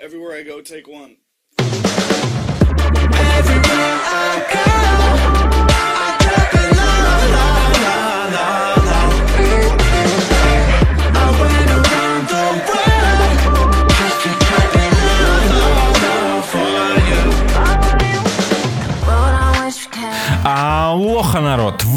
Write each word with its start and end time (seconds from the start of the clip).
Everywhere 0.00 0.36
I 0.36 0.44
go, 0.44 0.60
take 0.60 0.86
one. 0.86 1.16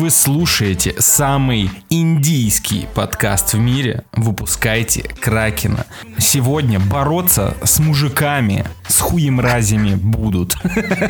Вы 0.01 0.09
слушаете 0.09 0.95
самый 0.97 1.69
индийский 1.91 2.87
подкаст 2.95 3.53
в 3.53 3.59
мире. 3.59 4.03
Выпускайте 4.13 5.03
Кракена. 5.03 5.85
Сегодня 6.17 6.79
бороться 6.79 7.55
с 7.63 7.77
мужиками, 7.77 8.65
с 8.87 8.99
хуемразями 8.99 9.93
будут. 9.93 10.57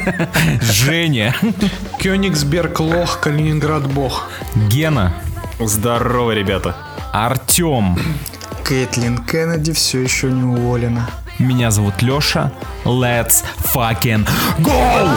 Женя, 0.61 1.33
Кёнигсберг 1.99 2.81
лох, 2.81 3.21
Калининград 3.21 3.89
бог. 3.89 4.29
Гена, 4.67 5.13
Здорово, 5.57 6.31
ребята. 6.31 6.75
Артем. 7.13 7.97
Кэтлин 8.65 9.19
Кеннеди 9.19 9.71
все 9.71 10.01
еще 10.01 10.29
не 10.29 10.43
уволена. 10.43 11.09
Меня 11.39 11.71
зовут 11.71 12.01
Леша. 12.01 12.51
Let's 12.83 13.45
fucking 13.73 14.27
go! 14.59 15.09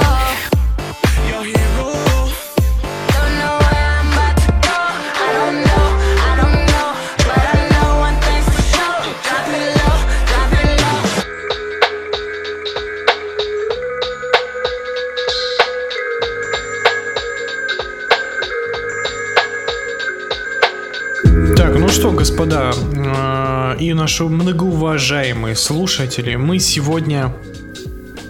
Наши 24.05 24.24
многоуважаемые 24.24 25.57
слушатели, 25.57 26.37
мы 26.37 26.59
сегодня 26.59 27.35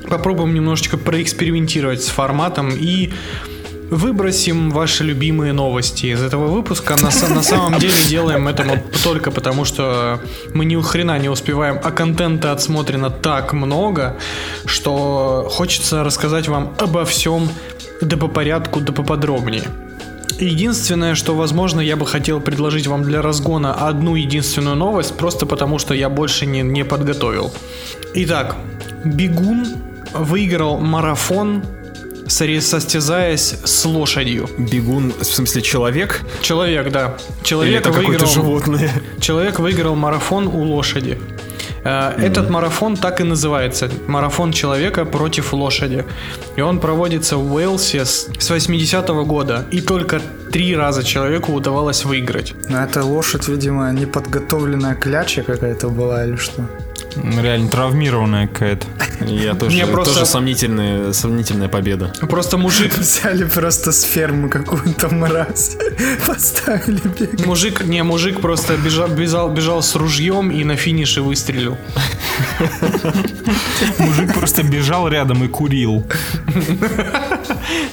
попробуем 0.08 0.54
немножечко 0.54 0.96
проэкспериментировать 0.96 2.00
с 2.00 2.10
форматом 2.10 2.70
и 2.70 3.12
выбросим 3.90 4.70
ваши 4.70 5.02
любимые 5.02 5.52
новости 5.52 6.06
из 6.06 6.22
этого 6.22 6.46
выпуска. 6.46 6.94
На, 6.94 7.10
на 7.34 7.42
самом 7.42 7.80
деле 7.80 7.92
делаем 8.08 8.46
это 8.46 8.84
только 9.02 9.32
потому, 9.32 9.64
что 9.64 10.20
мы 10.54 10.64
ни 10.64 10.80
хрена 10.80 11.18
не 11.18 11.28
успеваем, 11.28 11.80
а 11.82 11.90
контента 11.90 12.52
отсмотрено 12.52 13.10
так 13.10 13.52
много, 13.52 14.16
что 14.66 15.48
хочется 15.50 16.04
рассказать 16.04 16.46
вам 16.46 16.72
обо 16.78 17.04
всем 17.04 17.50
да 18.00 18.16
по 18.16 18.28
порядку, 18.28 18.78
да 18.78 18.92
поподробнее. 18.92 19.64
Единственное, 20.38 21.14
что, 21.14 21.34
возможно, 21.34 21.80
я 21.80 21.96
бы 21.96 22.06
хотел 22.06 22.40
предложить 22.40 22.86
вам 22.86 23.02
для 23.04 23.22
разгона 23.22 23.74
одну 23.74 24.16
единственную 24.16 24.76
новость, 24.76 25.16
просто 25.16 25.46
потому 25.46 25.78
что 25.78 25.94
я 25.94 26.08
больше 26.08 26.46
не, 26.46 26.62
не 26.62 26.84
подготовил. 26.84 27.52
Итак, 28.14 28.56
бегун 29.04 29.66
выиграл 30.12 30.78
марафон, 30.78 31.62
состязаясь 32.26 33.54
с 33.64 33.84
лошадью. 33.84 34.48
Бегун, 34.58 35.12
в 35.18 35.24
смысле 35.24 35.62
человек? 35.62 36.22
Человек, 36.42 36.90
да. 36.90 37.16
Или 37.40 37.44
Человек 37.44 37.80
это 37.80 37.90
какое-то 37.90 38.10
выиграл, 38.10 38.32
животное? 38.32 38.92
человек 39.20 39.58
выиграл 39.58 39.94
марафон 39.94 40.46
у 40.48 40.62
лошади. 40.62 41.18
Э, 41.84 42.12
Этот 42.18 42.50
марафон 42.50 42.96
так 42.96 43.20
и 43.20 43.24
называется. 43.24 43.88
Марафон 44.06 44.52
человека 44.52 45.04
против 45.04 45.52
лошади. 45.52 46.04
И 46.56 46.62
он 46.62 46.80
проводится 46.80 47.36
в 47.36 47.54
Уэльсе 47.54 48.04
с 48.04 48.28
с 48.38 48.50
80-го 48.50 49.24
года. 49.24 49.64
И 49.72 49.80
только 49.80 50.20
три 50.52 50.76
раза 50.76 51.02
человеку 51.02 51.52
удавалось 51.52 52.04
выиграть. 52.04 52.54
Но 52.68 52.82
эта 52.82 53.04
лошадь, 53.04 53.48
видимо, 53.48 53.92
неподготовленная 53.92 54.94
кляча 54.94 55.42
какая-то 55.42 55.88
была 55.88 56.24
или 56.26 56.36
что? 56.36 56.62
Реально 57.16 57.68
травмированная 57.68 58.46
какая-то. 58.48 58.86
Я 59.24 59.54
тоже, 59.54 59.76
Не, 59.76 59.86
просто- 59.86 60.14
тоже 60.14 60.26
сомнительная, 60.26 61.12
сомнительная 61.12 61.68
победа. 61.68 62.12
Просто 62.28 62.58
мужик 62.58 62.96
Взяли 62.98 63.44
просто 63.44 63.92
с 63.92 64.02
фермы 64.02 64.48
какую-то 64.48 65.08
мразь, 65.14 65.76
поставили 66.26 67.00
бег. 67.18 67.46
Мужик, 67.46 67.84
не, 67.84 68.02
мужик 68.02 68.40
просто 68.40 68.76
бежал, 68.76 69.08
бежал, 69.08 69.50
бежал 69.50 69.82
с 69.82 69.94
ружьем 69.94 70.50
и 70.50 70.64
на 70.64 70.76
финише 70.76 71.22
выстрелил. 71.22 71.76
Мужик 73.98 74.34
просто 74.34 74.62
бежал 74.62 75.08
рядом 75.08 75.44
и 75.44 75.48
курил. 75.48 76.04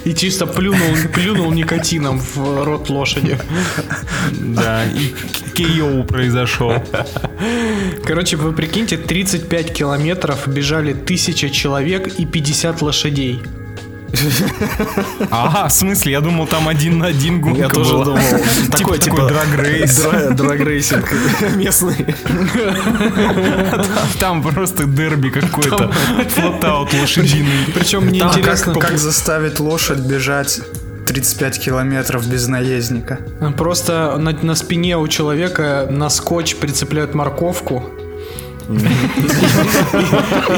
И 0.03 0.14
чисто 0.14 0.46
плюнул, 0.48 0.96
плюнул 1.14 1.52
никотином 1.52 2.20
в 2.20 2.64
рот 2.66 2.90
лошади. 2.90 3.38
Да, 4.32 4.86
и 4.86 5.14
KO 5.53 6.03
произошел. 6.03 6.74
Короче, 8.06 8.38
вы 8.38 8.52
прикиньте, 8.53 8.97
35 8.97 9.74
километров 9.74 10.47
бежали 10.47 10.94
тысяча 10.94 11.50
человек 11.50 12.07
и 12.19 12.25
50 12.25 12.81
лошадей. 12.81 13.41
Ага, 15.29 15.69
в 15.69 15.72
смысле, 15.72 16.12
я 16.12 16.19
думал, 16.19 16.46
там 16.46 16.68
один 16.68 17.00
на 17.00 17.07
один 17.07 17.40
гонка 17.40 17.59
Я 17.62 17.69
тоже 17.69 17.94
была. 17.94 18.06
думал. 18.06 18.19
Такой, 18.72 18.97
такой 18.97 19.00
типа, 19.00 19.28
драг-рейс. 19.29 20.00
дра- 20.06 20.34
Драг-рейсинг 20.34 21.13
местный. 21.56 22.06
Там 24.19 24.44
просто 24.44 24.84
дерби 24.85 25.29
какой-то. 25.29 25.91
FlatOut 26.29 26.94
лошадиный. 26.94 27.66
Причем 27.73 28.06
мне 28.06 28.19
интересно, 28.19 28.73
как, 28.73 28.81
как 28.90 28.97
заставить 28.97 29.59
лошадь 29.59 30.00
бежать 30.00 30.59
35 31.11 31.59
километров 31.59 32.25
без 32.25 32.47
наездника? 32.47 33.19
просто 33.57 34.16
на, 34.17 34.31
на 34.31 34.55
спине 34.55 34.97
у 34.97 35.05
человека 35.09 35.85
на 35.89 36.09
скотч 36.09 36.55
прицепляют 36.55 37.13
морковку. 37.13 37.83
И 38.69 38.73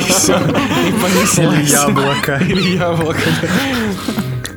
все. 0.10 0.38
И 0.38 0.92
понеслась. 1.02 1.40
Или 1.40 1.72
яблоко. 1.72 2.36
Или 2.48 2.78
яблоко. 2.78 3.20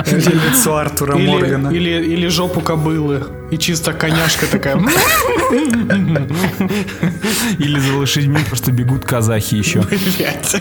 Или 0.07 0.35
лицо 0.35 0.77
Артура 0.77 1.17
Или, 1.19 1.27
Моргана. 1.29 1.69
или, 1.71 1.91
или 1.91 2.29
жопу 2.29 2.61
кобылы. 2.61 3.25
И 3.51 3.59
чисто 3.59 3.93
коняшка 3.93 4.47
такая. 4.47 4.77
Или 7.59 7.79
за 7.81 7.97
лошадьми 7.97 8.39
просто 8.49 8.73
бегут 8.73 9.05
казахи 9.05 9.55
еще. 9.55 9.83
Блять. 9.83 10.57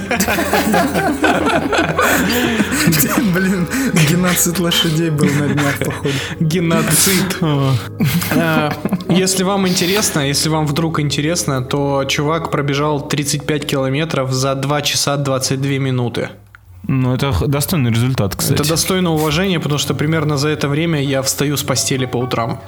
Блин, 3.34 3.68
геноцид 4.10 4.60
лошадей 4.60 5.10
был 5.10 5.26
на 5.26 5.48
днях, 5.54 5.78
походу. 5.80 6.10
Геноцид. 6.40 7.38
А, 8.32 8.72
Если 9.10 9.44
вам 9.44 9.68
интересно, 9.68 10.20
если 10.22 10.50
вам 10.50 10.68
вдруг 10.68 11.00
интересно, 11.00 11.62
то 11.64 12.06
чувак 12.06 12.52
пробежал 12.52 13.08
35 13.08 13.66
километров 13.66 14.32
за 14.32 14.56
2 14.56 14.82
часа 14.82 15.18
22 15.18 15.80
минуты. 15.80 16.30
Ну, 16.88 17.14
это 17.14 17.34
достойный 17.48 17.92
результат, 17.92 18.36
кстати. 18.36 18.62
Это 18.62 18.70
достойно 18.70 19.12
уважения, 19.12 19.60
потому 19.60 19.80
что 19.80 19.94
примерно 19.94 20.38
за 20.38 20.50
это 20.50 20.68
время 20.68 21.02
я 21.02 21.22
встаю 21.22 21.58
с 21.58 21.64
постели 21.64 22.06
по 22.06 22.18
утрам. 22.18 22.62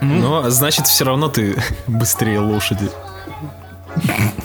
Но, 0.00 0.50
значит, 0.50 0.86
все 0.88 1.04
равно 1.04 1.28
ты 1.28 1.56
быстрее 1.86 2.40
лошади. 2.40 2.90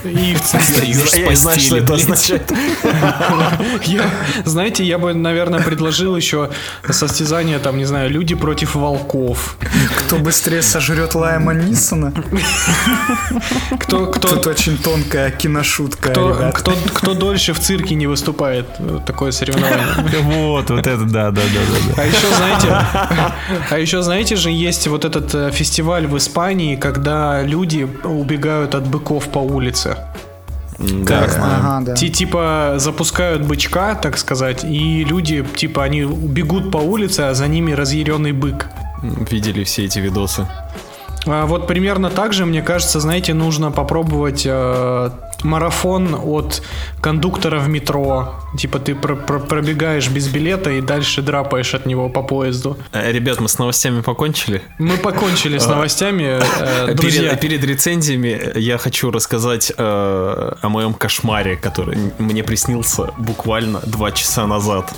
И 0.03 0.35
Встаёшь 0.35 1.09
с 1.09 1.15
Я 1.15 1.27
не 1.27 1.35
знаю, 1.35 1.59
что 1.59 1.75
постели, 1.75 1.83
это 1.83 1.93
означает. 1.93 2.51
я, 3.85 4.09
знаете, 4.45 4.83
я 4.83 4.97
бы, 4.97 5.13
наверное, 5.13 5.61
предложил 5.61 6.15
еще 6.15 6.49
состязание, 6.89 7.59
там, 7.59 7.77
не 7.77 7.85
знаю, 7.85 8.09
люди 8.09 8.35
против 8.35 8.75
волков. 8.75 9.57
Кто 9.99 10.17
быстрее 10.17 10.61
сожрет 10.61 11.15
Лайма 11.15 11.53
Нисона? 11.53 12.13
Кто, 13.79 14.07
кто, 14.07 14.27
Тут 14.35 14.47
очень 14.47 14.77
тонкая 14.77 15.31
киношутка, 15.31 16.09
кто, 16.09 16.29
ребят. 16.29 16.55
кто, 16.55 16.73
кто 16.93 17.13
дольше 17.13 17.53
в 17.53 17.59
цирке 17.59 17.95
не 17.95 18.07
выступает. 18.07 18.65
Такое 19.05 19.31
соревнование. 19.31 20.21
Вот, 20.21 20.69
вот 20.69 20.87
это, 20.87 21.03
да, 21.05 21.31
да, 21.31 21.41
да, 21.41 21.41
да, 21.41 21.95
да. 21.95 22.01
А 22.01 22.05
еще, 22.05 22.27
знаете, 22.35 22.67
а 23.69 23.79
еще, 23.79 24.01
знаете 24.01 24.35
же, 24.35 24.49
есть 24.51 24.87
вот 24.87 25.05
этот 25.05 25.33
э, 25.33 25.51
фестиваль 25.51 26.07
в 26.07 26.17
Испании, 26.17 26.75
когда 26.75 27.41
люди 27.43 27.87
убегают 28.03 28.75
от 28.75 28.87
быков 28.87 29.27
по 29.29 29.36
улице. 29.39 29.97
Да, 30.79 31.27
знаю. 31.27 31.53
Ага, 31.59 31.85
да. 31.85 31.93
Ти- 31.95 32.09
типа 32.09 32.73
запускают 32.77 33.41
бычка, 33.41 33.95
так 33.95 34.17
сказать, 34.17 34.63
и 34.63 35.03
люди, 35.03 35.43
типа, 35.55 35.83
они 35.83 36.03
бегут 36.03 36.71
по 36.71 36.77
улице, 36.77 37.21
а 37.21 37.33
за 37.33 37.47
ними 37.47 37.71
разъяренный 37.71 38.31
бык. 38.31 38.67
Видели 39.31 39.63
все 39.63 39.85
эти 39.85 39.99
видосы. 39.99 40.47
А 41.25 41.45
вот 41.45 41.67
примерно 41.67 42.09
так 42.09 42.33
же, 42.33 42.45
мне 42.45 42.61
кажется, 42.61 42.99
знаете, 42.99 43.33
нужно 43.33 43.71
попробовать 43.71 44.43
э, 44.45 45.09
марафон 45.43 46.15
от 46.23 46.61
кондуктора 47.01 47.59
в 47.59 47.67
метро 47.67 48.35
Типа 48.57 48.79
ты 48.79 48.95
про- 48.95 49.15
про- 49.15 49.39
пробегаешь 49.39 50.09
без 50.09 50.27
билета 50.27 50.71
и 50.71 50.81
дальше 50.81 51.21
драпаешь 51.21 51.73
от 51.75 51.85
него 51.85 52.09
по 52.09 52.23
поезду. 52.23 52.75
Э, 52.91 53.11
Ребят, 53.11 53.39
мы 53.39 53.47
с 53.47 53.57
новостями 53.59 54.01
покончили. 54.01 54.61
Мы 54.79 54.97
покончили 54.97 55.57
с 55.59 55.67
новостями. 55.67 56.39
э, 56.87 56.93
Друзья, 56.93 57.35
Перед, 57.35 57.39
перед 57.39 57.63
рецензиями 57.63 58.51
я 58.55 58.77
хочу 58.77 59.11
рассказать 59.11 59.71
э, 59.77 60.53
о 60.61 60.69
моем 60.69 60.93
кошмаре, 60.93 61.55
который 61.55 61.97
мне 62.17 62.43
приснился 62.43 63.11
буквально 63.17 63.79
два 63.85 64.11
часа 64.11 64.47
назад. 64.47 64.91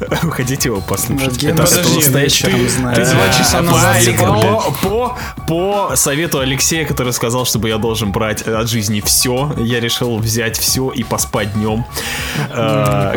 Хотите 0.30 0.68
его 0.70 0.80
послушать? 0.80 1.36
Ген 1.36 1.52
Это 1.54 1.62
подожди, 1.66 2.00
ты 2.94 3.04
два 3.04 3.28
часа 3.32 3.58
Э, 3.58 3.62
назад 3.62 3.96
по, 4.16 4.74
по, 4.82 5.18
по 5.46 5.96
совету 5.96 6.38
Алексея, 6.40 6.86
который 6.86 7.12
сказал, 7.12 7.44
чтобы 7.44 7.68
я 7.68 7.78
должен 7.78 8.10
брать 8.10 8.42
от 8.42 8.68
жизни 8.68 9.00
все, 9.04 9.52
я 9.58 9.80
решил 9.80 10.16
взять 10.18 10.58
все 10.58 10.90
и 10.90 11.02
поспать 11.04 11.52
днем. 11.54 11.84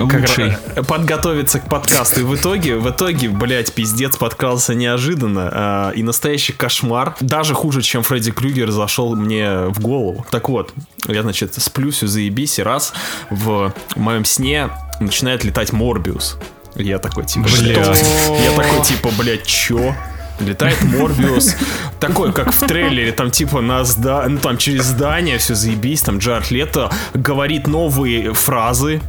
Как 0.07 0.21
Лучший. 0.21 0.49
ра- 0.75 0.83
подготовиться 0.85 1.59
к 1.59 1.69
подкасту. 1.69 2.19
И 2.21 2.23
в 2.23 2.35
итоге, 2.35 2.75
в 2.77 2.89
итоге, 2.89 3.29
блядь, 3.29 3.73
пиздец 3.73 4.15
подкрался 4.17 4.75
неожиданно. 4.75 5.91
э, 5.93 5.97
и 5.97 6.03
настоящий 6.03 6.53
кошмар, 6.53 7.15
даже 7.19 7.53
хуже, 7.53 7.81
чем 7.81 8.03
Фредди 8.03 8.31
Крюгер, 8.31 8.71
зашел 8.71 9.15
мне 9.15 9.65
в 9.67 9.79
голову. 9.79 10.25
Так 10.31 10.49
вот, 10.49 10.73
я, 11.07 11.21
значит, 11.21 11.53
сплю, 11.55 11.91
все 11.91 12.07
заебись, 12.07 12.59
и 12.59 12.63
раз 12.63 12.93
в 13.29 13.73
моем 13.95 14.25
сне 14.25 14.69
начинает 14.99 15.43
летать 15.43 15.71
Морбиус. 15.73 16.37
Я 16.75 16.99
такой, 16.99 17.25
типа, 17.25 17.47
Бля. 17.59 17.83
что? 17.83 18.35
Я 18.43 18.51
такой, 18.55 18.81
типа, 18.83 19.09
блядь, 19.17 19.45
чё? 19.45 19.95
Летает 20.39 20.81
Морбиус, 20.83 21.55
такой, 21.99 22.31
как 22.31 22.53
в 22.53 22.59
трейлере, 22.65 23.11
там 23.11 23.29
типа 23.29 23.59
на 23.59 23.83
зда... 23.83 24.23
ну, 24.29 24.37
там 24.37 24.57
через 24.57 24.85
здание 24.85 25.37
все 25.37 25.53
заебись, 25.53 26.01
там 26.01 26.19
Джаред 26.19 26.49
Лето 26.49 26.89
говорит 27.13 27.67
новые 27.67 28.33
фразы, 28.33 29.01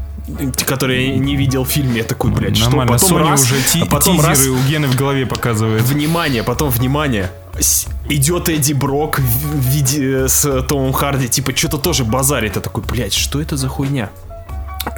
которые 0.67 1.09
я 1.11 1.19
не 1.19 1.37
видел 1.37 1.65
в 1.65 1.69
филье, 1.69 1.99
я 1.99 2.05
такой, 2.05 2.31
блядь, 2.31 2.57
что? 2.57 2.67
Нормально, 2.67 2.93
Потом 2.93 3.19
Sony 3.19 3.29
раз, 3.31 3.43
уже 3.43 3.55
ти- 3.62 3.81
а 3.83 3.87
потом 3.87 4.21
раз, 4.21 4.39
тизеры 4.39 4.55
у 4.57 4.62
Гены 4.69 4.87
в 4.89 4.95
голове 4.97 5.27
показывает. 5.27 5.83
внимание, 5.83 6.43
потом 6.43 6.71
внимание. 6.71 7.31
Идет 8.09 8.49
Эдди 8.49 8.73
Брок 8.73 9.19
в 9.19 9.23
в 9.23 9.67
виде 9.67 10.25
э, 10.25 10.29
с 10.29 10.62
Томом 10.62 10.93
Харди, 10.93 11.29
типа, 11.29 11.55
что-то 11.55 11.79
тоже 11.79 12.05
базарит. 12.05 12.57
Я 12.57 12.62
такой, 12.62 12.83
блядь, 12.85 13.12
что 13.12 13.41
это 13.41 13.57
за 13.57 13.69
хуйня? 13.69 14.11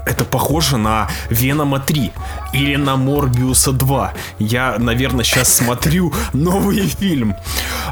Это 0.07 0.25
похоже 0.25 0.77
на 0.77 1.09
Венома 1.31 1.81
3 1.81 2.13
или 2.53 2.77
на 2.77 2.97
Морбиуса 2.97 3.73
2. 3.73 4.13
Я, 4.39 4.77
наверное, 4.79 5.25
сейчас 5.25 5.53
смотрю 5.53 6.13
новый 6.33 6.87
фильм. 6.87 7.35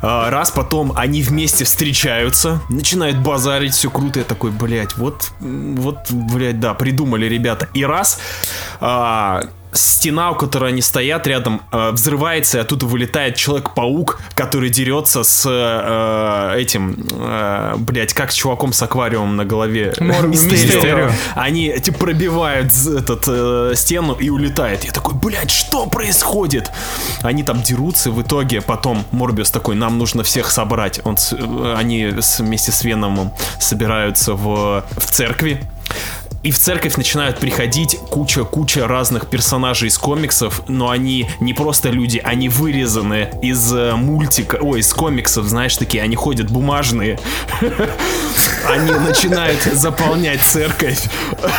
А, 0.03 0.31
Раз 0.31 0.51
потом 0.51 0.93
они 0.97 1.23
вместе 1.23 1.65
встречаются, 1.65 2.61
начинают 2.69 3.19
базарить, 3.19 3.75
все 3.75 3.91
круто. 3.91 4.21
Я 4.21 4.25
такой, 4.25 4.51
блядь, 4.51 4.97
вот, 4.97 5.31
вот, 5.41 6.11
блядь, 6.11 6.61
да, 6.61 6.75
придумали 6.75 7.27
ребята. 7.27 7.69
И 7.75 7.85
раз 7.85 8.21
а, 8.81 9.43
стена, 9.73 10.31
у 10.31 10.35
которой 10.35 10.71
они 10.71 10.83
стоят 10.83 11.27
рядом, 11.27 11.63
э, 11.73 11.91
взрывается, 11.91 12.59
и 12.59 12.61
оттуда 12.61 12.87
вылетает 12.87 13.37
Человек-паук, 13.37 14.21
который 14.35 14.71
дерется 14.71 15.23
с 15.23 15.47
э, 15.49 16.61
этим, 16.61 16.97
э, 17.13 17.75
блядь, 17.79 18.13
как 18.15 18.33
с 18.33 18.35
чуваком 18.35 18.73
с 18.73 18.83
аквариумом 18.83 19.37
на 19.37 19.45
голове. 19.45 19.95
Мистерио. 20.01 21.11
Они 21.35 21.79
типа 21.79 21.99
пробивают 21.99 22.73
этот 22.87 23.25
э, 23.29 23.73
стену 23.77 24.15
и 24.15 24.31
улетает. 24.31 24.85
Я 24.85 24.93
такой, 24.93 25.15
блядь, 25.15 25.51
что 25.51 25.87
происходит? 25.87 26.71
Они 27.23 27.43
там 27.43 27.63
дерутся, 27.63 28.11
в 28.11 28.21
итоге 28.23 28.61
потом 28.61 29.05
Морбиус 29.13 29.51
такой, 29.51 29.75
нам 29.75 29.99
нужно 29.99 30.23
всех 30.23 30.51
собрать. 30.51 31.01
Он, 31.05 31.17
э, 31.33 31.75
они 31.77 32.07
вместе 32.07 32.73
с 32.73 32.85
Веномом 32.85 33.33
собираются 33.59 34.35
в, 34.35 34.85
в 34.97 35.11
церкви. 35.11 35.61
И 36.43 36.53
в 36.53 36.59
церковь 36.59 36.97
начинают 36.97 37.39
приходить 37.39 37.99
куча-куча 38.09 38.89
разных 38.89 39.27
персонажей 39.27 39.89
из 39.89 39.99
комиксов, 39.99 40.63
но 40.69 40.89
они 40.89 41.29
не 41.39 41.53
просто 41.53 41.91
люди, 41.91 42.19
они 42.25 42.49
вырезаны 42.49 43.29
из 43.43 43.71
э, 43.75 43.95
мультика, 43.95 44.57
ой, 44.61 44.81
из 44.81 44.91
комиксов, 44.93 45.45
знаешь, 45.47 45.77
такие, 45.77 46.03
они 46.03 46.17
ходят 46.17 46.51
бумажные. 46.51 47.19
Они 48.67 48.91
начинают 48.91 49.63
заполнять 49.63 50.41
церковь. 50.43 51.03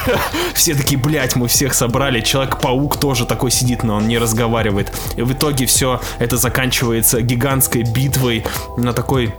Все 0.54 0.76
такие, 0.76 1.00
блядь, 1.00 1.36
мы 1.36 1.48
всех 1.48 1.74
собрали. 1.74 2.22
Человек-паук 2.22 2.98
тоже 2.98 3.26
такой 3.26 3.50
сидит, 3.50 3.84
но 3.84 3.96
он 3.96 4.08
не 4.08 4.20
разговаривает. 4.20 4.94
И 5.16 5.24
в 5.24 5.34
итоге 5.34 5.66
все 5.66 6.00
это 6.20 6.38
заканчивается 6.38 7.22
гигантской 7.22 7.84
битвой 7.84 8.46
на 8.78 8.94
такой 8.94 9.34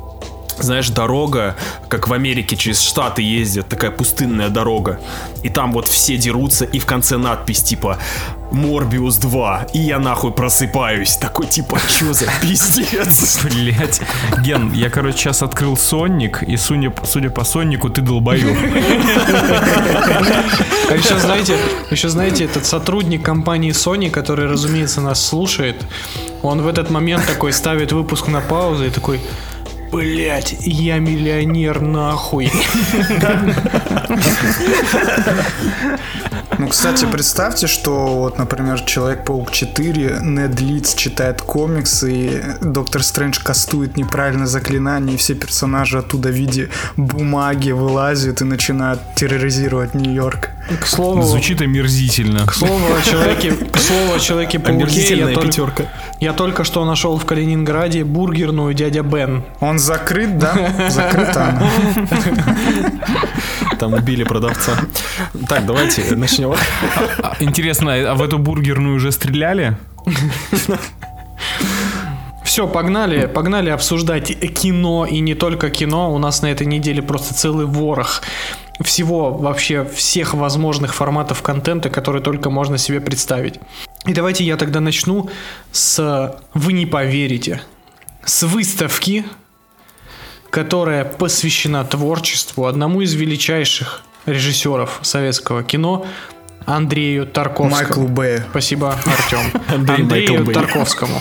знаешь, 0.59 0.89
дорога, 0.91 1.57
как 1.89 2.09
в 2.09 2.13
Америке 2.13 2.57
через 2.57 2.81
Штаты 2.81 3.23
ездят, 3.23 3.69
такая 3.69 3.91
пустынная 3.91 4.49
дорога. 4.49 5.01
И 5.43 5.49
там 5.49 5.73
вот 5.73 5.89
все 5.89 6.17
дерутся, 6.17 6.65
и 6.65 6.79
в 6.79 6.87
конце 6.87 7.17
надпись 7.17 7.63
типа 7.63 7.99
Морбиус 8.53 9.17
2, 9.17 9.69
и 9.73 9.79
я 9.79 9.99
нахуй 9.99 10.33
просыпаюсь. 10.33 11.17
Такой 11.17 11.47
типа, 11.47 11.79
что 11.89 12.13
за 12.13 12.27
пиздец? 12.41 13.43
Блять. 13.45 14.01
Ген, 14.43 14.73
я, 14.73 14.91
короче, 14.91 15.19
сейчас 15.19 15.43
открыл 15.43 15.77
Сонник, 15.77 16.43
и 16.43 16.57
судя, 16.57 16.93
судя 17.05 17.31
по 17.31 17.45
Соннику, 17.45 17.89
ты 17.89 18.03
долбоёб. 18.03 18.57
А 20.91 20.95
еще 20.95 21.19
знаете, 21.19 21.57
еще 21.91 22.09
знаете, 22.09 22.45
этот 22.45 22.67
сотрудник 22.67 23.23
компании 23.23 23.71
Sony, 23.71 24.11
который, 24.11 24.47
разумеется, 24.47 25.01
нас 25.01 25.25
слушает, 25.25 25.77
он 26.43 26.61
в 26.61 26.67
этот 26.67 26.91
момент 26.91 27.27
такой 27.27 27.53
ставит 27.53 27.93
выпуск 27.93 28.29
на 28.29 28.41
паузу 28.41 28.85
и 28.85 28.91
такой, 28.91 29.21
Блять, 29.93 30.57
я 30.61 30.99
миллионер 30.99 31.83
нахуй. 31.83 32.51
Ну, 36.59 36.69
кстати, 36.69 37.05
представьте, 37.05 37.67
что 37.67 38.07
вот, 38.07 38.39
например, 38.39 38.81
Человек-паук 38.81 39.51
4, 39.51 40.21
Нед 40.23 40.61
Лидс 40.61 40.95
читает 40.95 41.43
комиксы, 41.43 42.13
и 42.13 42.43
Доктор 42.63 43.03
Стрэндж 43.03 43.41
кастует 43.43 43.97
неправильно 43.97 44.47
заклинание, 44.47 45.17
и 45.17 45.19
все 45.19 45.35
персонажи 45.35 45.99
оттуда 45.99 46.29
в 46.29 46.33
виде 46.33 46.71
бумаги 46.97 47.73
вылазят 47.73 48.41
и 48.41 48.45
начинают 48.45 49.01
терроризировать 49.15 49.95
Нью-Йорк. 49.95 50.51
К 50.81 50.87
слову, 50.87 51.23
Звучит 51.23 51.61
омерзительно. 51.61 52.47
к 52.47 52.55
слову 52.55 52.87
о 52.97 53.03
человеке, 53.03 53.53
к 53.53 53.79
слову 53.79 54.15
о 54.15 54.21
человеке-пауке, 54.21 55.17
я 55.17 55.27
только, 55.27 55.43
пятерка. 55.43 55.85
я 56.21 56.33
только 56.33 56.65
что 56.65 56.85
нашел 56.85 57.19
в 57.19 57.25
Калининграде 57.25 58.05
бургерную 58.05 58.73
дядя 58.73 59.03
Бен. 59.03 59.45
Он 59.61 59.79
закрыт, 59.79 60.39
да? 60.39 60.89
Закрыта 60.89 61.49
она. 61.49 61.71
Там 63.79 63.95
убили 63.95 64.23
продавца. 64.25 64.73
Так, 65.49 65.67
давайте 65.67 66.15
начнем. 66.15 66.55
А, 67.23 67.37
Интересно, 67.41 67.93
а 68.13 68.15
в 68.15 68.23
эту 68.23 68.39
бургерную 68.39 68.97
уже 68.97 69.11
стреляли? 69.13 69.77
Все, 72.45 72.67
погнали, 72.69 73.27
погнали 73.27 73.71
обсуждать 73.71 74.29
кино 74.55 75.07
и 75.07 75.21
не 75.21 75.35
только 75.35 75.71
кино. 75.71 76.13
У 76.13 76.19
нас 76.19 76.43
на 76.43 76.47
этой 76.47 76.67
неделе 76.67 77.01
просто 77.03 77.35
целый 77.35 77.67
ворох 77.67 78.23
всего 78.81 79.33
вообще 79.33 79.85
всех 79.85 80.35
возможных 80.35 80.95
форматов 80.95 81.43
контента, 81.43 81.91
которые 81.91 82.23
только 82.23 82.51
можно 82.51 82.79
себе 82.79 83.01
представить. 83.01 83.61
И 84.07 84.13
давайте 84.13 84.45
я 84.45 84.57
тогда 84.57 84.81
начну 84.81 85.31
с 85.71 86.37
«Вы 86.55 86.73
не 86.73 86.87
поверите», 86.87 87.63
с 88.25 88.43
выставки, 88.45 89.25
которая 90.51 91.05
посвящена 91.05 91.85
творчеству 91.85 92.67
одному 92.67 93.01
из 93.01 93.15
величайших 93.15 94.03
режиссеров 94.27 95.01
советского 95.03 95.63
кино 95.63 96.07
Андрею 96.67 97.27
Тарковскому. 97.27 97.71
Майклу 97.71 98.09
Б. 98.09 98.45
Спасибо, 98.51 98.97
Артем. 99.05 99.63
Андрею. 99.69 100.47
Тарковскому. 100.47 101.21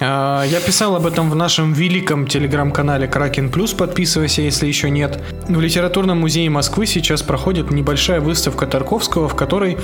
А, 0.00 0.44
Я 0.44 0.60
писал 0.60 0.96
об 0.96 1.06
этом 1.06 1.30
в 1.30 1.36
нашем 1.36 1.72
великом 1.72 2.26
телеграм-канале 2.26 3.06
Кракен 3.06 3.50
Плюс. 3.50 3.72
Подписывайся, 3.72 4.42
если 4.42 4.66
еще 4.66 4.90
нет. 4.90 5.22
В 5.48 5.60
Литературном 5.60 6.20
музее 6.20 6.50
Москвы 6.50 6.86
сейчас 6.86 7.22
проходит 7.22 7.70
небольшая 7.70 8.20
выставка 8.20 8.66
Тарковского, 8.66 9.28
в 9.28 9.36
которой 9.36 9.78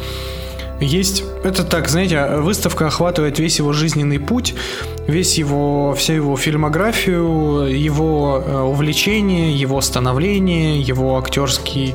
есть, 0.81 1.25
это 1.45 1.65
так, 1.65 1.89
знаете, 1.89 2.27
выставка 2.37 2.87
охватывает 2.87 3.39
весь 3.39 3.59
его 3.59 3.73
жизненный 3.73 4.19
путь, 4.19 4.55
весь 5.07 5.37
его, 5.39 5.95
всю 5.95 6.15
его 6.15 6.37
фильмографию, 6.37 7.67
его 7.67 8.43
э, 8.45 8.61
увлечение, 8.61 9.55
его 9.55 9.81
становление, 9.81 10.81
его 10.81 11.19
актерский, 11.19 11.95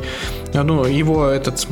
э, 0.53 0.61
ну, 0.61 0.85
его 0.85 1.25
этот 1.25 1.67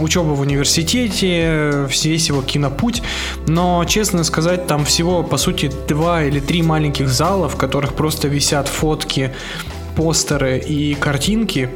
учеба 0.00 0.30
в 0.30 0.40
университете, 0.40 1.86
весь 1.88 2.28
его 2.28 2.42
кинопуть. 2.42 3.02
Но, 3.46 3.84
честно 3.84 4.24
сказать, 4.24 4.66
там 4.66 4.84
всего, 4.84 5.22
по 5.22 5.36
сути, 5.36 5.70
два 5.88 6.24
или 6.24 6.40
три 6.40 6.62
маленьких 6.62 7.08
зала, 7.08 7.48
в 7.48 7.56
которых 7.56 7.94
просто 7.94 8.28
висят 8.28 8.68
фотки, 8.68 9.32
постеры 9.96 10.58
и 10.58 10.94
картинки. 10.94 11.70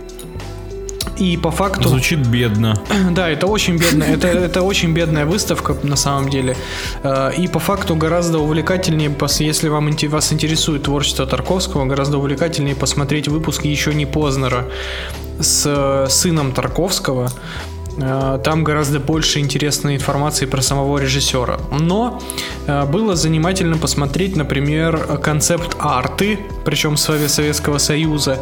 И 1.17 1.37
по 1.37 1.51
факту... 1.51 1.89
Звучит 1.89 2.27
бедно. 2.27 2.75
Да, 3.11 3.29
это 3.29 3.47
очень 3.47 3.77
бедная, 3.77 4.15
это, 4.15 4.29
это 4.29 4.63
очень 4.63 4.93
бедная 4.95 5.27
выставка 5.27 5.77
на 5.83 5.97
самом 5.97 6.29
деле. 6.31 6.57
Э, 7.03 7.31
И 7.37 7.49
по 7.49 7.59
факту 7.59 7.95
гораздо 7.97 8.39
увлекательнее, 8.39 9.11
если 9.45 9.69
вам 9.69 9.91
вас 10.09 10.33
интересует 10.33 10.85
творчество 10.85 11.27
Тарковского, 11.27 11.85
гораздо 11.87 12.19
увлекательнее 12.19 12.75
посмотреть 12.75 13.29
выпуск 13.29 13.65
еще 13.65 13.95
не 13.95 14.07
Познера 14.07 14.65
с 15.41 15.65
э, 15.67 16.07
сыном 16.11 16.53
Тарковского. 16.53 17.31
Э, 17.99 18.39
Там 18.45 18.65
гораздо 18.65 18.99
больше 19.01 19.41
интересной 19.41 19.97
информации 19.97 20.47
про 20.47 20.63
самого 20.63 20.99
режиссера. 20.99 21.59
Но 21.81 22.21
было 22.67 23.17
занимательно 23.17 23.77
посмотреть, 23.79 24.37
например, 24.37 25.19
концепт 25.23 25.77
арты, 25.79 26.39
причем 26.65 26.95
Сове- 26.95 27.29
Советского 27.29 27.79
Союза, 27.79 28.39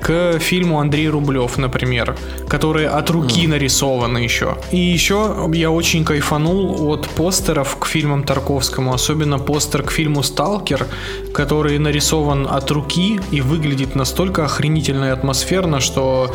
к 0.00 0.38
фильму 0.38 0.80
Андрей 0.80 1.08
Рублев, 1.08 1.58
например, 1.58 2.16
который 2.48 2.86
от 2.86 3.10
руки 3.10 3.46
нарисован 3.46 4.16
еще. 4.16 4.56
И 4.72 4.78
еще 4.78 5.48
я 5.52 5.70
очень 5.70 6.04
кайфанул 6.04 6.88
от 6.90 7.08
постеров 7.08 7.76
к 7.78 7.86
фильмам 7.86 8.24
Тарковскому, 8.24 8.92
особенно 8.92 9.38
постер 9.38 9.82
к 9.82 9.90
фильму 9.90 10.22
«Сталкер», 10.22 10.86
который 11.34 11.78
нарисован 11.78 12.46
от 12.50 12.70
руки 12.70 13.20
и 13.30 13.40
выглядит 13.40 13.94
настолько 13.94 14.44
охренительно 14.44 15.06
и 15.06 15.08
атмосферно, 15.10 15.80
что 15.80 16.34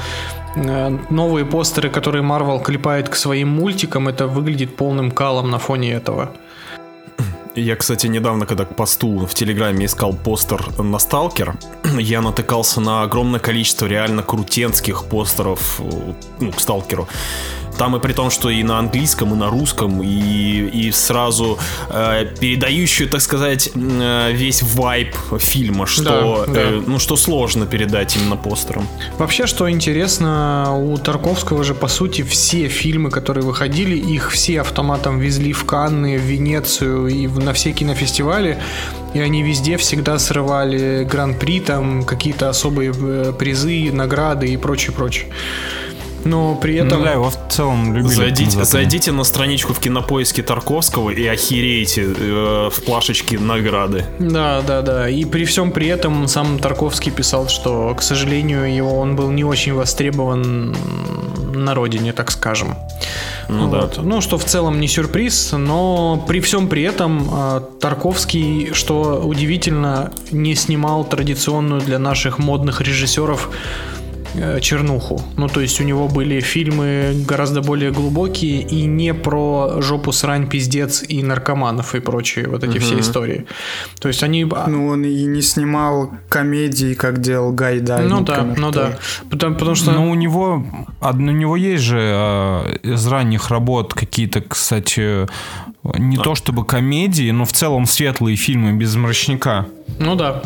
э, 0.56 0.98
новые 1.10 1.46
постеры, 1.46 1.90
которые 1.90 2.24
Marvel 2.24 2.64
клепает 2.64 3.10
к 3.10 3.16
своим 3.16 3.50
мультикам, 3.50 4.08
это 4.08 4.28
выглядит 4.28 4.76
полным 4.76 5.12
калом 5.12 5.50
на 5.50 5.60
фоне 5.60 5.94
этого. 5.94 6.32
Я, 7.56 7.76
кстати, 7.76 8.08
недавно, 8.08 8.46
когда 8.46 8.64
к 8.64 8.76
посту 8.76 9.26
в 9.26 9.34
Телеграме 9.34 9.86
искал 9.86 10.14
постер 10.14 10.66
на 10.80 11.00
Сталкер, 11.00 11.56
я 12.00 12.22
натыкался 12.22 12.80
на 12.80 13.04
огромное 13.04 13.42
количество 13.42 13.88
реально 13.88 14.24
крутенских 14.24 15.04
постеров 15.06 15.82
э, 15.82 16.14
ну, 16.40 16.52
к 16.52 16.60
Сталкеру. 16.62 17.10
Там 17.82 17.96
и 17.96 18.00
при 18.00 18.14
том, 18.14 18.30
что 18.30 18.52
и 18.52 18.62
на 18.62 18.78
английском, 18.78 19.34
и 19.34 19.36
на 19.36 19.50
русском, 19.50 20.04
и, 20.04 20.70
и 20.86 20.92
сразу 20.92 21.58
э, 21.90 22.28
передающую, 22.40 23.10
так 23.10 23.22
сказать, 23.22 23.72
э, 23.74 24.32
весь 24.34 24.62
вайб 24.62 25.16
фильма, 25.40 25.88
что, 25.88 26.46
Да, 26.46 26.54
да. 26.54 26.62
э, 26.62 26.82
ну, 26.86 27.00
что 27.00 27.16
сложно 27.16 27.66
передать 27.66 28.16
именно 28.18 28.38
постером. 28.38 28.88
Вообще, 29.18 29.48
что 29.48 29.68
интересно, 29.68 30.76
у 30.78 30.96
Тарковского 31.00 31.64
же, 31.64 31.74
по 31.74 31.88
сути, 31.88 32.22
все 32.22 32.68
фильмы, 32.68 33.10
которые 33.10 33.44
выходили, 33.44 33.96
их 33.98 34.30
все 34.30 34.62
автоматом 34.62 35.18
везли 35.18 35.52
в 35.52 35.66
Канны, 35.66 36.20
в 36.20 36.22
Венецию 36.22 37.08
и 37.08 37.26
на 37.26 37.52
все 37.52 37.72
кинофестивали, 37.72 38.60
и 39.16 39.20
они 39.20 39.42
везде 39.42 39.78
всегда 39.78 40.20
срывали 40.20 41.04
гран-при, 41.04 41.60
там 41.60 42.04
какие-то 42.04 42.48
особые 42.50 42.94
э, 42.96 43.34
призы, 43.40 43.92
награды 43.92 44.48
и 44.50 44.58
прочее, 44.58 44.94
прочее. 44.94 45.26
Но 46.26 46.56
при 46.56 46.76
этом... 46.76 47.00
Ну 47.00 47.06
да, 47.06 47.12
его 47.14 47.30
в 47.30 47.38
целом 47.50 47.96
любили. 47.96 48.14
Зайдите, 48.14 48.64
зайдите 48.64 49.12
на 49.12 49.24
страничку 49.24 49.74
в 49.74 49.80
кинопоиске 49.80 50.44
Тарковского 50.44 51.10
и 51.10 51.26
охереете 51.26 52.04
э, 52.04 52.70
в 52.72 52.84
плашечке 52.84 53.40
награды. 53.40 54.06
Да, 54.20 54.62
да, 54.62 54.82
да. 54.82 55.10
И 55.10 55.26
при 55.26 55.46
всем 55.46 55.72
при 55.72 55.88
этом 55.88 56.28
сам 56.28 56.60
Тарковский 56.60 57.12
писал, 57.12 57.48
что, 57.48 57.96
к 57.96 58.02
сожалению, 58.02 58.74
его 58.74 59.00
он 59.00 59.16
был 59.16 59.32
не 59.32 59.44
очень 59.44 59.74
востребован 59.74 60.76
на 61.54 61.74
родине, 61.74 62.14
так 62.14 62.32
скажем. 62.32 62.76
Ну 63.50 63.70
да. 63.70 63.82
Вот. 63.82 64.00
Ну, 64.04 64.22
что 64.22 64.38
в 64.38 64.46
целом 64.46 64.80
не 64.80 64.88
сюрприз, 64.88 65.54
но 65.54 66.24
при 66.28 66.40
всем 66.40 66.68
при 66.68 66.84
этом 66.84 67.30
э, 67.32 67.62
Тарковский, 67.80 68.74
что 68.74 69.22
удивительно, 69.24 70.12
не 70.32 70.56
снимал 70.56 71.04
традиционную 71.04 71.82
для 71.82 72.00
наших 72.00 72.40
модных 72.40 72.82
режиссеров 72.82 73.50
чернуху. 74.62 75.22
Ну, 75.38 75.48
то 75.48 75.62
есть 75.62 75.82
у 75.82 75.84
него 75.84 76.08
были 76.08 76.40
фильмы 76.40 77.14
гораздо 77.28 77.62
более 77.62 77.92
глубокие 77.92 78.62
и 78.62 78.86
не 78.86 79.14
про 79.14 79.82
жопу, 79.82 80.12
срань, 80.12 80.48
пиздец 80.48 81.04
и 81.08 81.24
наркоманов 81.24 81.96
и 81.96 82.00
прочие 82.00 82.48
вот 82.48 82.64
эти 82.64 82.78
все 82.80 83.00
истории. 83.00 83.46
То 84.00 84.08
есть 84.08 84.24
они... 84.24 84.48
а, 84.52 84.68
Ну, 84.68 84.88
он 84.88 85.04
и 85.04 85.26
не 85.26 85.42
снимал 85.42 86.12
комедии, 86.30 86.94
как 86.94 87.20
делал 87.22 87.52
Гайдай. 87.52 88.08
ну 88.08 88.22
да, 88.22 88.38
например, 88.38 88.60
ну 88.60 88.72
да. 88.72 88.98
Потому, 89.30 89.56
потому 89.56 89.76
что... 89.76 89.92
Ну, 89.92 90.10
у 90.10 90.16
него, 90.16 90.66
у 91.02 91.14
него 91.14 91.56
есть 91.56 91.84
же 91.84 92.00
э, 92.00 92.78
из 92.84 93.06
ранних 93.08 93.50
работ 93.50 93.94
какие-то, 93.94 94.42
кстати, 94.42 95.28
не 95.84 96.18
то 96.18 96.36
чтобы 96.36 96.66
комедии, 96.66 97.32
но 97.32 97.46
в 97.46 97.52
целом 97.52 97.86
светлые 97.86 98.36
фильмы 98.38 98.74
без 98.74 98.96
мрачника. 98.96 99.68
Ну 100.00 100.16
да. 100.16 100.42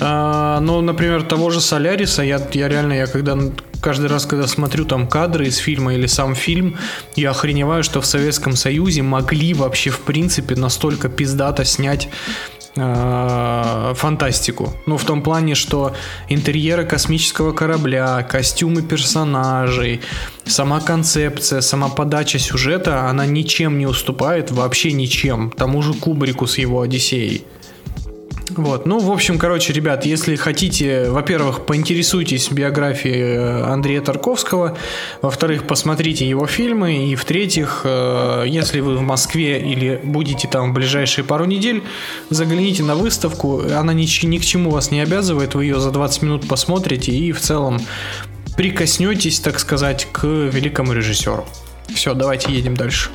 А, 0.00 0.60
ну, 0.60 0.80
например, 0.80 1.22
того 1.22 1.50
же 1.50 1.60
Соляриса, 1.60 2.22
я, 2.22 2.40
я 2.52 2.68
реально, 2.68 2.94
я 2.94 3.06
когда 3.06 3.36
каждый 3.80 4.06
раз, 4.06 4.26
когда 4.26 4.46
смотрю 4.46 4.84
там 4.84 5.06
кадры 5.06 5.46
из 5.46 5.56
фильма 5.56 5.94
или 5.94 6.06
сам 6.06 6.34
фильм, 6.34 6.76
я 7.16 7.30
охреневаю, 7.30 7.82
что 7.82 8.00
в 8.00 8.06
Советском 8.06 8.54
Союзе 8.56 9.02
могли 9.02 9.54
вообще 9.54 9.90
в 9.90 10.00
принципе 10.00 10.56
настолько 10.56 11.08
пиздато 11.08 11.64
снять 11.64 12.08
а, 12.76 13.92
фантастику. 13.94 14.72
Ну, 14.86 14.96
в 14.98 15.04
том 15.04 15.22
плане, 15.22 15.54
что 15.54 15.94
интерьеры 16.28 16.84
космического 16.84 17.52
корабля, 17.52 18.22
костюмы 18.22 18.82
персонажей, 18.82 20.00
сама 20.44 20.80
концепция, 20.80 21.60
сама 21.60 21.88
подача 21.88 22.38
сюжета, 22.38 23.08
она 23.08 23.26
ничем 23.26 23.78
не 23.78 23.86
уступает, 23.86 24.50
вообще 24.50 24.92
ничем, 24.92 25.50
тому 25.50 25.82
же 25.82 25.94
Кубрику 25.94 26.46
с 26.46 26.58
его 26.58 26.82
Одиссеей. 26.82 27.44
Вот, 28.50 28.86
ну, 28.86 28.98
в 28.98 29.10
общем, 29.10 29.38
короче, 29.38 29.72
ребят, 29.72 30.06
если 30.06 30.36
хотите, 30.36 31.10
во-первых, 31.10 31.66
поинтересуйтесь 31.66 32.50
биографией 32.50 33.36
э, 33.36 33.62
Андрея 33.64 34.00
Тарковского, 34.00 34.76
во-вторых, 35.22 35.66
посмотрите 35.66 36.28
его 36.28 36.46
фильмы, 36.46 37.10
и 37.10 37.14
в-третьих, 37.14 37.82
э, 37.84 38.44
если 38.46 38.80
вы 38.80 38.96
в 38.96 39.02
Москве 39.02 39.60
или 39.60 40.00
будете 40.02 40.48
там 40.48 40.70
в 40.70 40.74
ближайшие 40.74 41.24
пару 41.24 41.44
недель, 41.44 41.82
загляните 42.30 42.82
на 42.82 42.94
выставку, 42.94 43.60
она 43.60 43.92
ни, 43.92 44.26
ни 44.26 44.38
к 44.38 44.44
чему 44.44 44.70
вас 44.70 44.90
не 44.90 45.00
обязывает, 45.00 45.54
вы 45.54 45.64
ее 45.64 45.80
за 45.80 45.90
20 45.90 46.22
минут 46.22 46.48
посмотрите 46.48 47.12
и 47.12 47.32
в 47.32 47.40
целом 47.40 47.80
прикоснетесь, 48.56 49.40
так 49.40 49.60
сказать, 49.60 50.08
к 50.10 50.24
великому 50.24 50.92
режиссеру. 50.92 51.46
Все, 51.94 52.14
давайте 52.14 52.52
едем 52.52 52.76
дальше. 52.76 53.10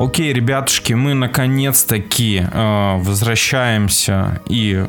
Окей, 0.00 0.32
ребятушки, 0.32 0.94
мы 0.94 1.12
наконец-таки 1.12 2.42
э, 2.50 2.96
возвращаемся 3.00 4.40
и 4.46 4.86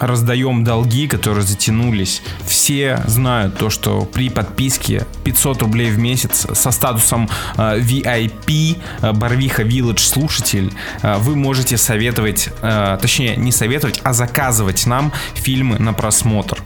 раздаем 0.00 0.64
долги, 0.64 1.06
которые 1.06 1.44
затянулись. 1.44 2.22
Все 2.46 3.02
знают 3.06 3.56
то, 3.58 3.70
что 3.70 4.02
при 4.02 4.28
подписке 4.30 5.06
500 5.24 5.62
рублей 5.62 5.90
в 5.90 5.98
месяц 5.98 6.46
со 6.52 6.70
статусом 6.70 7.28
э, 7.56 7.78
VIP 7.80 8.78
э, 9.02 9.12
Барвиха 9.12 9.62
Village 9.62 10.00
слушатель 10.00 10.72
э, 11.02 11.16
вы 11.18 11.36
можете 11.36 11.76
советовать, 11.76 12.48
точнее 12.60 13.36
не 13.36 13.52
советовать, 13.52 14.00
а 14.02 14.12
заказывать 14.12 14.86
нам 14.86 15.12
фильмы 15.34 15.78
на 15.78 15.92
просмотр. 15.92 16.62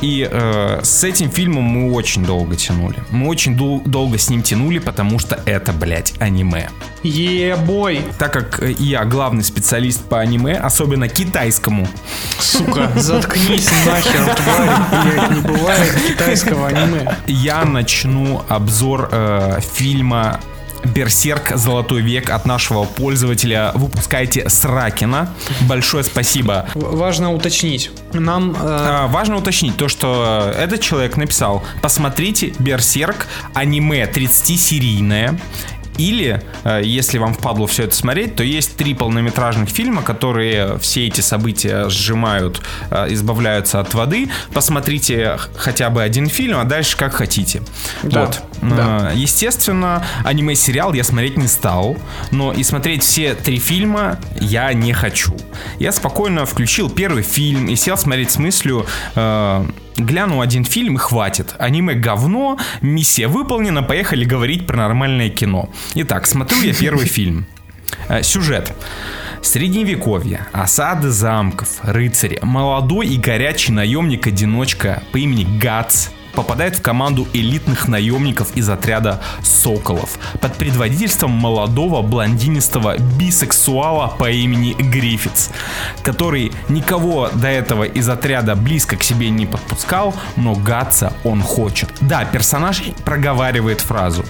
И 0.00 0.28
э, 0.30 0.80
с 0.82 1.04
этим 1.04 1.30
фильмом 1.30 1.64
мы 1.64 1.92
очень 1.92 2.24
долго 2.24 2.56
тянули. 2.56 2.96
Мы 3.10 3.28
очень 3.28 3.56
дол- 3.56 3.82
долго 3.84 4.18
с 4.18 4.30
ним 4.30 4.42
тянули, 4.42 4.78
потому 4.78 5.18
что 5.18 5.40
это, 5.44 5.72
блядь, 5.72 6.14
аниме. 6.20 6.68
Ебой! 7.02 8.02
Так 8.18 8.32
как 8.32 8.62
я 8.78 9.04
главный 9.04 9.44
специалист 9.44 10.02
по 10.04 10.20
аниме, 10.20 10.54
особенно 10.54 11.08
китайскому, 11.08 11.88
Сука, 12.58 12.90
заткнись 12.96 13.68
нахер, 13.86 14.34
тварь, 14.34 14.70
блядь, 15.04 15.30
не 15.30 15.40
бывает 15.40 15.94
китайского 16.08 16.68
аниме. 16.68 17.16
я 17.26 17.64
начну 17.64 18.42
обзор 18.48 19.08
э, 19.12 19.60
фильма 19.74 20.40
Берсерк 20.84 21.56
Золотой 21.56 22.02
век 22.02 22.30
от 22.30 22.46
нашего 22.46 22.84
пользователя 22.84 23.72
выпускайте 23.74 24.48
Сракина. 24.48 25.34
Большое 25.62 26.04
спасибо. 26.04 26.68
Важно 26.74 27.32
уточнить. 27.32 27.90
Нам 28.12 28.52
э, 28.52 28.56
А, 28.60 29.06
важно 29.08 29.36
уточнить 29.36 29.76
то, 29.76 29.88
что 29.88 30.52
этот 30.56 30.80
человек 30.80 31.16
написал: 31.16 31.64
посмотрите 31.82 32.52
Берсерк 32.58 33.26
аниме 33.54 34.04
30-серийное. 34.04 35.38
Или, 35.98 36.42
э, 36.64 36.80
если 36.84 37.18
вам 37.18 37.34
впадло 37.34 37.66
все 37.66 37.84
это 37.84 37.94
смотреть, 37.94 38.36
то 38.36 38.42
есть 38.42 38.76
три 38.76 38.94
полнометражных 38.94 39.68
фильма, 39.68 40.02
которые 40.02 40.78
все 40.78 41.06
эти 41.06 41.20
события 41.20 41.88
сжимают, 41.88 42.62
э, 42.90 43.06
избавляются 43.10 43.80
от 43.80 43.92
воды. 43.94 44.30
Посмотрите 44.52 45.38
хотя 45.56 45.90
бы 45.90 46.02
один 46.02 46.28
фильм, 46.28 46.58
а 46.58 46.64
дальше 46.64 46.96
как 46.96 47.14
хотите. 47.14 47.62
Да, 48.02 48.26
вот. 48.26 48.42
Да. 48.62 49.12
Э, 49.12 49.16
Естественно, 49.16 50.04
аниме-сериал 50.24 50.92
я 50.94 51.04
смотреть 51.04 51.36
не 51.36 51.46
стал, 51.46 51.96
но 52.30 52.52
и 52.52 52.62
смотреть 52.62 53.02
все 53.02 53.34
три 53.34 53.58
фильма 53.58 54.18
я 54.40 54.72
не 54.72 54.92
хочу. 54.92 55.36
Я 55.78 55.92
спокойно 55.92 56.46
включил 56.46 56.90
первый 56.90 57.22
фильм 57.22 57.68
и 57.68 57.76
сел 57.76 57.96
смотреть 57.96 58.30
с 58.30 58.38
мыслью, 58.38 58.86
э, 59.14 59.66
гляну 59.96 60.40
один 60.40 60.64
фильм 60.64 60.96
и 60.96 60.98
хватит. 60.98 61.54
Аниме 61.58 61.94
говно, 61.94 62.58
миссия 62.80 63.26
выполнена, 63.28 63.82
поехали 63.82 64.24
говорить 64.24 64.66
про 64.66 64.76
нормальное 64.76 65.30
кино. 65.30 65.68
Итак, 65.94 66.26
смотрю 66.26 66.60
я 66.62 66.74
первый 66.74 67.06
фильм. 67.18 67.46
Э, 68.08 68.22
Сюжет. 68.22 68.72
Средневековье, 69.40 70.46
осады 70.52 71.10
замков, 71.10 71.78
рыцари, 71.82 72.40
молодой 72.42 73.06
и 73.06 73.16
горячий 73.16 73.70
наемник-одиночка 73.72 75.02
по 75.12 75.18
имени 75.18 75.46
Гац 75.58 76.08
попадает 76.38 76.76
в 76.76 76.82
команду 76.82 77.26
элитных 77.32 77.88
наемников 77.88 78.56
из 78.56 78.68
отряда 78.68 79.20
«Соколов» 79.42 80.20
под 80.40 80.54
предводительством 80.54 81.32
молодого 81.32 82.00
блондинистого 82.00 82.96
бисексуала 83.18 84.14
по 84.20 84.30
имени 84.30 84.74
Гриффитс, 84.74 85.50
который 86.04 86.52
никого 86.68 87.28
до 87.34 87.48
этого 87.48 87.82
из 87.82 88.08
отряда 88.08 88.54
близко 88.54 88.96
к 88.96 89.02
себе 89.02 89.30
не 89.30 89.46
подпускал, 89.46 90.14
но 90.36 90.54
гаться 90.54 91.12
он 91.24 91.42
хочет. 91.42 91.90
Да, 92.00 92.24
персонаж 92.24 92.84
проговаривает 93.04 93.80
фразу 93.80 94.24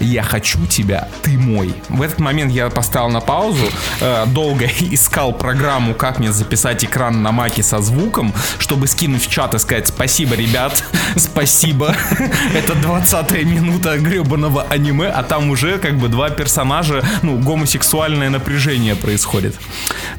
я 0.00 0.22
хочу 0.22 0.66
тебя, 0.66 1.08
ты 1.22 1.38
мой. 1.38 1.74
В 1.88 2.02
этот 2.02 2.20
момент 2.20 2.52
я 2.52 2.68
поставил 2.70 3.08
на 3.08 3.20
паузу, 3.20 3.66
э, 4.00 4.26
долго 4.26 4.66
искал 4.80 5.32
программу, 5.32 5.94
как 5.94 6.18
мне 6.18 6.32
записать 6.32 6.84
экран 6.84 7.22
на 7.22 7.32
маке 7.32 7.62
со 7.62 7.80
звуком, 7.80 8.32
чтобы 8.58 8.86
скинуть 8.86 9.24
в 9.24 9.30
чат 9.30 9.54
и 9.54 9.58
сказать 9.58 9.88
спасибо, 9.88 10.34
ребят, 10.34 10.82
спасибо. 11.16 11.94
Это 12.54 12.74
20 12.74 13.32
минута 13.44 13.98
гребаного 13.98 14.62
аниме, 14.64 15.08
а 15.08 15.22
там 15.22 15.50
уже 15.50 15.78
как 15.78 15.98
бы 15.98 16.08
два 16.08 16.30
персонажа, 16.30 17.04
ну, 17.22 17.38
гомосексуальное 17.38 18.30
напряжение 18.30 18.96
происходит. 18.96 19.56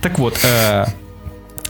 Так 0.02 0.20
вот, 0.20 0.38
э, 0.44 0.86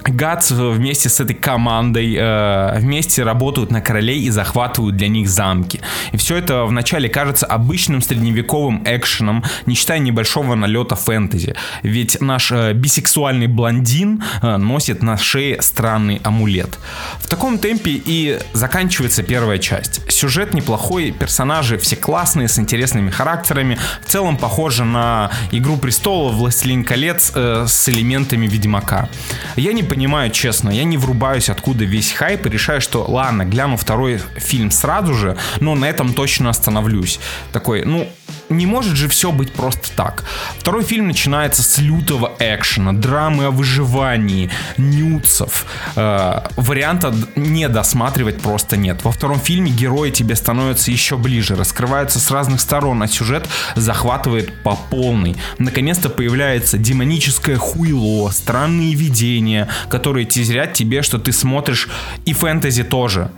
Гац 0.09 0.51
вместе 0.51 1.09
с 1.09 1.19
этой 1.19 1.35
командой 1.35 2.15
э, 2.17 2.79
вместе 2.79 3.23
работают 3.23 3.71
на 3.71 3.81
королей 3.81 4.21
и 4.21 4.29
захватывают 4.29 4.95
для 4.95 5.07
них 5.07 5.27
замки. 5.29 5.81
И 6.11 6.17
все 6.17 6.37
это 6.37 6.65
вначале 6.65 7.09
кажется 7.09 7.45
обычным 7.45 8.01
средневековым 8.01 8.83
экшеном, 8.85 9.43
не 9.65 9.75
считая 9.75 9.99
небольшого 9.99 10.55
налета 10.55 10.95
фэнтези. 10.95 11.55
Ведь 11.83 12.21
наш 12.21 12.51
э, 12.51 12.73
бисексуальный 12.73 13.47
блондин 13.47 14.23
э, 14.41 14.57
носит 14.57 15.01
на 15.01 15.17
шее 15.17 15.61
странный 15.61 16.21
амулет. 16.23 16.77
В 17.19 17.27
таком 17.27 17.57
темпе 17.57 17.91
и 18.05 18.39
заканчивается 18.53 19.23
первая 19.23 19.57
часть. 19.57 20.01
Сюжет 20.11 20.53
неплохой, 20.53 21.11
персонажи 21.11 21.77
все 21.77 21.95
классные, 21.95 22.47
с 22.47 22.59
интересными 22.59 23.09
характерами. 23.09 23.77
В 24.05 24.09
целом 24.09 24.37
похоже 24.37 24.85
на 24.85 25.31
Игру 25.51 25.77
престолов, 25.77 26.35
Властелин 26.35 26.83
колец 26.83 27.31
э, 27.33 27.65
с 27.67 27.89
элементами 27.89 28.47
Ведьмака. 28.47 29.09
Я 29.55 29.73
не 29.73 29.83
понимаю, 29.95 30.29
честно, 30.29 30.71
я 30.71 30.83
не 30.83 30.97
врубаюсь, 30.97 31.49
откуда 31.49 31.85
весь 31.85 32.11
хайп, 32.11 32.45
и 32.45 32.49
решаю, 32.49 32.81
что 32.81 33.05
ладно, 33.09 33.45
гляну 33.45 33.77
второй 33.77 34.19
фильм 34.35 34.69
сразу 34.69 35.13
же, 35.13 35.37
но 35.61 35.73
на 35.73 35.85
этом 35.85 36.13
точно 36.13 36.49
остановлюсь. 36.49 37.17
Такой, 37.53 37.85
ну, 37.85 38.05
не 38.49 38.65
может 38.65 38.95
же 38.95 39.07
все 39.07 39.31
быть 39.31 39.51
просто 39.51 39.89
так. 39.95 40.23
Второй 40.57 40.83
фильм 40.83 41.07
начинается 41.07 41.63
с 41.63 41.77
лютого 41.79 42.33
экшена, 42.39 42.93
драмы 42.93 43.45
о 43.45 43.51
выживании, 43.51 44.49
нюцев. 44.77 45.65
Э, 45.95 46.41
варианта 46.55 47.13
не 47.35 47.67
досматривать 47.69 48.41
просто 48.41 48.77
нет. 48.77 49.03
Во 49.03 49.11
втором 49.11 49.39
фильме 49.39 49.71
герои 49.71 50.11
тебе 50.11 50.35
становятся 50.35 50.91
еще 50.91 51.17
ближе, 51.17 51.55
раскрываются 51.55 52.19
с 52.19 52.31
разных 52.31 52.61
сторон, 52.61 53.01
а 53.01 53.07
сюжет 53.07 53.47
захватывает 53.75 54.63
по 54.63 54.75
полной. 54.75 55.35
Наконец-то 55.57 56.09
появляется 56.09 56.77
демоническое 56.77 57.57
хуйло, 57.57 58.29
странные 58.29 58.93
видения, 58.93 59.67
которые 59.89 60.25
тизерят 60.25 60.73
тебе, 60.73 61.01
что 61.01 61.17
ты 61.17 61.31
смотришь 61.31 61.89
и 62.25 62.33
фэнтези 62.33 62.83
тоже. 62.83 63.31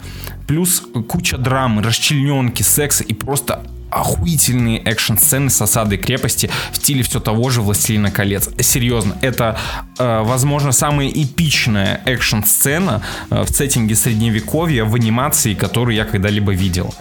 Плюс 0.47 0.81
куча 1.09 1.37
драмы, 1.37 1.83
расчлененки, 1.83 2.63
секса 2.63 3.03
и 3.03 3.13
просто 3.13 3.61
охуительные 3.89 4.79
экшн-сцены 4.79 5.49
с 5.49 5.61
осадой 5.61 5.97
крепости 5.97 6.49
в 6.71 6.77
стиле 6.77 7.03
все 7.03 7.19
того 7.19 7.49
же 7.49 7.61
«Властелина 7.61 8.11
колец». 8.11 8.49
Серьезно, 8.59 9.17
это, 9.21 9.57
э, 9.97 10.21
возможно, 10.23 10.71
самая 10.71 11.07
эпичная 11.07 12.01
экшн-сцена 12.05 13.01
э, 13.29 13.43
в 13.43 13.49
сеттинге 13.49 13.95
средневековья 13.95 14.85
в 14.85 14.95
анимации, 14.95 15.53
которую 15.53 15.95
я 15.95 16.05
когда-либо 16.05 16.53
видел. 16.53 16.93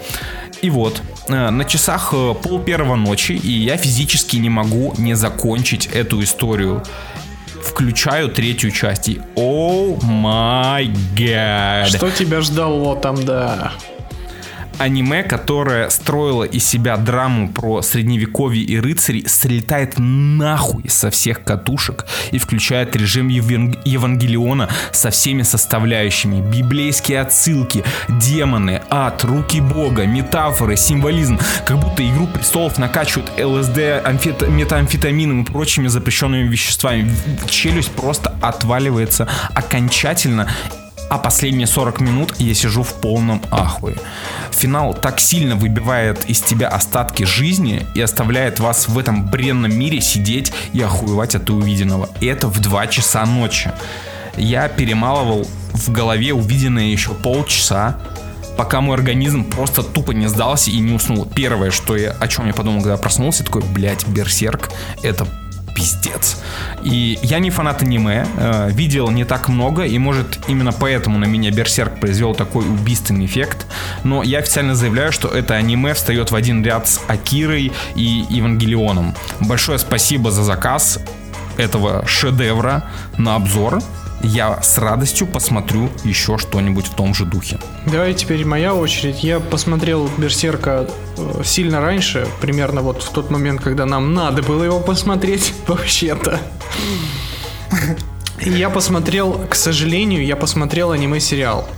И 0.63 0.71
вот, 0.71 1.03
э, 1.29 1.51
на 1.51 1.65
часах 1.65 2.11
э, 2.13 2.35
пол 2.43 2.61
первого 2.61 2.97
ночи, 2.97 3.33
и 3.33 3.51
я 3.51 3.77
физически 3.77 4.37
не 4.37 4.49
могу 4.49 4.95
не 4.97 5.15
закончить 5.15 5.87
эту 5.87 6.23
историю. 6.23 6.83
Включаю 7.63 8.29
третью 8.29 8.71
часть, 8.71 9.11
о 9.35 9.97
май 10.03 10.93
гад. 11.17 11.89
Что 11.89 12.11
тебя 12.11 12.41
ждало 12.41 12.97
там, 12.97 13.25
да? 13.25 13.73
Аниме, 14.79 15.23
которое 15.23 15.91
строило 15.91 16.45
из 16.45 16.65
себя 16.65 16.97
драму 16.97 17.49
про 17.49 17.83
средневековье 17.83 18.63
и 18.63 18.79
рыцарей, 18.79 19.27
слетает 19.27 19.95
нахуй 19.99 20.89
со 20.89 21.11
всех 21.11 21.45
катушек 21.45 22.07
и 22.31 22.39
включает 22.39 22.95
режим 22.97 23.29
Евангелиона 23.29 24.69
со 24.93 25.11
всеми 25.11 25.43
составляющими. 25.43 26.41
Библейские 26.41 27.21
отсылки, 27.21 27.85
демоны, 28.09 28.83
ад, 28.91 29.25
руки 29.25 29.61
бога, 29.61 30.07
метафоры, 30.07 30.77
символизм. 30.77 31.39
Как 31.65 31.79
будто 31.79 32.07
Игру 32.07 32.27
престолов 32.27 32.79
накачивают 32.79 33.31
ЛСД, 33.39 33.79
амфет- 34.05 34.49
метамфетамином 34.49 35.43
и 35.43 35.45
прочими 35.45 35.89
запрещенными 35.89 36.49
веществами. 36.49 37.11
Челюсть 37.49 37.91
просто 37.93 38.35
отваливается 38.41 39.29
окончательно 39.55 40.49
а 41.09 41.19
последние 41.19 41.67
40 41.67 42.01
минут 42.01 42.35
я 42.39 42.55
сижу 42.55 42.83
в 42.83 42.95
полном 42.95 43.41
ахуе. 43.51 43.97
Финал 44.51 44.95
так 44.95 45.21
сильно 45.21 45.55
выбивает 45.55 46.25
из 46.29 46.41
тебя 46.41 46.69
остатки 46.69 47.23
жизни 47.23 47.87
и 47.95 48.01
оставляет 48.01 48.61
вас 48.61 48.89
в 48.89 48.99
этом 48.99 49.27
бренном 49.27 49.75
мире 49.75 50.01
сидеть 50.01 50.53
и 50.73 50.81
охуевать 50.81 51.35
от 51.35 51.49
увиденного. 51.51 52.09
И 52.21 52.27
это 52.27 52.49
в 52.49 52.61
2 52.61 52.87
часа 52.89 53.25
ночи. 53.25 53.71
Я 54.37 54.69
перемалывал 54.69 55.47
в 55.73 55.91
голове 55.91 56.33
увиденное 56.33 56.87
еще 56.87 57.15
полчаса, 57.15 57.97
пока 58.57 58.81
мой 58.81 58.97
организм 58.97 59.45
просто 59.45 59.83
тупо 59.83 60.13
не 60.13 60.27
сдался 60.27 60.71
и 60.71 60.79
не 60.79 60.95
уснул. 60.95 61.27
Первое, 61.27 61.71
что 61.71 61.97
я, 61.97 62.13
о 62.13 62.29
чем 62.29 62.47
я 62.47 62.55
подумал, 62.55 62.81
когда 62.81 62.97
проснулся, 62.97 63.45
такой, 63.45 63.63
блядь, 63.63 64.07
Берсерк, 64.09 64.71
это 65.03 65.27
пиздец. 65.77 66.39
И 66.83 67.19
я 67.23 67.39
не 67.39 67.51
фанат 67.51 67.83
аниме, 67.83 68.27
э, 68.37 68.71
видел 68.73 69.11
не 69.11 69.25
так 69.25 69.49
много, 69.49 69.85
и 69.85 69.99
может 69.99 70.39
именно 70.49 70.73
поэтому 70.73 71.19
на 71.19 71.27
меня 71.27 71.51
Берсерк 71.51 72.01
произвел 72.01 72.35
такой 72.35 72.65
убийственный 72.65 73.27
эффект. 73.27 73.67
Но 74.03 74.23
я 74.23 74.39
официально 74.39 74.75
заявляю, 74.75 75.13
что 75.13 75.29
это 75.29 75.55
аниме 75.55 75.93
встает 75.93 76.31
в 76.31 76.35
один 76.35 76.65
ряд 76.65 76.89
с 76.89 77.01
Акирой 77.07 77.73
и 77.95 78.25
Евангелионом. 78.31 79.15
Большое 79.41 79.79
спасибо 79.79 80.31
за 80.31 80.43
заказ 80.43 80.99
этого 81.59 82.07
шедевра 82.07 82.85
на 83.19 83.37
обзор. 83.37 83.81
Я 84.23 84.61
с 84.63 84.79
радостью 84.79 85.27
посмотрю 85.27 85.91
еще 86.05 86.39
что-нибудь 86.39 86.87
в 86.87 86.95
том 86.95 87.15
же 87.15 87.25
духе. 87.25 87.59
Давай 87.87 88.15
теперь 88.15 88.45
моя 88.45 88.75
очередь. 88.75 89.23
Я 89.23 89.41
посмотрел 89.41 90.11
Берсерка 90.17 90.89
э, 91.17 91.43
сильно 91.45 91.81
раньше, 91.81 92.27
примерно 92.41 92.83
вот 92.83 93.03
в 93.03 93.11
тот 93.11 93.31
момент, 93.31 93.61
когда 93.61 93.87
нам 93.87 94.15
надо 94.15 94.43
было 94.43 94.65
его 94.65 94.81
посмотреть, 94.81 95.55
вообще-то. 95.67 96.41
Я 98.41 98.71
посмотрел, 98.71 99.45
к 99.49 99.55
сожалению, 99.55 100.25
я 100.25 100.37
посмотрел 100.37 100.93
аниме-сериал. 100.93 101.69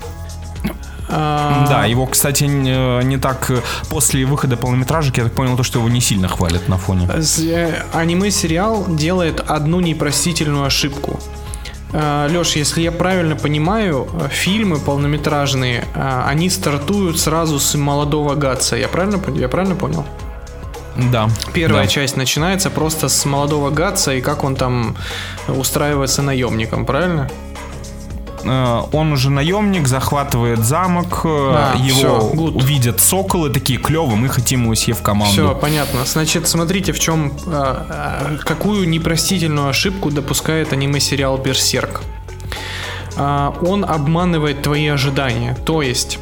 А, 1.10 1.66
Да, 1.68 1.86
его, 1.86 2.06
кстати, 2.06 2.44
не, 2.44 3.04
не 3.04 3.16
так 3.16 3.50
э, 3.50 3.60
после 3.88 4.26
выхода 4.26 4.56
полнометражек, 4.56 5.16
я 5.16 5.24
так 5.24 5.32
понял, 5.32 5.56
то, 5.56 5.62
что 5.62 5.78
его 5.78 5.88
не 5.88 6.00
сильно 6.00 6.28
хвалят 6.28 6.68
на 6.68 6.76
фоне. 6.76 7.08
Э, 7.08 7.82
Аниме-сериал 7.94 8.84
делает 8.88 9.40
одну 9.40 9.80
непростительную 9.80 10.64
ошибку. 10.64 11.18
Леш, 11.92 12.56
если 12.56 12.82
я 12.82 12.92
правильно 12.92 13.34
понимаю, 13.34 14.08
э, 14.12 14.28
фильмы 14.30 14.78
полнометражные, 14.78 15.84
э, 15.94 16.22
они 16.26 16.50
стартуют 16.50 17.18
сразу 17.18 17.58
с 17.58 17.74
молодого 17.74 18.34
Гатса. 18.34 18.76
Я 18.76 18.88
правильно, 18.88 19.20
я 19.34 19.48
правильно 19.48 19.74
понял? 19.74 20.04
Да. 21.12 21.30
Первая 21.54 21.84
да. 21.84 21.88
часть 21.88 22.16
начинается 22.16 22.70
просто 22.70 23.08
с 23.08 23.24
молодого 23.24 23.70
Гатса 23.70 24.14
и 24.14 24.20
как 24.20 24.44
он 24.44 24.56
там 24.56 24.96
устраивается 25.46 26.22
наемником, 26.22 26.84
правильно? 26.84 27.30
Э, 28.44 28.82
Он 28.92 29.12
уже 29.12 29.30
наемник, 29.30 29.88
захватывает 29.88 30.64
замок, 30.64 31.22
э, 31.24 31.28
А, 31.28 31.74
его 31.76 31.98
всё, 31.98 32.32
good. 32.34 32.56
увидят 32.56 33.00
соколы, 33.00 33.50
такие 33.50 33.78
клевые, 33.78 34.16
мы 34.16 34.28
хотим 34.28 34.64
его 34.64 34.74
себе 34.74 34.94
в 34.94 35.02
команду. 35.02 35.32
Все, 35.32 35.54
понятно. 35.54 36.04
Значит, 36.04 36.48
смотрите, 36.48 36.92
в 36.92 37.00
чем 37.00 37.32
какую 38.44 38.88
непростительную 38.88 39.68
ошибку 39.68 40.10
допускает 40.10 40.72
аниме-сериал 40.72 41.38
Берсерк. 41.38 42.02
Он 43.16 43.84
обманывает 43.84 44.62
твои 44.62 44.86
ожидания. 44.88 45.56
То 45.64 45.82
есть. 45.82 46.18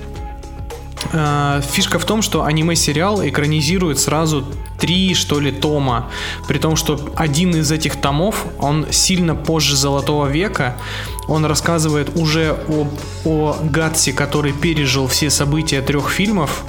Фишка 1.72 1.98
в 1.98 2.04
том, 2.04 2.22
что 2.22 2.42
аниме-сериал 2.44 3.24
экранизирует 3.26 3.98
сразу 4.00 4.44
три, 4.78 5.14
что 5.14 5.40
ли, 5.40 5.50
тома. 5.52 6.10
При 6.48 6.58
том, 6.58 6.76
что 6.76 6.98
один 7.16 7.54
из 7.54 7.70
этих 7.72 7.96
томов, 7.96 8.44
он 8.58 8.86
сильно 8.90 9.34
позже 9.34 9.76
Золотого 9.76 10.26
века. 10.26 10.76
Он 11.28 11.44
рассказывает 11.44 12.16
уже 12.16 12.56
об, 12.68 12.88
о 13.24 13.56
Гатсе, 13.62 14.12
который 14.12 14.52
пережил 14.52 15.06
все 15.06 15.30
события 15.30 15.82
трех 15.82 16.10
фильмов, 16.10 16.64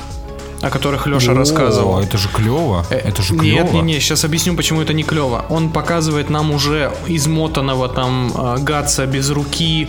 о 0.61 0.69
которых 0.69 1.05
Леша 1.07 1.31
О, 1.33 1.35
рассказывал. 1.35 1.99
Это 1.99 2.17
же 2.17 2.29
клево. 2.29 2.85
Э, 2.89 2.95
Это 2.95 3.21
же 3.21 3.33
Нет, 3.35 3.69
клево. 3.69 3.83
не, 3.83 3.93
не, 3.93 3.99
сейчас 3.99 4.23
объясню, 4.25 4.55
почему 4.55 4.81
это 4.81 4.93
не 4.93 5.03
клево. 5.03 5.45
Он 5.49 5.69
показывает 5.69 6.29
нам 6.29 6.51
уже 6.51 6.91
измотанного 7.07 7.87
там 7.89 8.31
э, 8.35 8.57
Гатса 8.59 9.05
без 9.05 9.29
руки, 9.29 9.87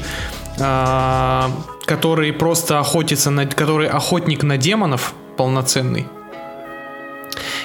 э, 0.58 1.42
который 1.86 2.32
просто 2.32 2.78
охотится 2.78 3.30
на... 3.30 3.46
который 3.46 3.88
охотник 3.88 4.42
на 4.42 4.58
демонов 4.58 5.14
полноценный. 5.36 6.06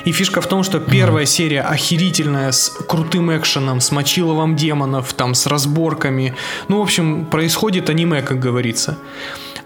И 0.06 0.12
фишка 0.12 0.42
в 0.42 0.48
том, 0.48 0.64
что 0.64 0.80
первая 0.80 1.26
серия 1.26 1.62
охерительная, 1.62 2.52
с 2.52 2.70
крутым 2.70 3.36
экшеном, 3.36 3.80
с 3.80 3.92
мочиловом 3.92 4.56
демонов, 4.56 5.14
там, 5.14 5.34
с 5.34 5.48
разборками. 5.48 6.36
Ну, 6.68 6.80
в 6.80 6.82
общем, 6.82 7.26
происходит 7.26 7.90
аниме, 7.90 8.22
как 8.22 8.40
говорится. 8.40 8.98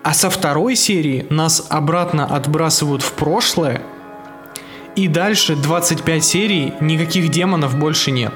А 0.03 0.13
со 0.13 0.29
второй 0.29 0.75
серии 0.75 1.25
нас 1.29 1.65
обратно 1.69 2.25
отбрасывают 2.25 3.01
в 3.01 3.13
прошлое, 3.13 3.81
и 4.95 5.07
дальше 5.07 5.55
25 5.55 6.23
серий, 6.23 6.73
никаких 6.79 7.29
демонов 7.29 7.77
больше 7.77 8.11
нет. 8.11 8.33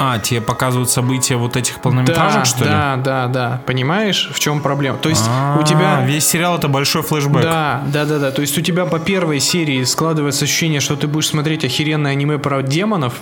А, 0.00 0.18
тебе 0.18 0.40
показывают 0.40 0.90
события 0.90 1.36
вот 1.36 1.56
этих 1.56 1.80
полнометражек, 1.80 2.40
да, 2.40 2.44
что 2.44 2.64
ли? 2.64 2.70
да, 2.70 2.96
да, 2.96 3.26
да. 3.26 3.62
Понимаешь, 3.66 4.30
в 4.32 4.38
чем 4.38 4.60
проблема? 4.60 4.98
То 4.98 5.08
есть 5.08 5.24
А, 5.28 5.58
у 5.60 5.64
тебя... 5.64 6.04
Весь 6.04 6.26
сериал 6.26 6.56
это 6.56 6.68
большой 6.68 7.02
флешбэк. 7.02 7.42
Да, 7.42 7.82
да, 7.86 8.04
да, 8.04 8.18
да. 8.18 8.30
То 8.30 8.40
есть 8.40 8.56
у 8.56 8.60
тебя 8.60 8.86
по 8.86 8.98
первой 8.98 9.40
серии 9.40 9.82
складывается 9.84 10.44
ощущение, 10.44 10.80
что 10.80 10.96
ты 10.96 11.06
будешь 11.08 11.28
смотреть 11.28 11.64
охеренное 11.64 12.12
аниме 12.12 12.38
про 12.38 12.62
демонов. 12.62 13.14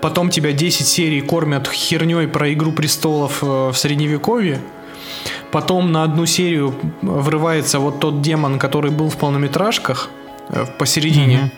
Потом 0.00 0.30
тебя 0.30 0.52
10 0.52 0.86
серий 0.86 1.20
кормят 1.20 1.68
херней 1.68 2.26
про 2.26 2.52
Игру 2.52 2.72
престолов 2.72 3.42
э, 3.42 3.46
в 3.46 3.74
средневековье. 3.74 4.60
Потом 5.50 5.92
на 5.92 6.04
одну 6.04 6.26
серию 6.26 6.74
врывается 7.02 7.80
вот 7.80 8.00
тот 8.00 8.20
демон, 8.20 8.58
который 8.58 8.90
был 8.90 9.10
в 9.10 9.16
полнометражках 9.16 10.10
э, 10.48 10.64
посередине. 10.78 11.50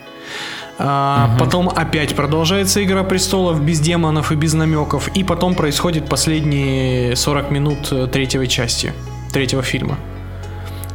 А, 0.79 1.35
Потом 1.39 1.69
опять 1.69 2.15
продолжается 2.15 2.83
Игра 2.83 3.03
престолов 3.03 3.61
без 3.61 3.79
демонов 3.79 4.31
и 4.31 4.35
без 4.35 4.53
намеков. 4.53 5.09
И 5.15 5.23
потом 5.23 5.55
происходит 5.55 6.09
последние 6.09 7.15
40 7.15 7.51
минут 7.51 7.91
э, 7.91 8.07
третьей 8.11 8.47
части, 8.47 8.93
третьего 9.31 9.61
фильма. 9.61 9.97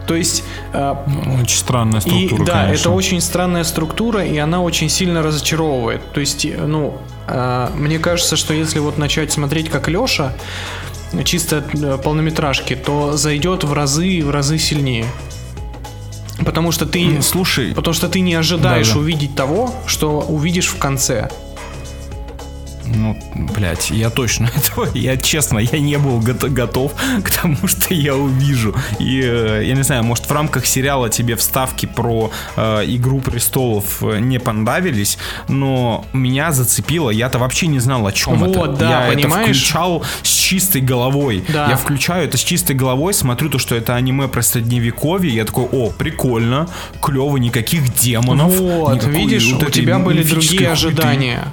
То 0.06 0.14
есть 0.14 0.42
э, 0.72 0.94
Очень 1.42 1.58
странная 1.58 2.00
и 2.00 2.02
структура, 2.02 2.44
да, 2.44 2.52
конечно. 2.64 2.80
это 2.80 2.90
очень 2.90 3.20
странная 3.20 3.64
структура, 3.64 4.24
и 4.24 4.36
она 4.38 4.62
очень 4.62 4.88
сильно 4.88 5.22
разочаровывает. 5.22 6.12
То 6.12 6.20
есть, 6.20 6.44
э, 6.44 6.66
ну, 6.66 6.98
мне 7.74 7.98
кажется, 7.98 8.36
что 8.36 8.54
если 8.54 8.78
вот 8.78 8.96
начать 8.96 9.30
смотреть 9.30 9.68
как 9.68 9.86
Леша, 9.88 10.32
чисто 11.24 11.62
полнометражки, 12.02 12.74
то 12.74 13.18
зайдет 13.18 13.64
в 13.64 13.72
разы, 13.74 14.22
в 14.24 14.30
разы 14.30 14.56
сильнее. 14.56 15.04
Потому 16.44 16.72
что 16.72 16.86
ты, 16.86 17.04
Ну, 17.04 17.22
Слушай, 17.22 17.74
потому 17.74 17.94
что 17.94 18.08
ты 18.08 18.20
не 18.20 18.34
ожидаешь 18.34 18.88
Да-да. 18.88 19.00
увидеть 19.00 19.34
того, 19.34 19.74
что 19.86 20.20
увидишь 20.20 20.66
в 20.68 20.78
конце. 20.78 21.30
Ну, 22.94 23.16
блядь, 23.54 23.90
я 23.90 24.10
точно 24.10 24.50
этого, 24.56 24.88
я 24.94 25.16
честно, 25.16 25.58
я 25.58 25.78
не 25.78 25.98
был 25.98 26.20
гото- 26.20 26.48
готов 26.48 26.92
к 27.22 27.30
тому, 27.30 27.56
что 27.66 27.94
я 27.94 28.14
увижу. 28.14 28.74
И, 28.98 29.20
э, 29.22 29.62
я 29.66 29.74
не 29.74 29.82
знаю, 29.82 30.04
может 30.04 30.26
в 30.26 30.32
рамках 30.32 30.66
сериала 30.66 31.08
тебе 31.10 31.36
вставки 31.36 31.86
про 31.86 32.30
э, 32.56 32.84
Игру 32.86 33.20
Престолов 33.20 34.02
э, 34.02 34.18
не 34.20 34.38
понравились, 34.38 35.18
но 35.48 36.04
меня 36.12 36.52
зацепило, 36.52 37.10
я-то 37.10 37.38
вообще 37.38 37.66
не 37.66 37.78
знал, 37.80 38.06
о 38.06 38.12
чем 38.12 38.38
Вот, 38.38 38.50
это. 38.56 38.66
да, 38.68 39.06
я 39.06 39.12
понимаешь? 39.12 39.48
это 39.48 39.54
включал 39.58 40.02
с 40.22 40.28
чистой 40.30 40.80
головой. 40.80 41.44
Да. 41.48 41.68
Я 41.70 41.76
включаю 41.76 42.24
это 42.24 42.36
с 42.36 42.40
чистой 42.40 42.74
головой, 42.76 43.14
смотрю 43.14 43.48
то, 43.50 43.58
что 43.58 43.74
это 43.74 43.94
аниме 43.94 44.28
про 44.28 44.42
средневековье, 44.42 45.34
я 45.34 45.44
такой, 45.44 45.64
о, 45.70 45.90
прикольно, 45.90 46.68
клево, 47.02 47.36
никаких 47.36 47.94
демонов. 47.94 48.52
вот, 48.56 48.94
никакой 48.94 49.14
видишь, 49.14 49.52
вот 49.52 49.62
у 49.64 49.70
тебя 49.70 49.98
были 49.98 50.22
другие 50.22 50.68
хуйты. 50.68 50.72
ожидания. 50.72 51.52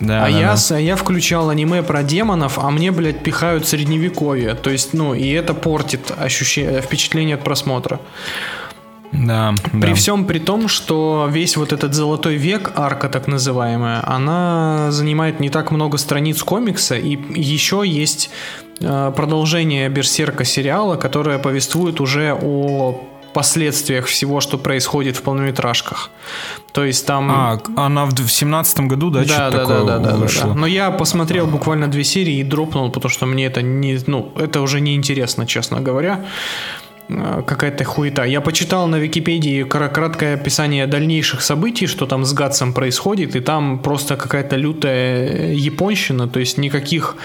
Да, 0.00 0.24
а, 0.24 0.30
да, 0.30 0.38
я, 0.38 0.54
да. 0.54 0.76
а 0.76 0.78
я 0.78 0.96
включал 0.96 1.48
аниме 1.48 1.82
про 1.82 2.02
демонов, 2.02 2.58
а 2.58 2.70
мне, 2.70 2.92
блядь, 2.92 3.22
пихают 3.22 3.66
средневековье. 3.66 4.54
То 4.54 4.70
есть, 4.70 4.94
ну, 4.94 5.14
и 5.14 5.28
это 5.30 5.54
портит 5.54 6.12
ощущение, 6.16 6.80
впечатление 6.82 7.36
от 7.36 7.44
просмотра. 7.44 8.00
Да, 9.12 9.54
При 9.72 9.90
да. 9.90 9.94
всем 9.94 10.26
при 10.26 10.38
том, 10.38 10.68
что 10.68 11.28
весь 11.30 11.56
вот 11.56 11.72
этот 11.72 11.94
золотой 11.94 12.36
век, 12.36 12.72
арка 12.74 13.08
так 13.08 13.28
называемая, 13.28 14.02
она 14.06 14.90
занимает 14.90 15.40
не 15.40 15.48
так 15.48 15.70
много 15.70 15.96
страниц 15.96 16.42
комикса, 16.42 16.96
и 16.96 17.16
еще 17.34 17.82
есть 17.86 18.30
э, 18.80 19.12
продолжение 19.16 19.88
Берсерка 19.88 20.44
сериала, 20.44 20.96
которое 20.96 21.38
повествует 21.38 22.00
уже 22.00 22.34
о 22.34 23.00
последствиях 23.36 24.06
всего, 24.06 24.40
что 24.40 24.58
происходит 24.58 25.16
в 25.16 25.22
полнометражках. 25.22 26.10
То 26.72 26.84
есть 26.84 27.06
там... 27.06 27.30
А, 27.30 27.60
она 27.76 28.06
в 28.06 28.28
семнадцатом 28.28 28.88
году, 28.88 29.10
да, 29.10 29.20
да, 29.20 29.26
что-то 29.26 29.50
да, 29.50 29.58
такое 29.58 29.78
да, 29.78 29.84
да, 29.84 29.98
да, 29.98 30.10
да, 30.10 30.16
вышло? 30.16 30.48
да. 30.48 30.54
Но 30.54 30.66
я 30.66 30.90
посмотрел 30.90 31.46
буквально 31.46 31.88
две 31.88 32.02
серии 32.02 32.38
и 32.38 32.42
дропнул, 32.42 32.90
потому 32.90 33.12
что 33.12 33.26
мне 33.26 33.44
это 33.44 33.60
не, 33.60 33.98
ну, 34.06 34.32
это 34.36 34.62
уже 34.62 34.80
не 34.80 34.94
интересно, 34.94 35.46
честно 35.46 35.80
говоря. 35.82 36.24
Э, 37.08 37.42
Какая-то 37.46 37.84
хуета. 37.84 38.24
Я 38.24 38.40
почитал 38.40 38.88
на 38.88 38.96
Википедии 38.96 39.64
кра- 39.64 39.88
краткое 39.88 40.34
описание 40.34 40.86
дальнейших 40.86 41.42
событий, 41.42 41.86
что 41.86 42.06
там 42.06 42.24
с 42.24 42.32
Гатсом 42.32 42.72
происходит, 42.72 43.36
и 43.36 43.40
там 43.40 43.78
просто 43.78 44.16
какая-то 44.16 44.56
лютая 44.56 45.52
японщина, 45.52 46.26
то 46.26 46.40
есть 46.40 46.58
никаких 46.58 47.16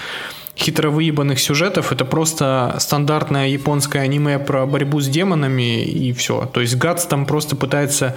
хитро 0.62 0.90
выебанных 0.90 1.40
сюжетов, 1.40 1.92
это 1.92 2.04
просто 2.04 2.76
стандартное 2.78 3.48
японское 3.48 4.00
аниме 4.00 4.38
про 4.38 4.66
борьбу 4.66 5.00
с 5.00 5.08
демонами 5.08 5.82
и 5.82 6.12
все. 6.12 6.46
То 6.46 6.60
есть 6.60 6.76
Гатс 6.76 7.06
там 7.06 7.26
просто 7.26 7.56
пытается 7.56 8.16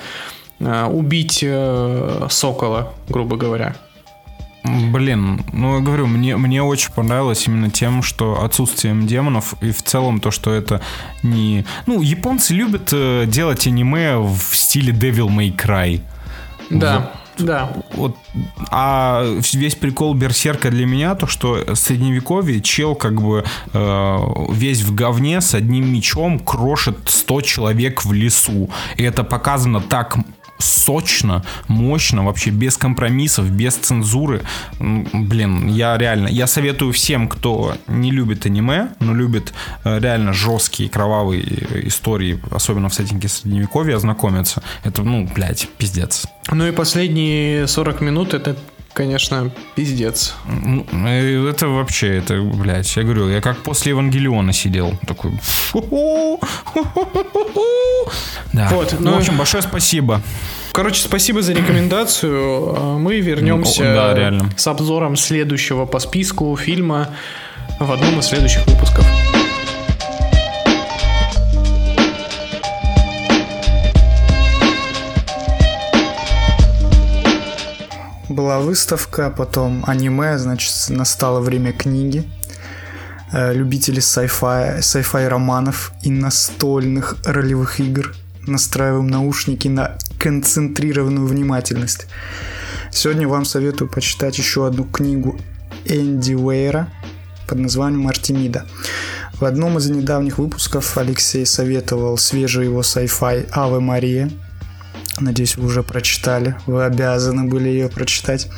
э, 0.59 0.85
убить 0.85 1.39
э, 1.41 2.27
сокола, 2.29 2.93
грубо 3.09 3.37
говоря. 3.37 3.75
Блин, 4.63 5.43
ну 5.53 5.75
я 5.75 5.81
говорю, 5.81 6.07
мне, 6.07 6.37
мне 6.37 6.63
очень 6.63 6.91
понравилось 6.91 7.47
именно 7.47 7.69
тем, 7.69 8.01
что 8.01 8.43
отсутствием 8.43 9.05
демонов 9.05 9.53
и 9.61 9.71
в 9.71 9.83
целом 9.83 10.19
то, 10.19 10.31
что 10.31 10.51
это 10.51 10.81
не... 11.21 11.65
Ну, 11.85 12.01
японцы 12.01 12.53
любят 12.53 12.89
э, 12.91 13.25
делать 13.27 13.67
аниме 13.67 14.17
в 14.17 14.55
стиле 14.55 14.91
Devil 14.91 15.27
May 15.27 15.55
Cry. 15.55 16.01
Да, 16.71 17.11
да. 17.37 17.71
Вот, 17.93 18.15
а 18.71 19.23
весь 19.53 19.75
прикол 19.75 20.13
Берсерка 20.13 20.69
для 20.69 20.85
меня 20.85 21.15
то, 21.15 21.27
что 21.27 21.75
средневековье 21.75 22.61
чел 22.61 22.95
как 22.95 23.21
бы 23.21 23.43
э, 23.73 24.17
весь 24.51 24.81
в 24.81 24.93
говне 24.93 25.41
с 25.41 25.53
одним 25.53 25.91
мечом 25.91 26.39
крошит 26.39 26.97
100 27.05 27.41
человек 27.41 28.05
в 28.05 28.13
лесу. 28.13 28.69
И 28.97 29.03
это 29.03 29.23
показано 29.23 29.81
так 29.81 30.17
сочно, 30.57 31.43
мощно, 31.67 32.23
вообще 32.23 32.49
без 32.49 32.77
компромиссов, 32.77 33.49
без 33.49 33.75
цензуры. 33.75 34.41
Блин, 34.79 35.67
я 35.67 35.97
реально, 35.97 36.27
я 36.27 36.47
советую 36.47 36.93
всем, 36.93 37.27
кто 37.27 37.75
не 37.87 38.11
любит 38.11 38.45
аниме, 38.45 38.89
но 38.99 39.13
любит 39.13 39.53
э, 39.83 39.99
реально 39.99 40.33
жесткие 40.33 40.89
кровавые 40.89 41.43
э, 41.43 41.87
истории, 41.87 42.39
особенно 42.51 42.89
в 42.89 42.93
сеттинге 42.93 43.27
средневековья, 43.27 43.95
ознакомиться. 43.95 44.63
Это, 44.83 45.03
ну, 45.03 45.27
блядь, 45.33 45.67
пиздец. 45.77 46.25
Ну 46.51 46.67
и 46.67 46.71
последние 46.71 47.67
40 47.67 48.01
минут 48.01 48.33
это, 48.33 48.55
конечно, 48.95 49.51
пиздец. 49.75 50.33
Э, 50.47 51.49
Это 51.49 51.67
вообще, 51.67 52.17
это, 52.17 52.41
блядь, 52.41 52.95
я 52.95 53.03
говорю, 53.03 53.29
я 53.29 53.41
как 53.41 53.57
после 53.59 53.91
Евангелиона 53.91 54.53
сидел. 54.53 54.97
Такой... 55.05 55.33
Да. 58.53 58.69
Вот, 58.71 58.95
ну, 58.99 59.11
ну- 59.11 59.15
в 59.15 59.17
общем, 59.17 59.37
большое 59.37 59.61
спасибо. 59.61 60.21
Короче, 60.71 61.01
спасибо 61.01 61.41
за 61.41 61.53
рекомендацию. 61.53 62.73
А 62.77 62.97
Мы 62.97 63.19
вернемся 63.19 63.83
да, 63.83 64.13
реально. 64.13 64.49
с 64.57 64.65
обзором 64.67 65.15
следующего 65.15 65.85
по 65.85 65.99
списку 65.99 66.55
фильма 66.57 67.09
в 67.79 67.91
одном 67.91 68.19
из 68.19 68.25
следующих 68.25 68.65
выпусков. 68.65 69.05
Была 78.35 78.59
выставка, 78.59 79.29
потом 79.29 79.85
аниме, 79.87 80.37
значит, 80.37 80.73
настало 80.89 81.39
время 81.39 81.71
книги. 81.71 82.29
Э, 83.31 83.53
Любители 83.53 84.01
sci-fi, 84.01 84.79
sci-fi 84.79 85.29
романов 85.29 85.93
и 86.01 86.11
настольных 86.11 87.15
ролевых 87.23 87.79
игр 87.79 88.13
настраиваем 88.45 89.07
наушники 89.07 89.69
на 89.69 89.97
концентрированную 90.19 91.25
внимательность. 91.25 92.07
Сегодня 92.91 93.25
вам 93.25 93.45
советую 93.45 93.89
почитать 93.89 94.37
еще 94.37 94.67
одну 94.67 94.83
книгу 94.83 95.39
Энди 95.85 96.33
Уэйра 96.33 96.89
под 97.47 97.59
названием 97.59 98.05
«Артемида». 98.05 98.65
В 99.39 99.45
одном 99.45 99.77
из 99.77 99.89
недавних 99.89 100.39
выпусков 100.39 100.97
Алексей 100.97 101.45
советовал 101.45 102.17
свежий 102.17 102.65
его 102.65 102.81
sci-fi 102.81 103.47
«Аве 103.53 103.79
Мария», 103.79 104.29
Надеюсь, 105.19 105.57
вы 105.57 105.65
уже 105.65 105.83
прочитали. 105.83 106.55
Вы 106.65 106.83
обязаны 106.83 107.45
были 107.45 107.69
ее 107.69 107.89
прочитать. 107.89 108.49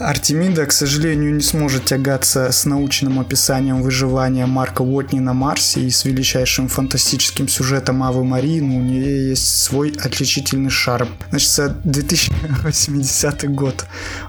Артемида, 0.00 0.64
к 0.64 0.72
сожалению, 0.72 1.34
не 1.34 1.42
сможет 1.42 1.84
тягаться 1.84 2.52
с 2.52 2.64
научным 2.64 3.20
описанием 3.20 3.82
выживания 3.82 4.46
Марка 4.46 4.80
Уотни 4.80 5.18
на 5.18 5.34
Марсе 5.34 5.82
и 5.82 5.90
с 5.90 6.06
величайшим 6.06 6.68
фантастическим 6.68 7.48
сюжетом 7.48 8.02
Авы 8.02 8.24
Марии, 8.24 8.60
но 8.60 8.76
у 8.76 8.80
нее 8.80 9.28
есть 9.28 9.62
свой 9.62 9.90
отличительный 9.90 10.70
шарм. 10.70 11.10
Значит, 11.28 11.82
2080 11.84 13.54
год. 13.54 13.84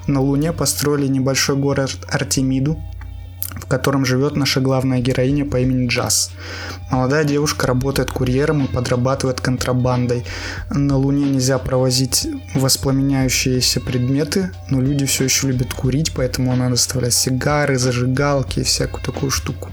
На 0.08 0.20
Луне 0.20 0.52
построили 0.52 1.08
небольшой 1.08 1.56
город 1.56 1.92
Артемиду, 2.10 2.78
в 3.56 3.66
котором 3.66 4.06
живет 4.06 4.36
наша 4.36 4.62
главная 4.62 5.00
героиня 5.00 5.46
по 5.46 5.60
имени 5.60 5.88
Джаз. 5.88 6.32
Молодая 6.90 7.24
девушка 7.24 7.68
работает 7.68 8.12
курьером 8.12 8.66
и 8.66 8.68
подрабатывает 8.68 9.42
контрабандой. 9.42 10.26
На 10.70 10.98
Луне 10.98 11.30
нельзя 11.30 11.58
провозить 11.58 12.28
воспламеняющиеся 12.56 13.80
предметы, 13.80 14.52
но 14.70 14.82
люди 14.82 15.06
все 15.06 15.26
еще 15.26 15.48
любят 15.48 15.74
курить, 15.74 16.14
поэтому 16.14 16.56
надо 16.56 16.72
доставлять 16.72 17.14
сигары, 17.14 17.78
зажигалки 17.78 18.60
и 18.60 18.64
всякую 18.64 19.04
такую 19.04 19.32
штуку. 19.32 19.70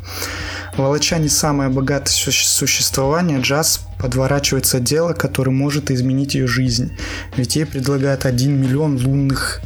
Волоча 0.77 1.19
не 1.19 1.29
самое 1.29 1.71
богатое 1.71 2.13
су- 2.13 2.31
существование, 2.31 3.41
Джаз 3.41 3.81
подворачивается 3.99 4.79
дело, 4.79 5.13
которое 5.13 5.51
может 5.51 5.91
изменить 5.91 6.35
ее 6.35 6.47
жизнь. 6.47 6.97
Ведь 7.37 7.57
ей 7.57 7.67
предлагают 7.67 8.27
1 8.27 8.61
миллион 8.61 9.05
лунных 9.05 9.61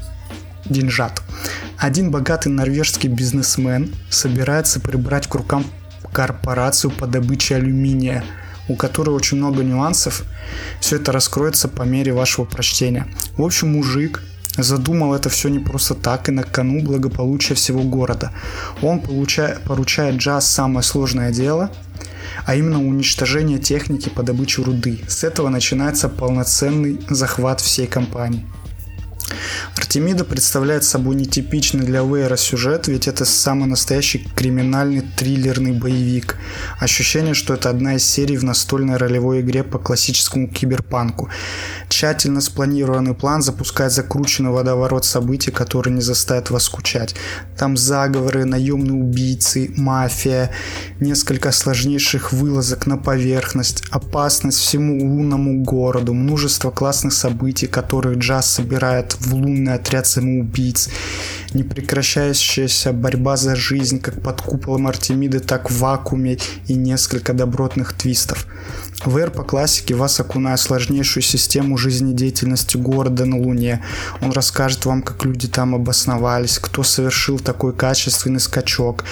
деньжат. 0.72 1.22
Один 1.78 2.10
богатый 2.10 2.48
норвежский 2.48 3.08
бизнесмен 3.08 3.94
собирается 4.10 4.80
прибрать 4.80 5.26
к 5.26 5.34
рукам 5.34 5.64
корпорацию 6.12 6.90
по 6.90 7.06
добыче 7.06 7.56
алюминия, 7.56 8.24
у 8.68 8.76
которой 8.76 9.10
очень 9.10 9.38
много 9.38 9.62
нюансов. 9.62 10.24
Все 10.80 10.96
это 10.96 11.12
раскроется 11.12 11.68
по 11.68 11.82
мере 11.82 12.12
вашего 12.12 12.44
прочтения. 12.44 13.06
В 13.36 13.42
общем, 13.42 13.72
мужик 13.72 14.22
задумал 14.56 15.14
это 15.14 15.30
все 15.30 15.48
не 15.48 15.58
просто 15.58 15.94
так 15.94 16.28
и 16.28 16.32
на 16.32 16.42
кону 16.42 16.82
благополучия 16.82 17.54
всего 17.54 17.82
города. 17.82 18.32
Он 18.82 18.98
получа- 18.98 19.58
поручает 19.64 20.16
Джаз 20.16 20.46
самое 20.46 20.82
сложное 20.82 21.32
дело, 21.32 21.70
а 22.44 22.54
именно 22.54 22.78
уничтожение 22.78 23.58
техники 23.58 24.08
по 24.08 24.22
добыче 24.22 24.62
руды. 24.62 25.00
С 25.08 25.24
этого 25.24 25.48
начинается 25.48 26.08
полноценный 26.08 27.00
захват 27.08 27.60
всей 27.60 27.86
компании. 27.86 28.46
Артемида 29.76 30.24
представляет 30.24 30.84
собой 30.84 31.16
нетипичный 31.16 31.84
для 31.84 32.02
Вейра 32.02 32.36
сюжет, 32.36 32.88
ведь 32.88 33.08
это 33.08 33.24
самый 33.24 33.68
настоящий 33.68 34.26
криминальный 34.34 35.02
триллерный 35.16 35.72
боевик. 35.72 36.36
Ощущение, 36.78 37.34
что 37.34 37.54
это 37.54 37.70
одна 37.70 37.96
из 37.96 38.04
серий 38.04 38.36
в 38.36 38.44
настольной 38.44 38.96
ролевой 38.96 39.40
игре 39.40 39.64
по 39.64 39.78
классическому 39.78 40.48
киберпанку. 40.48 41.28
Тщательно 41.88 42.40
спланированный 42.40 43.14
план 43.14 43.42
запускает 43.42 43.92
закрученный 43.92 44.50
водоворот 44.50 45.04
событий, 45.04 45.50
который 45.50 45.92
не 45.92 46.00
заставит 46.00 46.50
вас 46.50 46.64
скучать. 46.64 47.14
Там 47.56 47.76
заговоры, 47.76 48.44
наемные 48.44 48.94
убийцы, 48.94 49.72
мафия, 49.76 50.50
несколько 51.00 51.52
сложнейших 51.52 52.32
вылазок 52.32 52.86
на 52.86 52.96
поверхность, 52.96 53.84
опасность 53.90 54.58
всему 54.58 54.98
лунному 55.04 55.62
городу, 55.62 56.14
множество 56.14 56.70
классных 56.70 57.12
событий, 57.12 57.66
которые 57.66 58.18
Джаз 58.18 58.50
собирает 58.50 59.16
в 59.26 59.34
лунный 59.34 59.74
отряд 59.74 60.06
самоубийц, 60.06 60.88
непрекращающаяся 61.54 62.92
борьба 62.92 63.36
за 63.36 63.56
жизнь 63.56 64.00
как 64.00 64.22
под 64.22 64.40
куполом 64.40 64.86
Артемиды, 64.86 65.40
так 65.40 65.70
в 65.70 65.78
вакууме 65.78 66.38
и 66.66 66.74
несколько 66.74 67.32
добротных 67.32 67.92
твистов. 67.94 68.46
ВР 69.04 69.30
по 69.30 69.42
классике 69.42 69.94
вас 69.94 70.20
окунает 70.20 70.60
в 70.60 70.62
сложнейшую 70.62 71.22
систему 71.22 71.76
жизнедеятельности 71.76 72.76
города 72.76 73.24
на 73.24 73.38
Луне. 73.38 73.84
Он 74.20 74.32
расскажет 74.32 74.84
вам, 74.84 75.02
как 75.02 75.24
люди 75.24 75.48
там 75.48 75.74
обосновались, 75.74 76.58
кто 76.58 76.82
совершил 76.82 77.38
такой 77.38 77.72
качественный 77.72 78.40
скачок. 78.40 79.04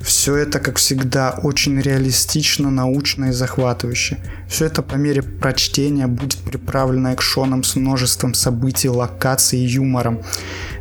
Все 0.00 0.36
это, 0.36 0.60
как 0.60 0.76
всегда, 0.76 1.38
очень 1.42 1.80
реалистично, 1.80 2.70
научно 2.70 3.26
и 3.26 3.32
захватывающе. 3.32 4.18
Все 4.48 4.66
это 4.66 4.82
по 4.82 4.94
мере 4.94 5.22
прочтения 5.22 6.06
будет 6.06 6.38
приправлено 6.38 7.14
экшоном 7.14 7.64
с 7.64 7.74
множеством 7.74 8.32
событий, 8.34 8.88
локаций 8.88 9.58
и 9.58 9.66
юмором. 9.66 10.20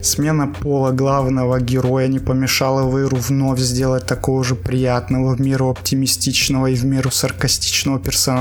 Смена 0.01 0.47
пола 0.47 0.91
главного 0.91 1.59
героя 1.59 2.07
не 2.07 2.19
помешала 2.19 2.87
Вейру 2.95 3.17
вновь 3.17 3.59
сделать 3.59 4.05
такого 4.05 4.43
же 4.43 4.53
приятного, 4.53 5.35
в 5.35 5.41
меру 5.41 5.69
оптимистичного 5.69 6.67
и 6.67 6.75
в 6.75 6.85
меру 6.85 7.09
саркастичного 7.09 7.99
персонажа, 7.99 8.34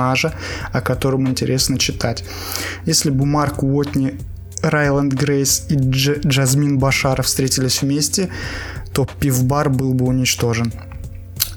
о 0.73 0.81
котором 0.81 1.29
интересно 1.29 1.79
читать. 1.79 2.25
Если 2.87 3.11
бы 3.11 3.27
Марк 3.27 3.63
Уотни 3.63 4.19
Райланд 4.63 5.13
Грейс 5.13 5.67
и 5.69 5.75
Дж- 5.77 6.27
Джазмин 6.27 6.79
Башара 6.79 7.23
встретились 7.23 7.83
вместе, 7.83 8.31
то 8.93 9.07
пивбар 9.21 9.69
был 9.71 9.95
бы 9.95 10.07
уничтожен. 10.07 10.73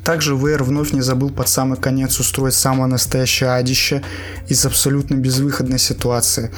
Также 0.08 0.38
Вейр 0.38 0.64
вновь 0.64 0.94
не 0.94 1.02
забыл 1.02 1.32
под 1.32 1.50
самый 1.50 1.78
конец 1.78 2.18
устроить 2.22 2.54
самое 2.54 2.90
настоящее 2.90 3.50
адище 3.50 4.04
из 4.48 4.66
абсолютно 4.66 5.16
безвыходной 5.16 5.80
ситуации. 5.80 6.50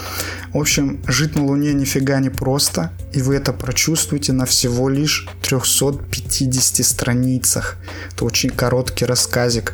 В 0.53 0.59
общем, 0.59 1.01
жить 1.07 1.35
на 1.35 1.43
Луне 1.45 1.73
нифига 1.73 2.19
не 2.19 2.29
просто, 2.29 2.91
и 3.11 3.23
вы 3.23 3.37
это 3.37 3.51
прочувствуете 3.51 4.33
на 4.33 4.45
всего 4.45 4.87
лишь 4.87 5.27
350 5.41 6.85
страницах. 6.85 7.77
Это 8.13 8.25
очень 8.25 8.51
короткий 8.51 9.05
рассказик. 9.05 9.73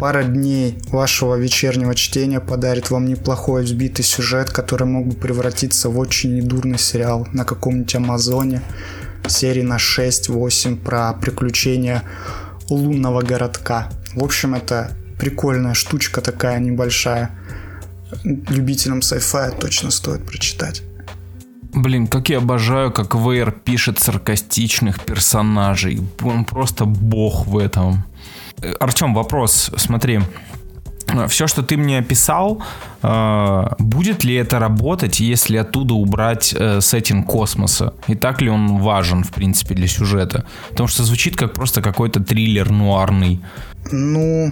Пара 0.00 0.24
дней 0.24 0.80
вашего 0.88 1.36
вечернего 1.36 1.94
чтения 1.94 2.40
подарит 2.40 2.90
вам 2.90 3.06
неплохой 3.06 3.62
взбитый 3.62 4.04
сюжет, 4.04 4.50
который 4.50 4.88
мог 4.88 5.06
бы 5.06 5.14
превратиться 5.14 5.90
в 5.90 5.96
очень 5.96 6.34
недурный 6.34 6.78
сериал 6.80 7.28
на 7.32 7.44
каком-нибудь 7.44 7.94
Амазоне 7.94 8.62
серии 9.28 9.62
на 9.62 9.76
6-8 9.76 10.76
про 10.76 11.12
приключения 11.12 12.02
лунного 12.68 13.22
городка. 13.22 13.88
В 14.14 14.22
общем, 14.22 14.54
это 14.54 14.92
прикольная 15.18 15.74
штучка 15.74 16.20
такая 16.20 16.58
небольшая. 16.58 17.30
Любителям 18.24 18.98
sci-fi 18.98 19.58
точно 19.58 19.90
стоит 19.90 20.26
прочитать. 20.26 20.82
Блин, 21.74 22.06
как 22.06 22.28
я 22.28 22.38
обожаю, 22.38 22.92
как 22.92 23.14
Вейр 23.14 23.50
пишет 23.50 23.98
саркастичных 23.98 25.00
персонажей. 25.00 26.02
Он 26.20 26.44
просто 26.44 26.84
бог 26.84 27.46
в 27.46 27.56
этом. 27.56 28.04
Э, 28.60 28.72
Артем, 28.78 29.14
вопрос, 29.14 29.70
смотри. 29.76 30.20
Все, 31.28 31.46
что 31.46 31.62
ты 31.62 31.76
мне 31.76 31.98
описал, 31.98 32.62
э, 33.02 33.66
будет 33.78 34.24
ли 34.24 34.34
это 34.34 34.58
работать, 34.58 35.20
если 35.20 35.56
оттуда 35.56 35.94
убрать 35.94 36.54
э, 36.58 36.80
сеттинг 36.80 37.26
космоса? 37.26 37.92
И 38.08 38.14
так 38.14 38.42
ли 38.42 38.50
он 38.50 38.78
важен, 38.78 39.24
в 39.24 39.30
принципе, 39.30 39.74
для 39.74 39.88
сюжета? 39.88 40.44
Потому 40.70 40.88
что 40.88 41.04
звучит 41.04 41.36
как 41.36 41.52
просто 41.52 41.82
какой-то 41.82 42.20
триллер 42.20 42.70
нуарный. 42.70 43.40
Ну, 43.90 44.50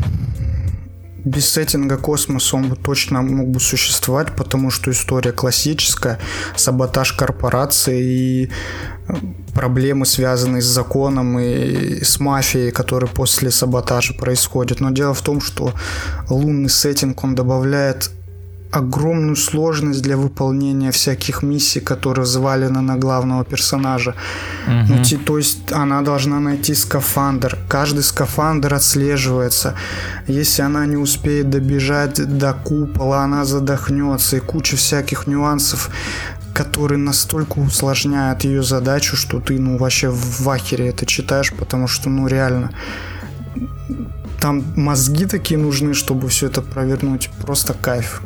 без 1.25 1.49
сеттинга 1.49 1.97
космоса 1.97 2.57
он 2.57 2.69
бы 2.69 2.77
точно 2.77 3.23
мог 3.23 3.49
бы 3.49 3.61
существовать, 3.61 4.35
потому 4.37 4.71
что 4.71 4.91
история 4.91 5.33
классическая, 5.33 6.19
саботаж 6.57 7.13
корпорации 7.13 8.03
и 8.03 8.51
э, 9.09 9.15
проблемы, 9.55 10.07
связанные 10.07 10.63
с 10.63 10.67
законом 10.67 11.39
и 11.39 12.03
с 12.03 12.21
мафией, 12.21 12.71
которые 12.71 13.11
после 13.11 13.51
саботажа 13.51 14.15
происходят. 14.15 14.81
Но 14.81 14.91
дело 14.91 15.15
в 15.15 15.23
том, 15.23 15.41
что 15.41 15.73
лунный 16.29 16.71
сеттинг, 16.71 17.23
он 17.25 17.35
добавляет 17.35 18.11
огромную 18.73 19.37
сложность 19.37 20.03
для 20.03 20.17
выполнения 20.17 20.91
всяких 20.91 21.43
миссий, 21.43 21.81
которые 21.81 22.25
взвалены 22.25 22.81
на 22.81 22.97
главного 22.97 23.45
персонажа. 23.45 24.15
Ну, 24.67 25.03
ти- 25.05 25.17
то 25.17 25.39
есть 25.39 25.73
она 25.73 26.03
должна 26.03 26.41
найти 26.41 26.75
скафандр. 26.75 27.59
Каждый 27.69 28.03
скафандр 28.03 28.75
отслеживается. 28.75 29.75
Если 30.29 30.63
она 30.63 30.87
не 30.87 30.97
успеет 30.97 31.51
добежать 31.51 32.39
до 32.39 32.53
купола, 32.53 33.25
она 33.25 33.45
задохнется. 33.45 34.37
И 34.37 34.41
куча 34.41 34.77
всяких 34.77 35.27
нюансов, 35.27 35.91
которые 36.55 36.99
настолько 36.99 37.59
усложняют 37.61 38.45
ее 38.45 38.63
задачу, 38.63 39.17
что 39.17 39.41
ты 39.41 39.59
ну 39.59 39.79
вообще 39.79 40.11
в 40.11 40.49
ахере 40.49 40.89
это 40.89 41.07
читаешь, 41.07 41.53
потому 41.59 41.89
что 41.89 42.09
ну 42.11 42.29
реально 42.29 42.71
там 44.41 44.65
мозги 44.77 45.27
такие 45.27 45.59
нужны, 45.59 45.93
чтобы 45.95 46.29
все 46.29 46.47
это 46.47 46.63
провернуть. 46.63 47.31
Просто 47.43 47.75
кайф. 47.75 48.23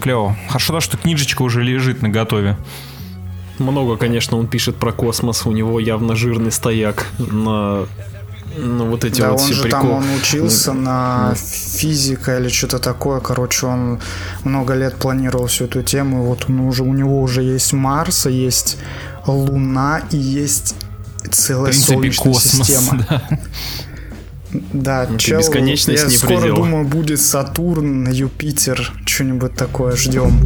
Клево. 0.00 0.36
Хорошо, 0.48 0.72
то, 0.74 0.80
что 0.80 0.96
книжечка 0.96 1.42
уже 1.42 1.62
лежит 1.62 2.02
на 2.02 2.08
готове. 2.08 2.56
Много, 3.58 3.96
конечно, 3.96 4.36
он 4.36 4.46
пишет 4.48 4.76
про 4.76 4.92
космос. 4.92 5.46
У 5.46 5.52
него 5.52 5.78
явно 5.78 6.16
жирный 6.16 6.50
стояк 6.50 7.06
на, 7.18 7.86
на 8.56 8.84
вот 8.84 9.04
эти 9.04 9.20
Да, 9.20 9.30
вот 9.30 9.40
он 9.40 9.46
все 9.46 9.54
же 9.54 9.62
там 9.68 9.82
приколы. 9.82 9.92
он 10.02 10.14
учился 10.16 10.72
на 10.72 11.34
физика 11.36 12.38
или 12.38 12.48
что-то 12.48 12.78
такое. 12.80 13.20
Короче, 13.20 13.66
он 13.66 14.00
много 14.42 14.74
лет 14.74 14.96
планировал 14.96 15.46
всю 15.46 15.66
эту 15.66 15.82
тему. 15.82 16.24
И 16.24 16.26
вот 16.26 16.46
он 16.48 16.60
уже, 16.60 16.82
у 16.82 16.92
него 16.92 17.20
уже 17.22 17.42
есть 17.42 17.72
Марс, 17.72 18.26
есть 18.26 18.76
Луна 19.26 20.02
и 20.10 20.16
есть 20.16 20.74
В 21.22 21.28
целая 21.28 21.70
принципе, 21.70 21.92
солнечная 21.94 22.32
космос. 22.32 22.66
система. 22.66 23.06
да. 23.08 23.22
Да, 24.54 25.06
Ну, 25.10 25.18
чел, 25.18 25.38
бесконечность 25.40 26.02
я 26.02 26.08
не 26.08 26.16
скоро 26.16 26.38
предел. 26.38 26.56
думаю, 26.56 26.84
будет 26.86 27.20
Сатурн, 27.20 28.08
Юпитер, 28.10 28.92
что-нибудь 29.04 29.54
такое 29.54 29.96
ждем. 29.96 30.40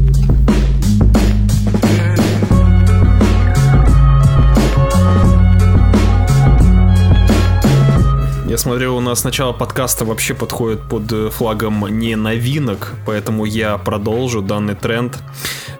Я 8.49 8.57
смотрю, 8.57 8.97
у 8.97 9.01
нас 9.01 9.25
начало 9.25 9.53
подкаста 9.53 10.07
вообще 10.07 10.33
подходит 10.33 10.81
под 10.89 11.13
э, 11.13 11.29
флагом 11.29 11.87
не 11.99 12.17
новинок, 12.17 12.95
поэтому 13.05 13.45
я 13.45 13.77
продолжу 13.77 14.41
данный 14.41 14.75
тренд. 14.75 15.19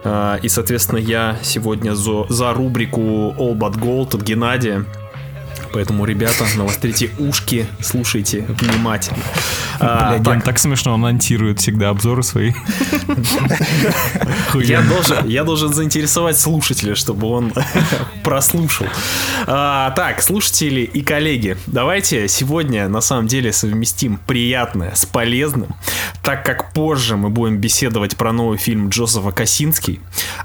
А, 0.03 0.37
И, 0.43 0.49
соответственно, 0.49 0.99
я 0.99 1.37
сегодня 1.41 1.95
за, 1.95 2.25
за 2.29 2.53
рубрику 2.53 3.01
All 3.01 3.57
But 3.57 3.79
Gold 3.79 4.15
от 4.15 4.21
Геннадия 4.21 4.85
Поэтому, 5.71 6.05
ребята, 6.05 6.45
навострите 6.55 7.11
ушки, 7.19 7.67
слушайте 7.81 8.45
внимательно. 8.47 9.19
А, 9.79 10.17
так, 10.17 10.27
он 10.27 10.41
так 10.41 10.59
смешно 10.59 10.93
анонсирует 10.93 11.59
всегда 11.59 11.89
обзоры 11.89 12.23
свои. 12.23 12.53
Я 14.55 14.81
должен, 14.81 15.27
я 15.27 15.43
должен 15.43 15.73
заинтересовать 15.73 16.39
слушателя, 16.39 16.95
чтобы 16.95 17.27
он 17.27 17.53
прослушал. 18.23 18.87
А, 19.47 19.91
так, 19.91 20.21
слушатели 20.21 20.81
и 20.81 21.01
коллеги, 21.01 21.57
давайте 21.67 22.27
сегодня 22.27 22.87
на 22.87 23.01
самом 23.01 23.27
деле 23.27 23.53
совместим 23.53 24.19
приятное 24.27 24.93
с 24.95 25.05
полезным, 25.05 25.75
так 26.23 26.43
как 26.45 26.73
позже 26.73 27.15
мы 27.15 27.29
будем 27.29 27.57
беседовать 27.57 28.17
про 28.17 28.31
новый 28.31 28.57
фильм 28.57 28.89
Джозефа 28.89 29.31
Косинский, 29.31 29.99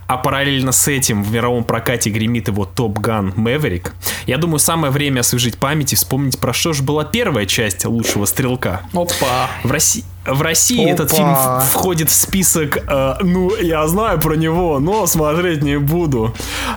а 0.07 0.17
параллельно 0.17 0.73
с 0.73 0.87
этим 0.89 1.23
в 1.23 1.33
мировом 1.33 1.65
прокате 1.65 2.11
гремит 2.11 2.49
его 2.49 2.65
Топ 2.65 2.99
Ган 2.99 3.33
Мэверик. 3.37 3.95
Я 4.27 4.39
думаю, 4.39 4.59
самое 4.59 4.93
время 4.93 5.14
освежить 5.21 5.59
память 5.59 5.93
и 5.93 5.97
вспомнить, 5.97 6.39
про 6.39 6.53
что 6.53 6.73
же 6.73 6.83
была 6.83 7.05
первая 7.05 7.47
часть 7.47 7.85
лучшего 7.85 8.25
стрелка. 8.27 8.83
Опа. 8.93 9.49
В 9.63 9.71
России, 9.71 10.05
в 10.27 10.41
России 10.43 10.89
этот 10.89 11.09
Опа. 11.13 11.17
фильм 11.17 11.35
в- 11.35 11.71
входит 11.73 12.11
в 12.11 12.15
список, 12.15 12.77
э, 12.79 13.15
ну, 13.23 13.55
я 13.57 13.87
знаю 13.89 14.19
про 14.21 14.35
него, 14.35 14.79
но 14.79 15.07
смотреть 15.07 15.63
не 15.63 15.79
буду. 15.79 16.35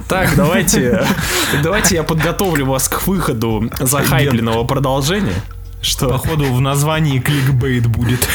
Так, 0.08 0.36
давайте, 0.36 1.06
давайте 1.64 1.96
я 1.96 2.04
подготовлю 2.04 2.66
вас 2.66 2.88
к 2.90 3.06
выходу 3.08 3.70
захайпленного 3.80 4.64
продолжения. 4.66 5.34
Что? 5.80 6.10
Походу 6.10 6.46
в 6.46 6.60
названии 6.60 7.20
кликбейт 7.20 7.86
будет. 7.86 8.28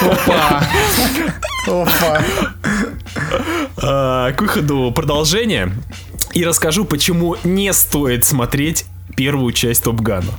Опа. 0.00 0.64
Опа. 1.66 2.22
Э, 3.82 4.32
к 4.32 4.40
выходу 4.40 4.92
продолжения 4.94 5.70
и 6.32 6.44
расскажу, 6.44 6.84
почему 6.84 7.36
не 7.44 7.72
стоит 7.72 8.24
смотреть 8.24 8.86
первую 9.16 9.52
часть 9.52 9.84
Топ 9.84 10.00
Гана. 10.00 10.32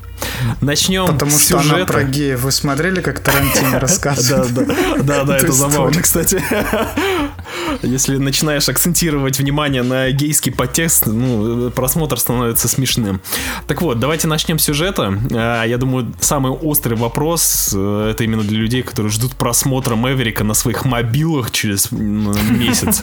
Начнем 0.61 1.05
Потому 1.07 1.31
с 1.31 1.41
что 1.41 1.59
она 1.59 1.63
сюжета. 1.63 1.93
про 1.93 2.03
геев. 2.03 2.41
Вы 2.41 2.51
смотрели, 2.51 3.01
как 3.01 3.19
Тарантино 3.19 3.71
Да, 3.71 3.79
рассказывает? 3.81 4.53
да, 4.53 4.65
да, 5.03 5.23
да, 5.23 5.37
Эту 5.37 5.45
это 5.47 5.51
забавно, 5.53 6.01
кстати. 6.01 6.41
Если 7.81 8.17
начинаешь 8.17 8.67
акцентировать 8.69 9.39
внимание 9.39 9.83
на 9.83 10.09
гейский 10.11 10.51
подтекст, 10.51 11.05
ну, 11.05 11.69
просмотр 11.71 12.17
становится 12.19 12.67
смешным. 12.67 13.21
Так 13.67 13.81
вот, 13.81 13.99
давайте 13.99 14.27
начнем 14.27 14.59
с 14.59 14.63
сюжета. 14.63 15.17
А, 15.33 15.63
Я 15.63 15.77
думаю, 15.77 16.13
самый 16.21 16.51
острый 16.51 16.95
вопрос 16.95 17.71
э, 17.75 18.09
это 18.11 18.23
именно 18.23 18.43
для 18.43 18.57
людей, 18.57 18.83
которые 18.83 19.11
ждут 19.11 19.35
просмотра 19.35 19.95
Мэверика 19.95 20.43
на 20.43 20.53
своих 20.53 20.85
мобилах 20.85 21.51
через 21.51 21.91
месяц. 21.91 23.01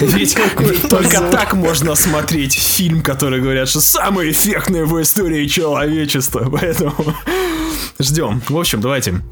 Ведь, 0.00 0.36
только 0.88 1.20
так 1.20 1.54
можно 1.54 1.94
смотреть 1.94 2.54
фильм, 2.54 3.02
который 3.02 3.40
говорят, 3.40 3.68
что 3.68 3.80
самый 3.80 4.30
эффектный 4.30 4.84
в 4.84 5.00
истории 5.00 5.46
человечества. 5.96 6.48
Поэтому 6.52 6.94
ждем. 7.98 8.42
В 8.48 8.58
общем, 8.58 8.80
давайте 8.80 9.22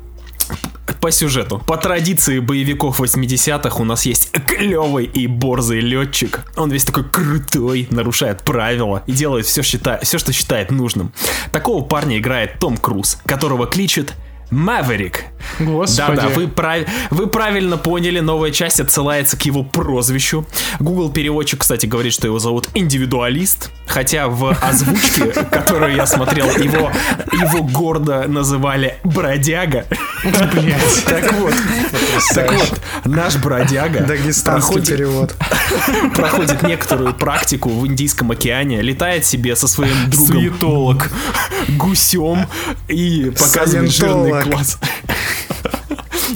по 1.01 1.11
сюжету. 1.11 1.59
По 1.67 1.77
традиции 1.77 2.39
боевиков 2.39 3.01
80-х 3.01 3.79
у 3.81 3.85
нас 3.85 4.07
есть 4.07 4.31
клевый 4.47 5.05
и 5.05 5.27
борзый 5.27 5.81
летчик. 5.81 6.41
Он 6.57 6.71
весь 6.71 6.85
такой 6.85 7.05
крутой, 7.05 7.89
нарушает 7.91 8.43
правила 8.43 9.03
и 9.07 9.13
делает 9.13 9.45
все, 9.45 9.61
счита- 9.61 10.03
все, 10.03 10.19
что 10.19 10.33
считает 10.33 10.71
нужным. 10.71 11.13
Такого 11.53 11.85
парня 11.85 12.19
играет 12.19 12.59
Том 12.59 12.79
Круз, 12.79 13.19
которого 13.27 13.67
кличет 13.67 14.15
Маверик. 14.55 15.25
Господи. 15.59 16.17
Да-да, 16.17 16.29
вы, 16.29 16.47
прав- 16.49 16.87
вы 17.11 17.27
правильно 17.27 17.77
поняли, 17.77 18.21
новая 18.21 18.51
часть 18.51 18.81
отсылается 18.81 19.37
к 19.37 19.43
его 19.43 19.63
прозвищу. 19.63 20.47
Google 20.81 21.11
переводчик, 21.11 21.61
кстати, 21.61 21.87
говорит, 21.87 22.13
что 22.13 22.27
его 22.27 22.39
зовут 22.39 22.69
индивидуалист, 22.75 23.71
хотя 23.87 24.29
в 24.29 24.57
озвучке, 24.63 25.27
которую 25.51 25.95
я 25.97 26.07
смотрел, 26.07 26.47
его, 26.47 26.91
его 27.33 27.63
гордо 27.65 28.25
называли 28.29 28.97
бродяга. 29.05 29.87
Блядь. 30.25 31.05
Так 31.05 31.33
вот, 31.35 31.53
так 32.35 32.53
вот, 32.53 32.81
наш 33.05 33.37
бродяга 33.37 34.01
Дагестанский 34.05 34.81
проходит, 34.83 35.35
проходит 36.15 36.63
некоторую 36.63 37.13
практику 37.15 37.69
в 37.71 37.87
Индийском 37.87 38.31
океане, 38.31 38.81
летает 38.83 39.27
себе 39.27 39.57
со 39.57 39.69
своим 39.69 40.11
другом 40.11 40.27
Суетолог. 40.37 41.11
гусем 41.69 42.47
и 42.89 43.31
показывает 43.39 43.91
жирный. 43.91 44.44
Класс. 44.45 44.79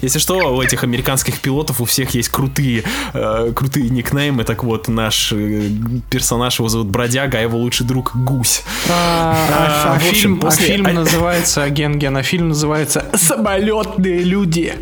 Если 0.03 0.18
что, 0.21 0.55
у 0.55 0.62
этих 0.62 0.85
американских 0.85 1.40
пилотов 1.40 1.81
у 1.81 1.85
всех 1.85 2.14
есть 2.14 2.29
крутые, 2.29 2.85
э, 3.14 3.53
крутые 3.55 3.88
никнеймы. 3.90 4.44
Так 4.44 4.62
вот, 4.62 4.87
наш 4.87 5.33
э, 5.33 5.71
персонаж 6.11 6.59
его 6.61 6.68
зовут 6.68 6.87
Бродяга, 6.88 7.38
а 7.38 7.40
его 7.40 7.59
лучший 7.59 7.85
друг 7.87 8.12
Гусь. 8.14 8.62
А, 8.88 9.35
А, 9.51 9.90
а 9.90 9.94
в 9.94 9.97
общем, 9.97 10.12
фильм, 10.14 10.38
а 10.38 10.40
после- 10.42 10.66
фильм 10.66 10.87
а- 10.87 10.92
называется, 10.92 11.68
Ген 11.71 11.99
Ген, 11.99 12.16
а 12.16 12.23
фильм 12.23 12.49
называется 12.51 13.07
«Самолетные 13.14 14.21
люди». 14.23 14.75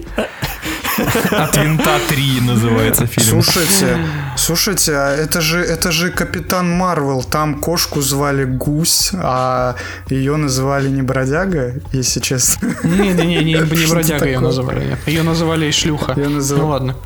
От 1.30 1.56
винта 1.56 1.98
3 2.08 2.40
называется 2.42 3.06
фильм. 3.06 3.42
Слушайте, 3.42 3.98
слушайте, 4.36 4.92
а 4.94 5.14
это 5.14 5.40
же, 5.40 5.60
это 5.60 5.92
же 5.92 6.10
Капитан 6.10 6.70
Марвел. 6.70 7.22
Там 7.22 7.60
кошку 7.60 8.00
звали 8.00 8.44
Гусь, 8.44 9.10
а 9.14 9.76
ее 10.08 10.36
называли 10.36 10.88
не 10.88 11.02
Бродяга, 11.02 11.74
если 11.92 12.20
честно. 12.20 12.74
Не-не-не, 12.84 13.44
не, 13.44 13.44
не 13.44 13.76
Что 13.76 13.94
бродяга 13.94 14.26
ее 14.26 14.40
называли. 14.40 14.96
Ее 15.06 15.22
называли 15.22 15.70
шлюха. 15.70 16.12
Её 16.12 16.28
называли- 16.30 16.62
Ну 16.62 16.68
ладно. 16.68 16.96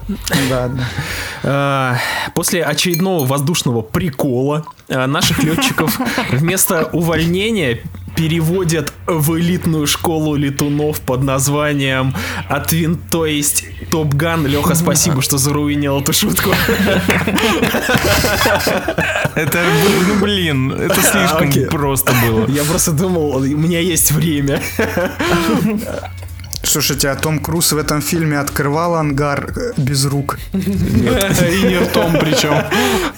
Да, 0.49 0.69
да. 0.69 0.85
А, 1.43 1.97
После 2.35 2.63
очередного 2.63 3.27
воздушного 3.27 3.83
прикола 3.83 4.65
а, 4.89 5.07
наших 5.07 5.43
летчиков 5.43 5.99
вместо 6.31 6.85
увольнения 6.93 7.81
переводят 8.17 8.93
в 9.07 9.39
элитную 9.39 9.87
школу 9.87 10.35
летунов 10.37 11.01
под 11.01 11.23
названием 11.23 12.15
Отвин, 12.49 12.97
то 13.11 13.27
есть 13.27 13.65
Топ 13.91 14.15
Ган. 14.15 14.47
Леха, 14.47 14.75
спасибо, 14.75 15.23
что 15.23 15.39
заруинил 15.39 16.01
эту 16.01 16.13
шутку. 16.13 16.51
Это, 19.35 19.59
ну 20.09 20.15
блин, 20.21 20.73
это 20.73 21.01
слишком 21.01 21.49
Окей. 21.49 21.67
просто 21.67 22.13
было. 22.25 22.47
Я 22.49 22.65
просто 22.65 22.93
думал, 22.93 23.37
у 23.37 23.41
меня 23.41 23.81
есть 23.81 24.11
время. 24.13 24.61
Слушайте, 26.63 27.09
а 27.09 27.17
Том 27.17 27.41
Круз 27.41 27.73
в 27.73 27.79
этом 27.79 28.01
фильме 28.03 28.39
открывал 28.39 28.95
ангар 28.95 29.53
э, 29.57 29.73
без 29.77 30.05
рук. 30.05 30.39
И 30.53 30.57
не 30.57 31.79
ртом 31.79 32.13
причем. 32.13 32.55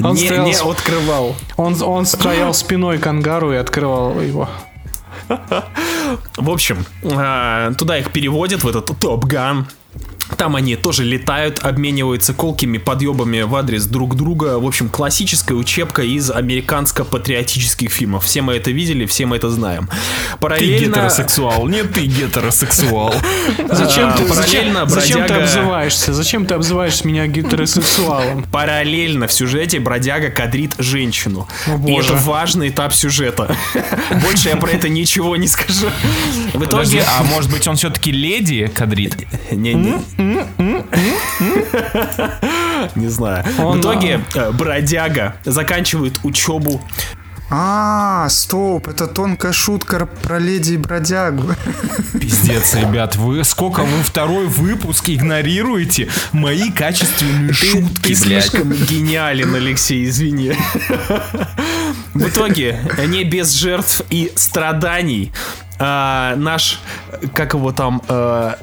Он, 0.03 0.15
Не, 0.15 0.27
стоял, 0.27 0.47
не 0.47 0.55
открывал. 0.55 1.37
он, 1.57 1.83
он 1.83 2.07
стоял 2.07 2.55
спиной 2.55 2.99
к 2.99 3.07
ангару 3.07 3.53
и 3.53 3.57
открывал 3.57 4.21
его. 4.21 4.49
В 5.29 6.51
общем, 6.51 6.85
а, 7.05 7.73
туда 7.75 7.99
их 7.99 8.13
переводят 8.13 8.63
в 8.65 8.69
этот 8.69 8.99
Топ 8.99 9.25
Ган. 9.25 9.67
Там 10.37 10.57
они 10.57 10.77
тоже 10.77 11.05
летают, 11.05 11.61
обмениваются 11.61 12.35
колкими 12.35 12.79
подъебами 12.79 13.43
в 13.43 13.55
адрес 13.55 13.87
друг 13.87 14.17
друга. 14.17 14.59
В 14.59 14.67
общем, 14.67 14.89
классическая 14.89 15.55
учебка 15.55 16.03
из 16.03 16.31
американско-патриотических 16.31 17.91
фильмов. 17.91 18.25
Все 18.25 18.43
мы 18.43 18.55
это 18.55 18.71
видели, 18.71 19.07
все 19.07 19.27
мы 19.27 19.37
это 19.37 19.51
знаем. 19.51 19.89
Ты 20.33 20.39
Параллельно... 20.39 20.87
гетеросексуал. 20.95 21.69
Нет, 21.69 21.93
ты 21.93 22.07
гетеросексуал. 22.07 23.15
Зачем, 23.71 24.09
А, 24.09 24.13
ты, 24.17 24.25
параллельно 24.25 24.87
зачем, 24.89 25.19
ты 25.27 25.35
бродяга- 25.35 25.43
обзываешься? 25.43 26.13
Зачем 26.13 26.47
ты 26.47 26.55
обзываешь 26.55 27.05
меня 27.05 27.27
гетеросексуалом? 27.27 28.45
Параллельно 28.53 29.27
в 29.27 29.33
сюжете 29.33 29.81
бродяга 29.81 30.31
кадрит 30.31 30.75
женщину. 30.79 31.49
О, 31.67 31.75
И 31.75 31.77
боже. 31.77 32.15
это 32.15 32.23
важный 32.23 32.69
этап 32.71 32.93
сюжета. 32.95 33.55
Больше 34.23 34.49
я 34.49 34.57
про 34.57 34.71
это 34.71 34.89
ничего 34.89 35.37
не 35.37 35.47
скажу. 35.49 35.87
В 36.53 36.65
итоге... 36.65 37.03
а 37.07 37.23
может 37.25 37.51
быть 37.51 37.67
он 37.69 37.77
все-таки 37.77 38.11
леди 38.13 38.71
кадрит? 38.75 39.17
Не, 39.51 39.75
не. 42.95 43.09
Знаю. 43.09 43.45
В 43.45 43.81
итоге 43.81 44.21
э, 44.35 44.51
бродяга 44.53 45.37
заканчивает 45.45 46.21
учебу. 46.23 46.81
А, 47.55 48.31
стоп, 48.31 48.89
это 48.89 49.07
тонкая 49.07 49.53
шутка 49.53 50.07
про 50.07 50.39
леди 50.39 50.73
и 50.73 50.77
бродягу. 50.79 51.55
Пиздец, 52.19 52.75
ребят, 52.75 53.17
вы 53.17 53.45
сколько 53.45 53.83
вы 53.83 54.03
второй 54.03 54.47
выпуск 54.47 55.11
игнорируете 55.11 56.09
мои 56.33 56.71
качественные 56.71 57.53
шутки, 57.53 58.15
Ты 58.15 58.25
блядь. 58.25 58.47
слишком 58.47 58.73
гениален, 58.73 59.55
Алексей, 59.55 60.07
извини. 60.09 60.55
В 62.15 62.27
итоге, 62.27 62.81
не 63.07 63.25
без 63.25 63.53
жертв 63.53 64.01
и 64.09 64.33
страданий, 64.35 65.31
а, 65.79 66.35
наш, 66.37 66.81
как 67.35 67.53
его 67.53 67.73
там, 67.73 68.01
а, 68.09 68.57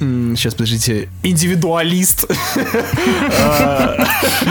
Сейчас, 0.00 0.54
подождите. 0.54 1.08
Индивидуалист 1.24 2.26
э, 2.56 4.04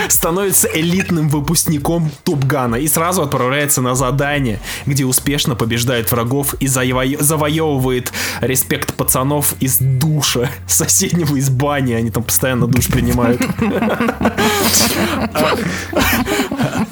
становится 0.10 0.68
элитным 0.68 1.30
выпускником 1.30 2.12
Топгана 2.24 2.76
и 2.76 2.88
сразу 2.88 3.22
отправляется 3.22 3.82
на 3.82 3.95
задание, 3.95 4.60
где 4.86 5.06
успешно 5.06 5.56
побеждает 5.56 6.12
врагов 6.12 6.54
и 6.56 6.66
заво- 6.66 7.22
завоевывает 7.22 8.12
респект 8.41 8.93
пацанов 8.95 9.54
из 9.62 9.78
душа 9.80 10.50
соседнего 10.68 11.38
из 11.38 11.50
бани. 11.50 11.93
Они 11.93 12.12
там 12.12 12.24
постоянно 12.24 12.68
душ 12.68 12.88
принимают. 12.88 13.41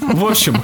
В 0.01 0.25
общем, 0.25 0.61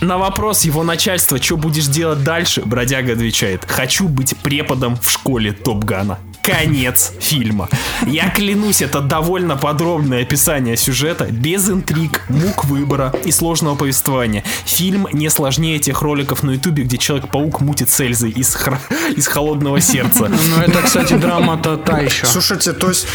на 0.00 0.18
вопрос 0.18 0.62
его 0.62 0.82
начальства, 0.82 1.40
что 1.40 1.56
будешь 1.56 1.86
делать 1.86 2.24
дальше, 2.24 2.62
бродяга 2.64 3.12
отвечает, 3.12 3.64
хочу 3.66 4.08
быть 4.08 4.36
преподом 4.38 4.96
в 5.00 5.08
школе 5.10 5.52
Топгана. 5.52 6.18
Конец 6.46 7.12
фильма. 7.18 7.68
Я 8.06 8.30
клянусь, 8.30 8.80
это 8.80 9.00
довольно 9.00 9.56
подробное 9.56 10.22
описание 10.22 10.76
сюжета, 10.76 11.24
без 11.24 11.68
интриг, 11.68 12.22
мук 12.28 12.64
выбора 12.66 13.12
и 13.24 13.32
сложного 13.32 13.74
повествования. 13.74 14.44
Фильм 14.64 15.08
не 15.12 15.28
сложнее 15.28 15.80
тех 15.80 16.02
роликов 16.02 16.44
на 16.44 16.52
ютубе, 16.52 16.84
где 16.84 16.98
Человек-паук 16.98 17.60
мутит 17.60 17.90
с 17.90 18.00
Эльзой 18.00 18.30
из, 18.30 18.54
хра- 18.54 18.78
из 19.16 19.26
холодного 19.26 19.80
сердца. 19.80 20.30
Ну, 20.46 20.62
это, 20.62 20.82
кстати, 20.82 21.14
драма-то 21.14 21.76
та 21.76 21.98
еще. 21.98 22.26
Слушайте, 22.26 22.72
то 22.72 22.88
есть, 22.88 23.06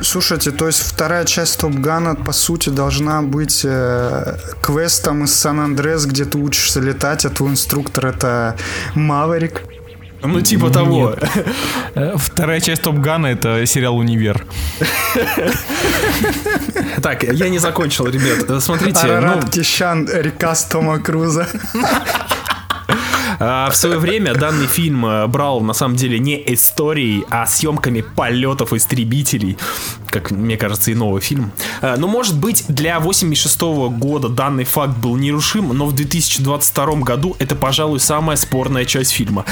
слушайте, 0.00 0.50
то 0.50 0.66
есть 0.66 0.80
вторая 0.80 1.24
часть 1.26 1.60
Топ 1.60 1.74
Гана 1.74 2.14
по 2.14 2.32
сути 2.32 2.70
должна 2.70 3.20
быть 3.22 3.60
э, 3.64 4.38
квестом 4.62 5.24
из 5.24 5.34
Сан-Андрес, 5.34 6.06
где 6.06 6.24
ты 6.24 6.38
учишься 6.38 6.80
летать, 6.80 7.26
а 7.26 7.30
твой 7.30 7.50
инструктор 7.50 8.06
это 8.06 8.56
Маверик. 8.94 9.62
Ну, 10.22 10.40
типа 10.40 10.70
того. 10.70 11.14
Э, 11.94 12.14
Вторая 12.16 12.60
часть 12.60 12.82
Топ 12.82 12.96
Гана 12.98 13.26
это 13.28 13.64
сериал 13.66 13.96
Универ. 13.96 14.44
Так, 17.02 17.22
я 17.24 17.48
не 17.48 17.58
закончил, 17.58 18.06
ребят. 18.06 18.48
Э, 18.48 18.60
Смотрите, 18.60 19.00
ну, 19.04 19.12
Арарат 19.12 19.50
Кищан, 19.50 20.08
рекас 20.12 20.64
Тома 20.64 20.98
Круза. 20.98 21.48
А, 23.42 23.70
В 23.70 23.76
свое 23.76 23.98
время 23.98 24.34
данный 24.34 24.66
фильм 24.66 25.06
э, 25.06 25.26
брал 25.26 25.62
на 25.62 25.72
самом 25.72 25.96
деле 25.96 26.18
не 26.18 26.36
историей, 26.52 27.24
а 27.30 27.46
съемками 27.46 28.02
полетов 28.02 28.74
истребителей, 28.74 29.56
как 30.08 30.30
мне 30.30 30.58
кажется, 30.58 30.90
и 30.90 30.94
новый 30.94 31.22
фильм. 31.22 31.50
Но 31.80 32.06
может 32.06 32.38
быть 32.38 32.64
для 32.68 33.00
86 33.00 33.60
года 33.62 34.28
данный 34.28 34.64
факт 34.64 34.98
был 34.98 35.16
нерушим, 35.16 35.68
но 35.68 35.86
в 35.86 35.94
2022 35.94 36.86
году 36.96 37.34
это, 37.38 37.54
пожалуй, 37.56 38.00
самая 38.00 38.36
спорная 38.36 38.84
часть 38.84 39.12
фильма. 39.12 39.46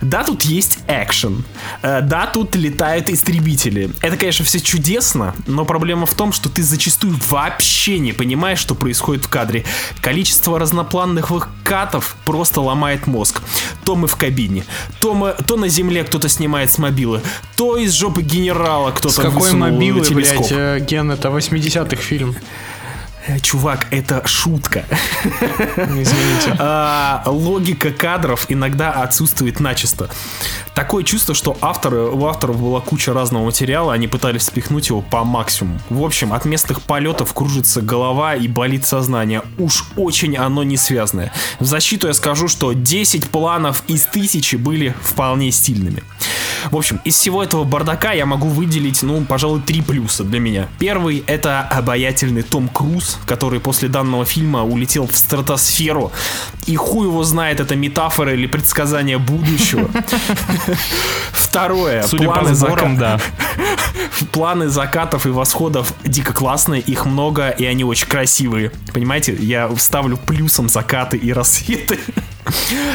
Да, 0.00 0.24
тут 0.24 0.42
есть 0.42 0.78
экшен. 0.86 1.44
Э, 1.82 2.00
Да, 2.02 2.26
тут 2.26 2.54
летают 2.54 3.08
истребители. 3.10 3.90
Это, 4.00 4.16
конечно, 4.16 4.44
все 4.44 4.60
чудесно, 4.60 5.34
но 5.46 5.64
проблема 5.64 6.06
в 6.06 6.14
том, 6.14 6.32
что 6.32 6.48
ты 6.48 6.62
зачастую 6.62 7.18
вообще 7.28 7.98
не 7.98 8.12
понимаешь, 8.12 8.58
что 8.58 8.74
происходит 8.74 9.24
в 9.24 9.28
кадре. 9.28 9.64
Количество 10.00 10.58
разнопланных 10.58 11.30
катов 11.64 12.16
просто 12.24 12.60
ломает 12.60 13.06
мозг. 13.06 13.42
То 13.84 13.96
мы 13.96 14.06
в 14.08 14.16
кабине, 14.16 14.64
то, 15.00 15.14
мы, 15.14 15.34
то 15.46 15.56
на 15.56 15.68
земле 15.68 16.04
кто-то 16.04 16.28
снимает 16.28 16.70
с 16.70 16.78
мобилы, 16.78 17.20
то 17.56 17.76
из 17.76 17.92
жопы 17.92 18.22
генерала 18.22 18.90
кто-то 18.92 19.14
С 19.14 19.16
какой 19.18 19.52
мобилы, 19.52 20.00
телескоп. 20.04 20.38
блядь, 20.48 20.52
э, 20.52 20.78
Ген, 20.88 21.10
это 21.10 21.28
80-х 21.28 21.96
фильм. 21.96 22.36
Э, 23.28 23.38
Чувак, 23.40 23.86
это 23.90 24.26
шутка. 24.26 24.84
Извините. 25.76 26.56
А, 26.60 27.22
логика 27.26 27.90
кадров 27.90 28.46
иногда 28.48 28.90
отсутствует 28.90 29.60
начисто. 29.60 30.10
Такое 30.74 31.04
чувство, 31.04 31.34
что 31.34 31.56
авторы, 31.60 32.02
у 32.02 32.26
авторов 32.26 32.60
была 32.60 32.80
куча 32.80 33.12
разного 33.12 33.44
материала, 33.46 33.92
они 33.92 34.08
пытались 34.08 34.44
спихнуть 34.44 34.88
его 34.88 35.00
по 35.02 35.24
максимуму. 35.24 35.78
В 35.88 36.02
общем, 36.02 36.32
от 36.32 36.44
местных 36.44 36.82
полетов 36.82 37.32
кружится 37.34 37.80
голова 37.80 38.34
и 38.34 38.48
болит 38.48 38.86
сознание. 38.86 39.42
Уж 39.58 39.84
очень 39.96 40.36
оно 40.36 40.62
не 40.62 40.76
связанное. 40.76 41.32
В 41.58 41.64
защиту 41.64 42.06
я 42.08 42.14
скажу, 42.14 42.48
что 42.48 42.72
10 42.72 43.28
планов 43.28 43.82
из 43.88 44.04
тысячи 44.04 44.56
были 44.56 44.94
вполне 45.02 45.50
стильными. 45.50 46.02
В 46.70 46.76
общем, 46.76 47.00
из 47.04 47.14
всего 47.14 47.42
этого 47.42 47.64
бардака 47.64 48.12
я 48.12 48.26
могу 48.26 48.48
выделить, 48.48 49.02
ну, 49.02 49.24
пожалуй, 49.24 49.60
три 49.60 49.82
плюса 49.82 50.24
для 50.24 50.40
меня. 50.40 50.68
Первый— 50.78 51.24
это 51.26 51.60
обаятельный 51.60 52.42
Том 52.42 52.68
Круз, 52.68 53.18
который 53.26 53.60
после 53.60 53.88
данного 53.88 54.24
фильма 54.24 54.64
улетел 54.64 55.06
в 55.06 55.16
стратосферу. 55.16 56.12
И 56.66 56.76
хуй 56.76 57.06
его 57.06 57.22
знает, 57.24 57.60
это 57.60 57.76
метафора 57.76 58.34
или 58.34 58.46
предсказание 58.46 59.18
будущего. 59.18 59.88
Второе. 61.32 62.02
Судя 62.02 62.26
по 62.26 62.34
планы 62.34 62.54
сборам, 62.54 62.96
зака- 62.96 62.98
да. 62.98 63.20
Планы 64.32 64.68
закатов 64.68 65.26
и 65.26 65.30
восходов 65.30 65.92
дико 66.04 66.32
классные, 66.32 66.80
их 66.80 67.06
много, 67.06 67.48
и 67.48 67.64
они 67.64 67.84
очень 67.84 68.06
красивые. 68.06 68.72
Понимаете, 68.92 69.34
я 69.34 69.70
ставлю 69.76 70.16
плюсом 70.16 70.68
закаты 70.68 71.16
и 71.16 71.32
рассветы. 71.32 71.98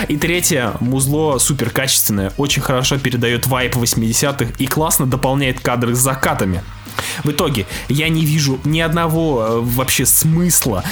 И 0.08 0.18
третье, 0.18 0.74
музло 0.80 1.38
супер 1.38 1.70
качественное, 1.70 2.32
очень 2.38 2.62
хорошо 2.62 2.97
передает 2.97 3.47
вайп 3.47 3.76
80-х 3.76 4.54
и 4.58 4.68
классно 4.68 5.06
дополняет 5.06 5.60
кадры 5.60 5.95
с 5.95 5.99
закатами. 5.99 6.64
В 7.24 7.32
итоге, 7.32 7.66
я 7.89 8.10
не 8.10 8.26
вижу 8.26 8.60
ни 8.64 8.80
одного 8.80 9.43
э, 9.43 9.60
вообще 9.62 10.06
смысла 10.06 10.84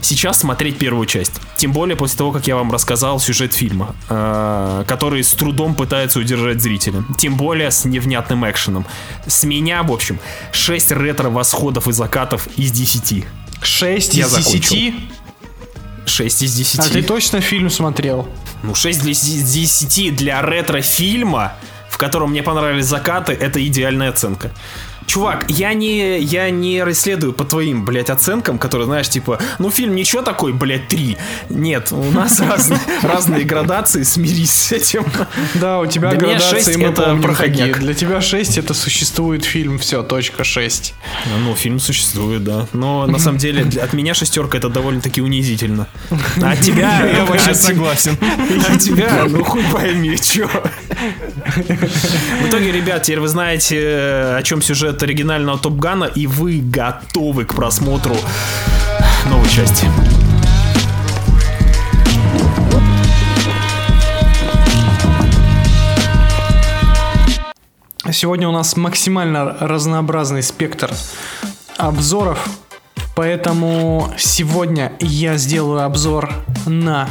сейчас 0.00 0.40
смотреть 0.40 0.78
первую 0.78 1.06
часть. 1.06 1.40
Тем 1.56 1.72
более 1.72 1.96
после 1.96 2.18
того, 2.18 2.32
как 2.32 2.46
я 2.46 2.56
вам 2.56 2.72
рассказал 2.72 3.20
сюжет 3.20 3.54
фильма, 3.54 3.94
э, 4.08 4.84
который 4.86 5.22
с 5.22 5.32
трудом 5.32 5.74
пытается 5.74 6.18
удержать 6.18 6.60
зрителя. 6.60 7.04
Тем 7.18 7.36
более 7.36 7.70
с 7.70 7.84
невнятным 7.84 8.48
экшеном. 8.48 8.86
С 9.26 9.44
меня, 9.44 9.82
в 9.82 9.92
общем, 9.92 10.18
6 10.52 10.92
ретро-восходов 10.92 11.88
и 11.88 11.92
закатов 11.92 12.48
из 12.56 12.72
10. 12.72 13.24
6 13.62 14.14
Я 14.14 14.26
из 14.26 14.30
закончил. 14.30 14.76
10. 14.76 14.94
6 16.06 16.42
из 16.42 16.54
10. 16.54 16.78
А 16.80 16.82
ты 16.88 17.02
точно 17.02 17.40
фильм 17.40 17.70
смотрел? 17.70 18.28
Ну, 18.62 18.74
6 18.74 19.06
из 19.06 19.52
10 19.52 20.16
для 20.16 20.42
ретро-фильма, 20.42 21.54
в 21.88 21.98
котором 21.98 22.30
мне 22.30 22.42
понравились 22.42 22.86
закаты, 22.86 23.32
это 23.32 23.64
идеальная 23.66 24.10
оценка. 24.10 24.50
Чувак, 25.10 25.46
я 25.48 25.74
не, 25.74 26.20
я 26.20 26.50
не 26.50 26.84
расследую 26.84 27.32
по 27.32 27.44
твоим, 27.44 27.84
блядь, 27.84 28.10
оценкам, 28.10 28.58
которые, 28.58 28.86
знаешь, 28.86 29.08
типа, 29.08 29.40
ну 29.58 29.68
фильм 29.68 29.96
ничего 29.96 30.22
такой, 30.22 30.52
блядь, 30.52 30.86
3. 30.86 31.16
Нет, 31.48 31.90
у 31.90 32.12
нас 32.12 32.40
разные, 33.02 33.44
градации, 33.44 34.04
смирись 34.04 34.52
с 34.52 34.70
этим. 34.70 35.04
Да, 35.54 35.80
у 35.80 35.86
тебя 35.86 36.14
градации, 36.14 36.76
мы 36.76 36.90
это 36.90 37.02
помним 37.02 37.34
какие. 37.34 37.72
Для 37.72 37.92
тебя 37.92 38.20
6 38.20 38.58
это 38.58 38.72
существует 38.72 39.44
фильм, 39.44 39.80
все, 39.80 40.04
точка 40.04 40.44
6. 40.44 40.94
Ну, 41.40 41.56
фильм 41.56 41.80
существует, 41.80 42.44
да. 42.44 42.68
Но 42.72 43.08
на 43.08 43.18
самом 43.18 43.38
деле 43.38 43.66
от 43.82 43.92
меня 43.92 44.14
шестерка 44.14 44.58
это 44.58 44.68
довольно-таки 44.68 45.20
унизительно. 45.20 45.88
А 46.40 46.50
от 46.52 46.60
тебя 46.60 47.04
Я 47.04 47.24
вообще 47.24 47.54
согласен. 47.54 48.16
А 48.22 48.78
тебя, 48.78 49.24
ну 49.28 49.42
хуй 49.42 49.64
пойми, 49.72 50.16
чё. 50.22 50.46
В 50.46 52.48
итоге, 52.48 52.70
ребят, 52.70 53.02
теперь 53.02 53.18
вы 53.18 53.26
знаете, 53.26 53.76
э, 53.76 54.36
о 54.36 54.42
чем 54.44 54.62
сюжет 54.62 54.99
оригинального 55.02 55.58
Топгана, 55.58 56.04
и 56.04 56.26
вы 56.26 56.60
готовы 56.60 57.44
к 57.44 57.54
просмотру 57.54 58.16
новой 59.28 59.48
части. 59.48 59.86
Сегодня 68.12 68.48
у 68.48 68.52
нас 68.52 68.76
максимально 68.76 69.56
разнообразный 69.60 70.42
спектр 70.42 70.90
обзоров, 71.76 72.48
поэтому 73.14 74.12
сегодня 74.18 74.92
я 75.00 75.36
сделаю 75.36 75.84
обзор 75.84 76.30
на 76.66 77.08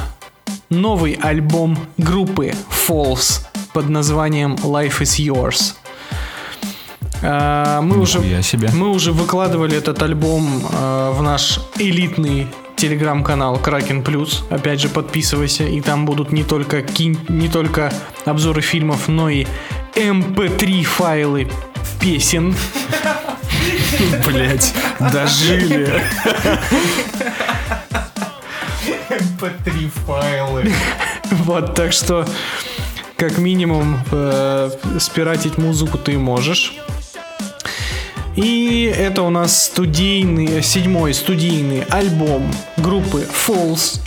новый 0.70 1.14
альбом 1.14 1.78
группы 1.98 2.54
Falls 2.70 3.46
под 3.74 3.90
названием 3.90 4.56
Life 4.56 5.00
is 5.00 5.20
Yours. 5.20 5.79
А, 7.22 7.82
Мы 7.82 8.00
уже, 8.00 8.20
себе. 8.44 8.70
мы 8.74 8.90
уже 8.90 9.12
выкладывали 9.12 9.76
этот 9.78 10.02
альбом 10.02 10.64
э, 10.72 11.12
в 11.14 11.22
наш 11.22 11.60
элитный 11.78 12.48
телеграм-канал 12.78 13.58
Кракен 13.58 14.04
Плюс. 14.04 14.44
Опять 14.50 14.80
же, 14.80 14.88
подписывайся, 14.90 15.66
и 15.66 15.82
там 15.82 16.06
будут 16.06 16.32
не 16.32 16.44
только, 16.44 16.82
кин- 16.82 17.20
не 17.28 17.50
только 17.50 17.92
обзоры 18.26 18.62
фильмов, 18.62 19.08
но 19.10 19.30
и 19.30 19.46
MP3 19.96 20.84
файлы 20.84 21.50
песен. 22.00 22.56
Блять, 24.26 24.74
дожили. 25.00 26.02
MP3 29.10 29.90
файлы. 30.06 30.74
Вот, 31.32 31.76
так 31.76 31.92
что, 31.92 32.26
как 33.18 33.38
минимум, 33.38 34.00
э, 34.12 34.70
спиратить 35.00 35.58
музыку 35.58 35.98
ты 35.98 36.18
можешь. 36.18 36.74
И 38.42 38.86
это 38.86 39.24
у 39.24 39.30
нас 39.30 39.66
студийный, 39.66 40.64
седьмой 40.64 41.14
студийный 41.14 41.82
альбом 41.90 42.50
группы 42.78 43.28
Falls. 43.30 44.00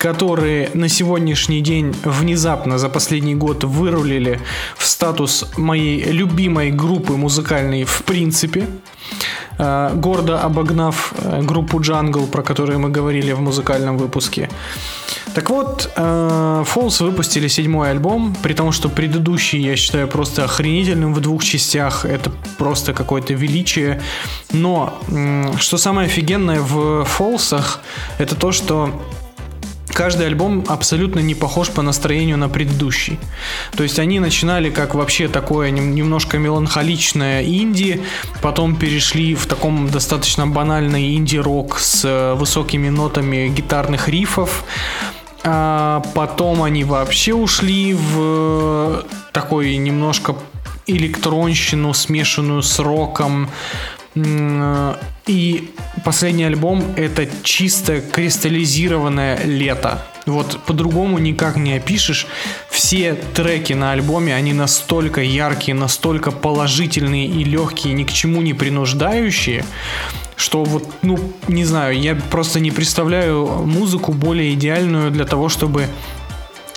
Которые 0.00 0.70
на 0.72 0.88
сегодняшний 0.88 1.60
день 1.60 1.94
внезапно 2.04 2.78
за 2.78 2.88
последний 2.88 3.34
год 3.34 3.64
вырулили 3.64 4.40
в 4.78 4.86
статус 4.86 5.44
моей 5.58 6.12
любимой 6.12 6.70
группы 6.70 7.12
музыкальной 7.12 7.84
в 7.84 8.02
принципе, 8.04 8.66
э, 9.58 9.90
гордо 9.94 10.40
обогнав 10.40 11.12
э, 11.18 11.42
группу 11.42 11.80
Jungle, 11.80 12.26
про 12.28 12.42
которую 12.42 12.78
мы 12.78 12.88
говорили 12.88 13.32
в 13.32 13.40
музыкальном 13.40 13.98
выпуске. 13.98 14.48
Так 15.34 15.50
вот, 15.50 15.90
э, 15.96 16.64
Falls 16.64 17.04
выпустили 17.04 17.48
седьмой 17.48 17.90
альбом, 17.90 18.34
при 18.42 18.54
том, 18.54 18.72
что 18.72 18.88
предыдущий 18.88 19.60
я 19.60 19.76
считаю 19.76 20.08
просто 20.08 20.44
охренительным 20.44 21.12
в 21.12 21.20
двух 21.20 21.44
частях. 21.44 22.06
Это 22.06 22.32
просто 22.56 22.94
какое-то 22.94 23.34
величие. 23.34 24.00
Но 24.52 24.98
что 25.58 25.76
самое 25.76 26.06
офигенное 26.06 26.60
в 26.62 27.04
Фолсах, 27.04 27.80
это 28.18 28.34
то, 28.34 28.50
что 28.50 28.90
каждый 29.92 30.26
альбом 30.26 30.64
абсолютно 30.68 31.20
не 31.20 31.34
похож 31.34 31.70
по 31.70 31.82
настроению 31.82 32.38
на 32.38 32.48
предыдущий. 32.48 33.18
То 33.76 33.82
есть 33.82 33.98
они 33.98 34.20
начинали 34.20 34.70
как 34.70 34.94
вообще 34.94 35.28
такое 35.28 35.70
нем- 35.70 35.94
немножко 35.94 36.38
меланхоличное 36.38 37.42
инди, 37.44 38.02
потом 38.42 38.76
перешли 38.76 39.34
в 39.34 39.46
таком 39.46 39.88
достаточно 39.90 40.46
банальный 40.46 41.14
инди-рок 41.14 41.78
с 41.78 42.04
э, 42.04 42.34
высокими 42.34 42.88
нотами 42.88 43.48
гитарных 43.48 44.08
рифов, 44.08 44.64
а 45.42 46.02
потом 46.14 46.62
они 46.62 46.84
вообще 46.84 47.34
ушли 47.34 47.94
в 47.94 49.04
такой 49.32 49.76
немножко 49.76 50.36
электронщину, 50.86 51.94
смешанную 51.94 52.62
с 52.62 52.78
роком. 52.78 53.48
И 55.30 55.70
последний 56.04 56.42
альбом 56.42 56.82
это 56.96 57.24
чисто 57.44 58.00
кристаллизированное 58.00 59.44
лето. 59.44 60.04
Вот 60.26 60.58
по-другому 60.66 61.18
никак 61.18 61.54
не 61.54 61.74
опишешь. 61.74 62.26
Все 62.68 63.14
треки 63.14 63.72
на 63.72 63.92
альбоме, 63.92 64.34
они 64.34 64.52
настолько 64.52 65.22
яркие, 65.22 65.76
настолько 65.76 66.32
положительные 66.32 67.28
и 67.28 67.44
легкие, 67.44 67.94
ни 67.94 68.02
к 68.02 68.12
чему 68.12 68.42
не 68.42 68.54
принуждающие, 68.54 69.64
что 70.34 70.64
вот, 70.64 70.88
ну, 71.02 71.16
не 71.46 71.64
знаю, 71.64 71.96
я 71.96 72.16
просто 72.16 72.58
не 72.58 72.72
представляю 72.72 73.46
музыку 73.46 74.12
более 74.12 74.54
идеальную 74.54 75.12
для 75.12 75.26
того, 75.26 75.48
чтобы 75.48 75.86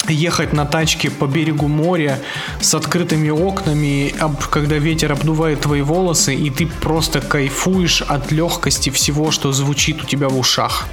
ехать 0.07 0.53
на 0.53 0.65
тачке 0.65 1.09
по 1.09 1.25
берегу 1.25 1.67
моря 1.67 2.19
с 2.61 2.73
открытыми 2.73 3.29
окнами, 3.29 4.13
когда 4.49 4.77
ветер 4.77 5.11
обдувает 5.11 5.61
твои 5.61 5.81
волосы, 5.81 6.35
и 6.35 6.49
ты 6.49 6.67
просто 6.67 7.21
кайфуешь 7.21 8.01
от 8.01 8.31
легкости 8.31 8.89
всего, 8.89 9.31
что 9.31 9.51
звучит 9.51 10.03
у 10.03 10.05
тебя 10.05 10.29
в 10.29 10.37
ушах. 10.37 10.87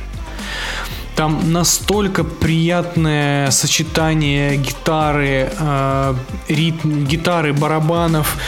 Там 1.17 1.53
настолько 1.53 2.25
приятное 2.25 3.51
сочетание 3.51 4.57
гитары, 4.57 5.53
э, 5.59 6.15
ритм, 6.49 7.05
гитары, 7.05 7.53
барабанов 7.53 8.39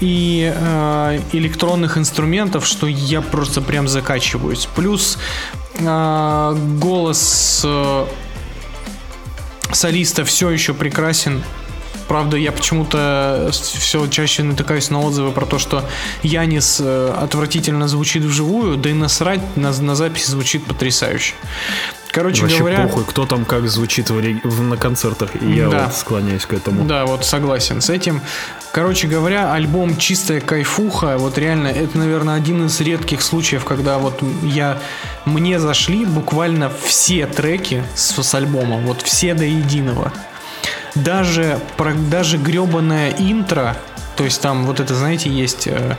и 0.00 0.52
э, 0.54 1.20
электронных 1.32 1.98
инструментов, 1.98 2.66
что 2.66 2.86
я 2.86 3.20
просто 3.20 3.60
прям 3.60 3.88
закачиваюсь. 3.88 4.68
Плюс 4.74 5.18
э, 5.78 6.56
голос 6.80 7.62
э, 7.64 8.06
солиста 9.74 10.24
все 10.24 10.50
еще 10.50 10.74
прекрасен. 10.74 11.42
Правда, 12.08 12.36
я 12.36 12.52
почему-то 12.52 13.48
все 13.52 14.06
чаще 14.08 14.42
натыкаюсь 14.42 14.90
на 14.90 15.00
отзывы 15.00 15.32
про 15.32 15.46
то, 15.46 15.58
что 15.58 15.88
Янис 16.22 16.78
э, 16.78 17.14
отвратительно 17.18 17.88
звучит 17.88 18.22
вживую, 18.22 18.76
да 18.76 18.90
и 18.90 18.92
насрать 18.92 19.40
на, 19.56 19.72
на 19.72 19.94
записи 19.94 20.30
звучит 20.30 20.66
потрясающе. 20.66 21.32
Короче 22.10 22.42
Вообще 22.42 22.58
говоря, 22.58 22.82
похуй, 22.82 23.04
кто 23.04 23.24
там 23.26 23.44
как 23.46 23.66
звучит 23.68 24.10
в 24.10 24.20
в- 24.20 24.62
на 24.62 24.76
концертах. 24.76 25.30
Я 25.42 25.68
Да. 25.70 25.84
вот 25.86 25.94
склоняюсь 25.96 26.44
к 26.44 26.52
этому. 26.52 26.84
Да, 26.84 27.06
вот 27.06 27.24
согласен 27.24 27.80
с 27.80 27.88
этим. 27.88 28.20
Короче 28.74 29.06
говоря, 29.06 29.52
альбом 29.52 29.96
чистая 29.96 30.40
кайфуха. 30.40 31.16
Вот 31.16 31.38
реально, 31.38 31.68
это, 31.68 31.96
наверное, 31.96 32.34
один 32.34 32.66
из 32.66 32.80
редких 32.80 33.22
случаев, 33.22 33.64
когда 33.64 33.98
вот 33.98 34.20
я 34.42 34.80
мне 35.24 35.60
зашли 35.60 36.04
буквально 36.04 36.72
все 36.84 37.28
треки 37.28 37.84
с, 37.94 38.20
с 38.20 38.34
альбома, 38.34 38.78
вот 38.78 39.00
все 39.02 39.34
до 39.34 39.44
единого. 39.44 40.12
Даже 40.96 41.60
про, 41.76 41.94
даже 41.94 42.36
гребаное 42.36 43.14
интро, 43.16 43.76
то 44.16 44.24
есть 44.24 44.40
там 44.40 44.66
вот 44.66 44.80
это, 44.80 44.92
знаете, 44.92 45.30
есть 45.30 45.68
э, 45.68 45.96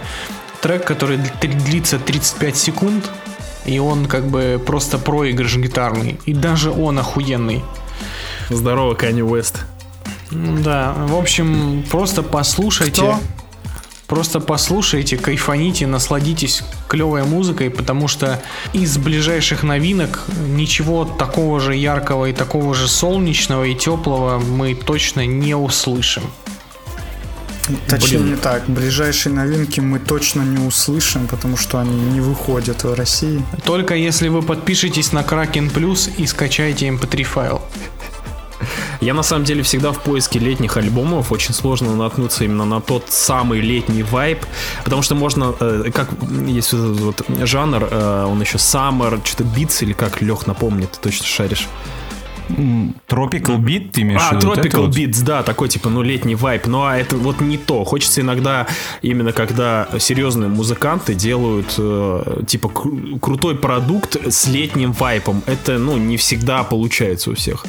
трек, 0.61 0.83
который 0.83 1.15
дли- 1.15 1.57
длится 1.63 1.97
35 1.97 2.57
секунд, 2.57 3.09
и 3.63 3.79
он 3.79 4.05
как 4.05 4.27
бы 4.27 4.61
просто 4.63 4.97
проигрыш 4.97 5.55
гитарный, 5.55 6.19
и 6.25 6.33
даже 6.33 6.71
он 6.71 6.99
охуенный. 6.99 7.63
Здорово, 8.49 8.95
Канни 8.95 9.21
Уэст. 9.21 9.63
Да, 10.63 10.93
в 10.97 11.15
общем, 11.15 11.83
просто 11.89 12.23
послушайте. 12.23 13.01
Кто? 13.01 13.19
Просто 14.07 14.39
послушайте, 14.39 15.17
кайфаните, 15.17 15.87
насладитесь 15.87 16.61
клевой 16.87 17.23
музыкой, 17.23 17.71
потому 17.71 18.07
что 18.07 18.39
из 18.71 18.97
ближайших 18.99 19.63
новинок 19.63 20.21
ничего 20.47 21.05
такого 21.05 21.59
же 21.59 21.75
яркого 21.75 22.27
и 22.27 22.33
такого 22.33 22.75
же 22.75 22.87
солнечного 22.87 23.63
и 23.63 23.73
теплого 23.73 24.37
мы 24.37 24.75
точно 24.75 25.25
не 25.25 25.55
услышим. 25.55 26.23
Точнее 27.87 28.19
Блин. 28.19 28.31
не 28.31 28.35
так. 28.35 28.63
Ближайшие 28.67 29.33
новинки 29.33 29.79
мы 29.79 29.97
точно 29.97 30.43
не 30.43 30.63
услышим, 30.65 31.27
потому 31.27 31.57
что 31.57 31.79
они 31.79 31.99
не 31.99 32.21
выходят 32.21 32.83
в 32.83 32.93
России. 32.93 33.41
Только 33.63 33.95
если 33.95 34.27
вы 34.27 34.43
подпишетесь 34.43 35.11
на 35.13 35.21
Kraken 35.21 35.73
Plus 35.73 36.11
и 36.15 36.27
скачаете 36.27 36.87
mp3 36.89 37.23
файл. 37.23 37.61
Я 39.05 39.13
на 39.13 39.21
самом 39.21 39.45
деле 39.45 39.61
всегда 39.61 39.91
в 39.91 40.01
поиске 40.01 40.39
летних 40.39 40.77
альбомов. 40.77 41.31
Очень 41.31 41.53
сложно 41.53 41.95
наткнуться 41.95 42.43
именно 42.43 42.65
на 42.65 42.81
тот 42.81 43.03
самый 43.09 43.61
летний 43.61 44.01
вайб. 44.01 44.43
Потому 44.83 45.03
что 45.03 45.13
можно, 45.13 45.53
э, 45.59 45.91
как 45.93 46.09
есть 46.47 46.73
вот 46.73 46.99
вот 46.99 47.25
жанр, 47.47 47.87
э, 47.91 48.25
он 48.27 48.41
еще 48.41 48.57
Summer, 48.57 49.23
что-то 49.23 49.43
Beats 49.43 49.83
или 49.83 49.93
как, 49.93 50.23
Лех, 50.23 50.47
напомни, 50.47 50.87
ты 50.87 50.97
точно 50.99 51.27
шаришь. 51.27 51.67
Tropical 52.49 53.57
Beat, 53.59 53.91
ты 53.91 54.01
имеешь 54.01 54.21
в 54.21 54.31
А, 54.31 54.35
виду? 54.35 54.47
Вот 54.47 54.57
это 54.57 54.67
Tropical 54.67 54.85
вот? 54.87 54.95
Beats, 54.95 55.23
да, 55.23 55.43
такой 55.43 55.67
типа, 55.69 55.89
ну, 55.89 56.01
летний 56.01 56.35
вайп. 56.35 56.67
Ну, 56.67 56.83
а 56.83 56.97
это 56.97 57.17
вот 57.17 57.41
не 57.41 57.57
то. 57.57 57.83
Хочется 57.83 58.21
иногда, 58.21 58.67
именно 59.01 59.31
когда 59.31 59.87
серьезные 59.99 60.49
музыканты 60.49 61.13
делают, 61.13 61.73
э, 61.77 62.43
типа, 62.47 62.67
кру- 62.67 63.19
крутой 63.19 63.55
продукт 63.55 64.17
с 64.31 64.47
летним 64.47 64.91
вайпом. 64.93 65.41
Это, 65.45 65.77
ну, 65.77 65.97
не 65.97 66.17
всегда 66.17 66.63
получается 66.63 67.31
у 67.31 67.35
всех. 67.35 67.65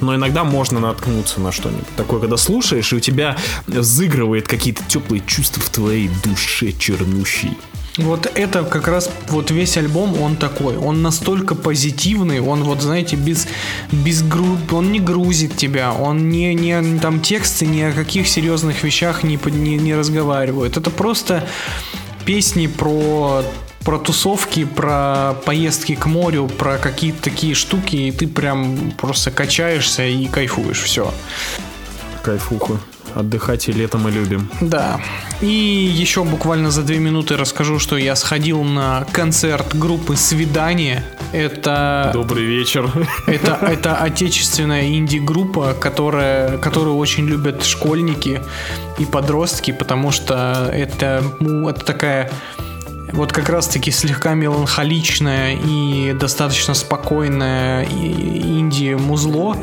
Но 0.00 0.14
иногда 0.14 0.44
можно 0.44 0.80
наткнуться 0.80 1.40
на 1.40 1.52
что-нибудь 1.52 1.86
такое, 1.96 2.20
когда 2.20 2.36
слушаешь, 2.36 2.92
и 2.92 2.96
у 2.96 3.00
тебя 3.00 3.36
взыгрывает 3.66 4.48
какие-то 4.48 4.82
теплые 4.84 5.22
чувства 5.26 5.62
в 5.62 5.68
твоей 5.68 6.10
душе 6.24 6.72
чернущей. 6.72 7.56
Вот 7.96 8.30
это 8.34 8.64
как 8.64 8.88
раз 8.88 9.08
вот 9.28 9.52
весь 9.52 9.76
альбом, 9.76 10.20
он 10.20 10.36
такой. 10.36 10.76
Он 10.76 11.02
настолько 11.02 11.54
позитивный, 11.54 12.40
он 12.40 12.64
вот, 12.64 12.82
знаете, 12.82 13.14
без, 13.14 13.46
без 13.92 14.22
гру... 14.22 14.58
он 14.72 14.90
не 14.90 14.98
грузит 14.98 15.56
тебя, 15.56 15.92
он 15.92 16.28
не, 16.28 16.54
не 16.54 16.98
там 16.98 17.20
тексты 17.20 17.66
ни 17.66 17.82
о 17.82 17.92
каких 17.92 18.26
серьезных 18.26 18.82
вещах 18.82 19.22
не, 19.22 19.38
не, 19.44 19.76
не 19.76 19.94
разговаривают. 19.94 20.76
Это 20.76 20.90
просто 20.90 21.46
песни 22.24 22.66
про 22.66 23.44
про 23.84 23.98
тусовки, 23.98 24.64
про 24.64 25.34
поездки 25.44 25.94
к 25.94 26.06
морю, 26.06 26.48
про 26.48 26.78
какие-то 26.78 27.22
такие 27.22 27.54
штуки, 27.54 27.96
и 27.96 28.12
ты 28.12 28.26
прям 28.26 28.92
просто 28.92 29.30
качаешься 29.30 30.06
и 30.06 30.26
кайфуешь, 30.26 30.80
все. 30.80 31.12
Кайфуха. 32.22 32.80
Отдыхать 33.14 33.68
и 33.68 33.72
летом 33.72 34.02
мы 34.02 34.10
любим. 34.10 34.50
Да. 34.60 35.00
И 35.40 35.46
еще 35.46 36.24
буквально 36.24 36.70
за 36.70 36.82
две 36.82 36.98
минуты 36.98 37.36
расскажу, 37.36 37.78
что 37.78 37.96
я 37.96 38.16
сходил 38.16 38.62
на 38.62 39.06
концерт 39.12 39.76
группы 39.76 40.16
«Свидание». 40.16 41.04
Это, 41.32 42.10
Добрый 42.12 42.44
вечер. 42.44 42.90
это, 43.26 43.58
это 43.62 43.96
отечественная 43.96 44.88
инди-группа, 44.88 45.74
которая, 45.74 46.58
которую 46.58 46.96
очень 46.96 47.26
любят 47.26 47.64
школьники 47.64 48.40
и 48.98 49.04
подростки, 49.04 49.72
потому 49.72 50.10
что 50.10 50.70
это, 50.72 51.22
ну, 51.40 51.68
это 51.68 51.84
такая 51.84 52.30
вот 53.14 53.32
как 53.32 53.48
раз-таки 53.48 53.90
слегка 53.90 54.34
меланхоличное 54.34 55.56
и 55.56 56.12
достаточно 56.12 56.74
спокойное 56.74 57.84
инди-музло, 57.84 59.56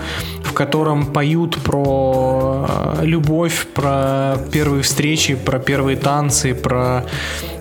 в 0.43 0.54
котором 0.54 1.06
поют 1.06 1.58
про 1.58 2.66
э, 2.68 3.06
любовь, 3.06 3.68
про 3.74 4.38
первые 4.52 4.84
встречи, 4.84 5.36
про 5.36 5.60
первые 5.60 5.97
танцы, 5.97 6.54
про 6.54 7.06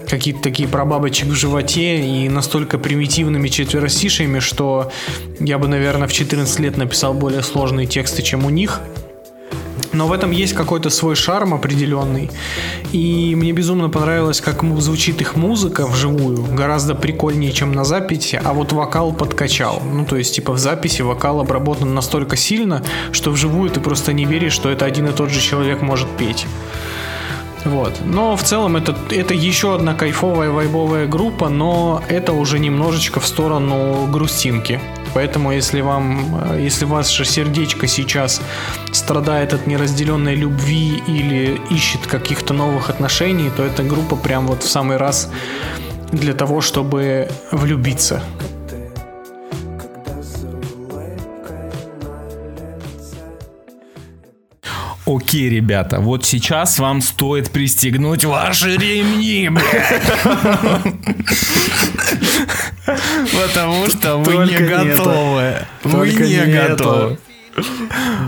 какие-то 0.09 0.43
такие 0.43 0.69
про 0.69 0.85
бабочек 0.85 1.29
в 1.29 1.35
животе 1.35 2.01
и 2.01 2.29
настолько 2.29 2.79
примитивными 2.79 3.49
четверостишиями, 3.49 4.39
что 4.39 4.91
я 5.39 5.59
бы, 5.59 5.69
наверное, 5.69 6.09
в 6.09 6.13
14 6.13 6.59
лет 6.61 6.77
написал 6.77 7.15
более 7.15 7.43
сложные 7.43 7.87
тексты, 7.87 8.23
чем 8.23 8.45
у 8.45 8.51
них. 8.51 8.81
Но 9.93 10.07
в 10.07 10.13
этом 10.13 10.31
есть 10.31 10.53
какой-то 10.53 10.91
свой 10.91 11.17
шарм 11.17 11.55
определенный. 11.55 12.31
И 12.93 13.35
мне 13.37 13.53
безумно 13.53 13.89
понравилось, 13.89 14.41
как 14.41 14.63
звучит 14.81 15.21
их 15.21 15.37
музыка 15.37 15.87
вживую. 15.87 16.45
Гораздо 16.55 16.95
прикольнее, 16.95 17.53
чем 17.53 17.73
на 17.73 17.85
записи. 17.85 18.41
А 18.45 18.53
вот 18.53 18.73
вокал 18.73 19.13
подкачал. 19.13 19.83
Ну, 19.85 20.05
то 20.05 20.17
есть, 20.17 20.35
типа, 20.37 20.53
в 20.53 20.59
записи 20.59 21.03
вокал 21.03 21.41
обработан 21.41 21.95
настолько 21.95 22.37
сильно, 22.37 22.83
что 23.13 23.31
вживую 23.31 23.71
ты 23.71 23.81
просто 23.81 24.13
не 24.13 24.25
веришь, 24.25 24.53
что 24.53 24.71
это 24.71 24.85
один 24.85 25.09
и 25.09 25.13
тот 25.13 25.31
же 25.31 25.41
человек 25.41 25.83
может 25.83 26.09
петь. 26.17 26.47
Вот. 27.65 28.01
Но 28.05 28.37
в 28.37 28.43
целом 28.43 28.77
это, 28.77 28.95
это 29.11 29.35
еще 29.35 29.75
одна 29.75 29.95
кайфовая 29.95 30.51
вайбовая 30.51 31.07
группа, 31.07 31.49
но 31.49 32.03
это 32.09 32.33
уже 32.33 32.59
немножечко 32.59 33.21
в 33.21 33.27
сторону 33.27 34.07
грустинки. 34.11 34.81
Поэтому 35.15 35.53
если 35.53 35.81
вам, 35.81 36.53
э, 36.53 36.61
если 36.63 36.85
ваше 36.85 37.25
сердечко 37.25 37.87
сейчас 37.87 38.41
страдает 38.93 39.53
от 39.53 39.67
неразделенной 39.67 40.35
любви 40.35 41.03
или 41.07 41.61
ищет 41.71 42.07
каких-то 42.07 42.55
новых 42.55 42.91
отношений, 42.91 43.51
то 43.57 43.65
эта 43.65 43.83
группа 43.83 44.17
прям 44.17 44.47
вот 44.47 44.63
в 44.63 44.69
самый 44.69 44.97
раз 44.97 45.31
для 46.13 46.35
того, 46.35 46.61
чтобы 46.61 47.29
влюбиться. 47.51 48.23
Окей, 55.07 55.49
ребята, 55.49 55.99
вот 55.99 56.25
сейчас 56.25 56.79
вам 56.79 57.03
стоит 57.03 57.51
пристегнуть 57.51 58.25
ваши 58.25 58.77
ремни, 58.77 59.49
блядь. 59.49 60.03
Потому 63.33 63.89
что 63.89 64.17
вы 64.19 64.47
не 64.47 64.57
готовы. 64.59 65.55
Вы 65.85 66.13
не 66.13 66.47
готовы. 66.47 67.19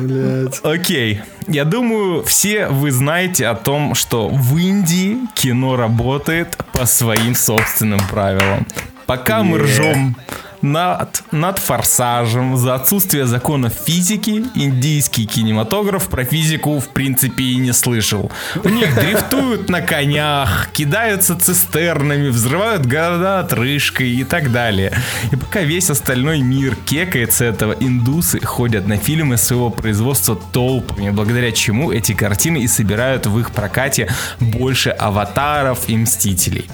Блядь. 0.01 0.61
Окей. 0.63 1.21
Я 1.49 1.65
думаю, 1.65 2.23
все 2.25 2.69
вы 2.69 2.91
знаете 2.91 3.47
о 3.47 3.55
том, 3.55 3.95
что 3.95 4.29
в 4.29 4.57
Индии 4.57 5.19
кино 5.35 5.77
работает 5.77 6.57
по 6.73 6.87
своим 6.87 7.35
собственным 7.35 8.01
правилам. 8.09 8.67
Пока 9.07 9.43
мы 9.43 9.59
ржем 9.59 10.17
над, 10.63 11.23
над 11.33 11.59
форсажем 11.59 12.57
за 12.57 12.77
отсутствие 12.77 13.27
законов 13.27 13.73
физики, 13.85 14.45
индийский 14.55 15.27
кинематограф 15.27 16.09
про 16.09 16.25
физику 16.25 16.79
в 16.79 16.89
принципе 16.89 17.45
и 17.45 17.57
не 17.57 17.73
слышал. 17.73 18.31
У 18.63 18.69
них 18.69 18.95
дрифтуют 19.01 19.69
на 19.69 19.81
конях, 19.81 20.69
кидаются 20.73 21.39
цистернами, 21.39 22.29
взрывают 22.29 22.87
города 22.87 23.41
отрыжкой 23.41 24.11
и 24.11 24.25
так 24.25 24.53
далее. 24.53 24.93
И 25.33 25.37
пока 25.37 25.61
весь 25.61 25.91
остальной 25.91 26.41
мир 26.41 26.77
кекается 26.87 27.45
этого, 27.45 27.73
индусы 27.73 28.41
ходят 28.41 28.87
на 28.87 28.97
фильмы 28.97 29.37
своего 29.37 29.71
производства 29.71 30.37
толпами, 30.53 31.11
благодаря 31.11 31.53
чему 31.53 31.91
эти 31.93 32.13
картины 32.13 32.59
и 32.59 32.69
собирают 32.69 33.27
в 33.27 33.39
их 33.39 33.51
прокате 33.51 34.09
больше 34.39 34.91
аватаров 34.91 35.89
и 35.89 35.97
мстителей. 35.97 36.69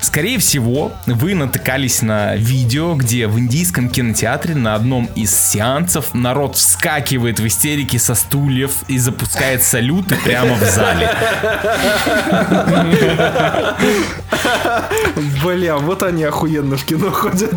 Скорее 0.00 0.38
всего, 0.38 0.92
вы 1.06 1.34
натыкались 1.34 2.02
на 2.02 2.36
видео, 2.36 2.94
где 2.94 3.15
в 3.24 3.38
индийском 3.38 3.88
кинотеатре 3.88 4.54
на 4.54 4.74
одном 4.74 5.06
из 5.16 5.34
сеансов 5.34 6.14
народ 6.14 6.56
вскакивает 6.56 7.40
в 7.40 7.46
истерике 7.46 7.98
со 7.98 8.14
стульев 8.14 8.72
и 8.88 8.98
запускает 8.98 9.62
салюты 9.62 10.16
прямо 10.16 10.54
в 10.54 10.64
зале. 10.64 11.10
Бля, 15.42 15.76
вот 15.76 16.02
они 16.02 16.24
охуенно 16.24 16.76
в 16.76 16.84
кино 16.84 17.10
ходят. 17.10 17.54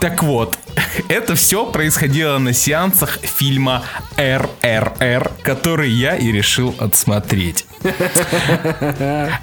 Так 0.00 0.22
вот, 0.22 0.58
это 1.08 1.34
все 1.34 1.66
происходило 1.66 2.38
на 2.38 2.52
сеансах 2.52 3.18
фильма 3.22 3.82
РРР, 4.16 5.30
который 5.42 5.90
я 5.90 6.16
и 6.16 6.30
решил 6.32 6.74
отсмотреть. 6.78 7.66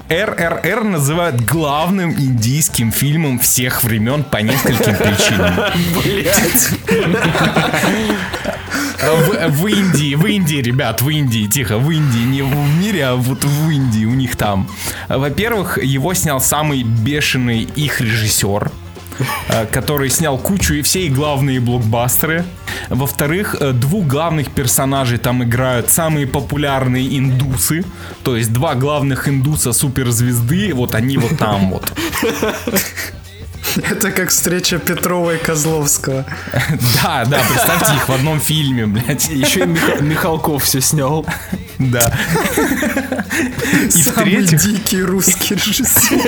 РРР 0.09 0.83
называют 0.83 1.41
главным 1.41 2.11
индийским 2.11 2.91
фильмом 2.91 3.39
всех 3.39 3.83
времен 3.83 4.23
по 4.23 4.37
нескольким 4.37 4.95
причинам. 4.95 5.53
В, 9.01 9.49
в 9.49 9.67
Индии, 9.67 10.13
в 10.13 10.25
Индии, 10.27 10.57
ребят, 10.57 11.01
в 11.01 11.09
Индии, 11.09 11.47
тихо, 11.47 11.79
в 11.79 11.89
Индии, 11.89 12.19
не 12.19 12.43
в 12.43 12.55
мире, 12.79 13.05
а 13.07 13.15
вот 13.15 13.43
в 13.43 13.69
Индии 13.69 14.05
у 14.05 14.13
них 14.13 14.35
там. 14.35 14.69
Во-первых, 15.09 15.83
его 15.83 16.13
снял 16.13 16.39
самый 16.39 16.83
бешеный 16.83 17.63
их 17.75 17.99
режиссер, 17.99 18.71
который 19.71 20.09
снял 20.09 20.37
кучу 20.37 20.73
и 20.73 20.81
все 20.81 21.05
и 21.05 21.09
главные 21.09 21.59
блокбастеры. 21.59 22.45
Во-вторых, 22.89 23.55
э, 23.59 23.71
двух 23.71 24.05
главных 24.05 24.51
персонажей 24.51 25.17
там 25.17 25.43
играют 25.43 25.89
самые 25.89 26.27
популярные 26.27 27.17
индусы. 27.17 27.83
То 28.23 28.35
есть 28.35 28.51
два 28.53 28.75
главных 28.75 29.27
индуса 29.27 29.73
суперзвезды, 29.73 30.73
вот 30.73 30.95
они 30.95 31.17
вот 31.17 31.37
там 31.37 31.71
вот. 31.71 31.83
Это 33.77 34.11
как 34.11 34.29
встреча 34.29 34.79
Петрова 34.79 35.35
и 35.35 35.37
Козловского. 35.37 36.25
Да, 37.03 37.25
да, 37.25 37.39
представьте 37.47 37.95
их 37.95 38.09
в 38.09 38.11
одном 38.13 38.39
фильме, 38.39 38.85
блядь. 38.85 39.29
Еще 39.29 39.61
и 39.61 39.63
Мих- 39.63 40.01
Михалков 40.01 40.63
все 40.63 40.81
снял. 40.81 41.25
Да. 41.79 42.13
И 43.85 44.01
Самый 44.01 44.35
в-третьих, 44.35 44.61
дикий 44.61 45.01
русский 45.03 45.55
режиссер. 45.55 46.19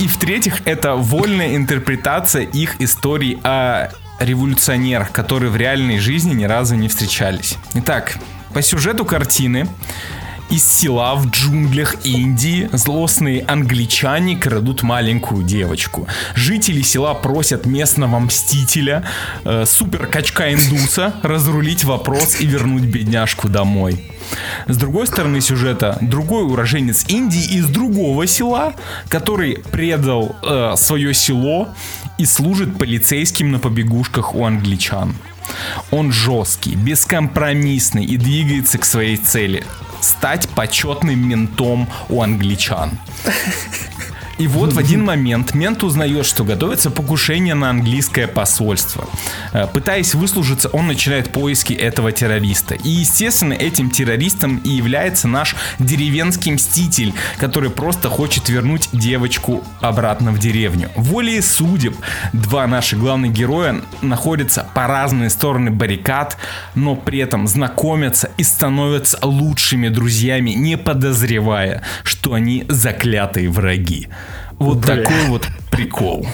И 0.00 0.08
в-третьих, 0.08 0.62
это 0.64 0.94
вольная 0.94 1.56
интерпретация 1.56 2.42
их 2.42 2.80
историй 2.80 3.38
о 3.42 3.90
революционерах, 4.18 5.12
которые 5.12 5.50
в 5.50 5.56
реальной 5.56 5.98
жизни 5.98 6.32
ни 6.32 6.44
разу 6.44 6.74
не 6.74 6.88
встречались. 6.88 7.56
Итак, 7.74 8.16
по 8.52 8.62
сюжету 8.62 9.04
картины 9.04 9.68
из 10.50 10.64
села 10.64 11.14
в 11.16 11.28
джунглях 11.30 11.96
Индии 12.04 12.68
злостные 12.72 13.42
англичане 13.42 14.36
крадут 14.36 14.82
маленькую 14.82 15.44
девочку. 15.44 16.06
Жители 16.34 16.82
села 16.82 17.14
просят 17.14 17.66
местного 17.66 18.18
мстителя, 18.20 19.04
э, 19.44 19.64
супер 19.66 20.06
индуса, 20.06 21.14
разрулить 21.22 21.84
вопрос 21.84 22.40
и 22.40 22.46
вернуть 22.46 22.84
бедняжку 22.84 23.48
домой. 23.48 24.04
С 24.66 24.76
другой 24.76 25.06
стороны 25.06 25.40
сюжета, 25.40 25.98
другой 26.00 26.44
уроженец 26.44 27.04
Индии 27.08 27.56
из 27.56 27.66
другого 27.66 28.26
села, 28.26 28.74
который 29.08 29.62
предал 29.72 30.36
э, 30.42 30.74
свое 30.76 31.12
село 31.14 31.68
и 32.18 32.24
служит 32.24 32.78
полицейским 32.78 33.50
на 33.52 33.58
побегушках 33.58 34.34
у 34.34 34.44
англичан. 34.44 35.14
Он 35.90 36.12
жесткий, 36.12 36.74
бескомпромиссный 36.74 38.04
и 38.04 38.16
двигается 38.16 38.78
к 38.78 38.84
своей 38.84 39.16
цели– 39.16 39.64
стать 40.00 40.48
почетным 40.50 41.28
ментом 41.28 41.88
у 42.08 42.22
англичан. 42.22 42.98
И 44.38 44.46
вот 44.48 44.72
в 44.72 44.78
один 44.78 45.04
момент 45.04 45.54
мент 45.54 45.82
узнает, 45.82 46.26
что 46.26 46.44
готовится 46.44 46.90
покушение 46.90 47.54
на 47.54 47.70
английское 47.70 48.26
посольство. 48.26 49.08
Э, 49.52 49.66
Пытаясь 49.72 50.14
выслужиться, 50.14 50.68
он 50.68 50.86
начинает 50.86 51.30
поиски 51.30 51.72
этого 51.72 52.12
террориста. 52.12 52.74
И, 52.74 52.88
естественно, 52.88 53.54
этим 53.54 53.90
террористом 53.90 54.58
и 54.58 54.70
является 54.70 55.28
наш 55.28 55.56
деревенский 55.78 56.52
мститель, 56.52 57.14
который 57.38 57.70
просто 57.70 58.08
хочет 58.08 58.48
вернуть 58.48 58.88
девочку 58.92 59.64
обратно 59.80 60.32
в 60.32 60.38
деревню. 60.38 60.90
Волей 60.96 61.40
судеб 61.40 61.96
два 62.32 62.66
наших 62.66 62.98
главных 62.98 63.32
героя 63.32 63.82
находятся 64.02 64.66
по 64.74 64.86
разные 64.86 65.30
стороны 65.30 65.70
баррикад, 65.70 66.36
но 66.74 66.94
при 66.96 67.20
этом 67.20 67.48
знакомятся 67.48 68.30
и 68.36 68.42
становятся 68.42 69.18
лучшими 69.22 69.88
друзьями, 69.88 70.50
не 70.50 70.76
подозревая, 70.76 71.82
что 72.02 72.34
они 72.34 72.64
заклятые 72.68 73.48
враги. 73.48 74.08
Вот 74.58 74.84
такой 74.84 75.26
вот 75.28 75.48
прикол. 75.70 76.26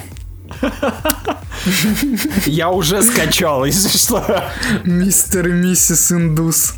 Я 2.46 2.70
уже 2.70 3.02
скачал, 3.02 3.64
если 3.64 3.96
что. 3.96 4.44
Мистер 4.84 5.48
и 5.48 5.52
миссис 5.52 6.12
Индус. 6.12 6.74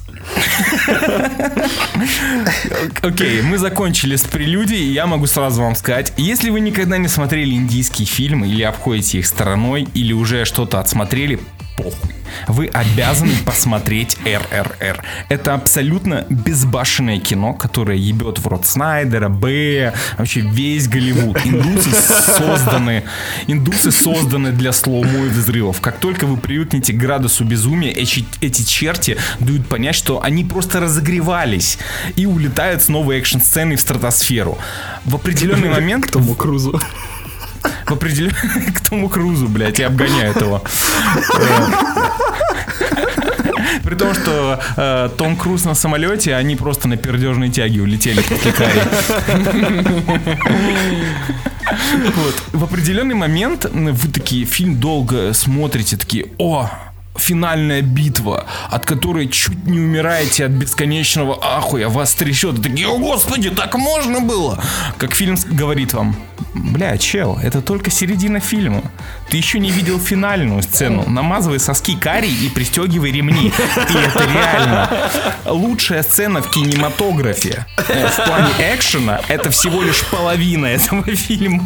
Окей, 3.03 3.43
мы 3.43 3.59
закончили 3.59 4.17
с 4.17 4.23
прелюдией, 4.25 4.93
я 4.93 5.07
могу 5.07 5.27
сразу 5.27 5.63
вам 5.63 5.75
сказать, 5.75 6.13
если 6.17 6.51
вы 6.51 6.61
никогда 6.61 6.97
не 6.97 7.09
смотрели 7.09 7.55
индийские 7.55 8.07
фильмы, 8.07 8.49
или 8.49 8.63
обходите 8.63 9.19
их 9.19 9.27
стороной, 9.27 9.87
или 9.95 10.13
уже 10.13 10.45
что-то 10.45 10.81
отсмотрели, 10.81 11.41
похуй. 11.77 12.11
Вы 12.49 12.67
обязаны 12.67 13.33
посмотреть 13.45 14.17
РРР. 14.25 15.03
Это 15.29 15.55
абсолютно 15.55 16.27
безбашенное 16.29 17.19
кино, 17.19 17.55
которое 17.55 17.97
ебет 17.97 18.39
в 18.39 18.47
рот 18.47 18.67
Снайдера, 18.67 19.29
Б, 19.29 19.93
вообще 20.19 20.41
весь 20.41 20.89
Голливуд. 20.89 21.39
Индусы 21.45 21.91
созданы, 21.91 23.05
индусы 23.47 23.91
созданы 23.91 24.53
для 24.53 24.73
слоумо 24.73 25.27
и 25.27 25.29
взрывов. 25.29 25.81
Как 25.81 25.99
только 25.99 26.27
вы 26.27 26.37
привыкнете 26.37 26.93
к 26.93 26.97
градусу 26.97 27.45
безумия, 27.45 27.91
эти, 27.91 28.25
эти 28.41 28.63
черти 28.63 29.17
дают 29.41 29.67
понять, 29.69 29.95
что 29.95 30.23
они 30.23 30.45
просто 30.45 30.81
разогревались 30.81 31.79
и 32.17 32.27
улетают 32.27 32.83
с 32.83 32.89
новой 32.89 33.19
экшн-сцены 33.19 33.77
в 33.77 33.81
стратосферу. 33.81 34.59
В 35.05 35.15
определенный 35.15 35.69
момент 35.71 36.11
Тому 36.11 36.35
Крузу. 36.35 36.81
В 37.87 37.93
определен... 37.93 38.33
к 38.75 38.89
Тому 38.89 39.09
Крузу, 39.09 39.49
блядь, 39.49 39.79
и 39.79 39.83
обгоняют 39.83 40.41
его. 40.41 40.63
При 43.83 43.95
том, 43.97 44.15
что 44.15 44.61
э, 44.77 45.11
Том 45.17 45.37
Круз 45.37 45.65
на 45.65 45.75
самолете, 45.75 46.35
они 46.35 46.57
просто 46.57 46.89
на 46.89 46.97
пердежной 46.97 47.51
тяге 47.51 47.83
улетели 47.83 48.23
после 48.23 48.53
Кари. 48.53 48.81
Вот. 52.15 52.43
В 52.53 52.65
определенный 52.65 53.15
момент 53.15 53.67
вы 53.73 54.13
такие 54.13 54.45
фильм 54.45 54.77
долго 54.77 55.33
смотрите, 55.33 55.97
такие, 55.97 56.27
о, 56.39 56.71
финальная 57.17 57.83
битва, 57.83 58.47
от 58.71 58.85
которой 58.87 59.29
чуть 59.29 59.67
не 59.67 59.79
умираете 59.79 60.47
от 60.47 60.53
бесконечного 60.53 61.39
ахуя, 61.41 61.89
вас 61.89 62.15
трясет, 62.15 62.59
и 62.59 62.63
такие, 62.63 62.89
о 62.89 62.99
господи, 62.99 63.51
так 63.51 63.75
можно 63.77 64.21
было? 64.21 64.63
Как 64.99 65.15
фильм 65.15 65.37
говорит 65.51 65.93
вам, 65.95 66.17
бля, 66.55 66.99
чел, 66.99 67.39
это 67.43 67.63
только 67.63 67.91
середина 67.91 68.41
фильма. 68.41 68.83
Ты 69.29 69.39
еще 69.39 69.59
не 69.59 69.71
видел 69.71 69.99
финальную 69.99 70.63
сцену. 70.63 71.05
Намазывай 71.09 71.59
соски 71.59 71.97
карри 71.97 72.29
и 72.29 72.49
пристегивай 72.49 73.11
ремни. 73.11 73.49
И 73.49 73.97
это 73.97 74.25
реально 74.33 75.11
лучшая 75.47 76.03
сцена 76.03 76.41
в 76.43 76.51
кинематографе. 76.51 77.67
Э, 77.89 78.09
В 78.09 78.25
плане 78.25 78.51
экшена 78.75 79.21
это 79.29 79.51
всего 79.51 79.83
лишь 79.83 80.05
половина 80.07 80.67
этого 80.67 81.03
фильма. 81.17 81.65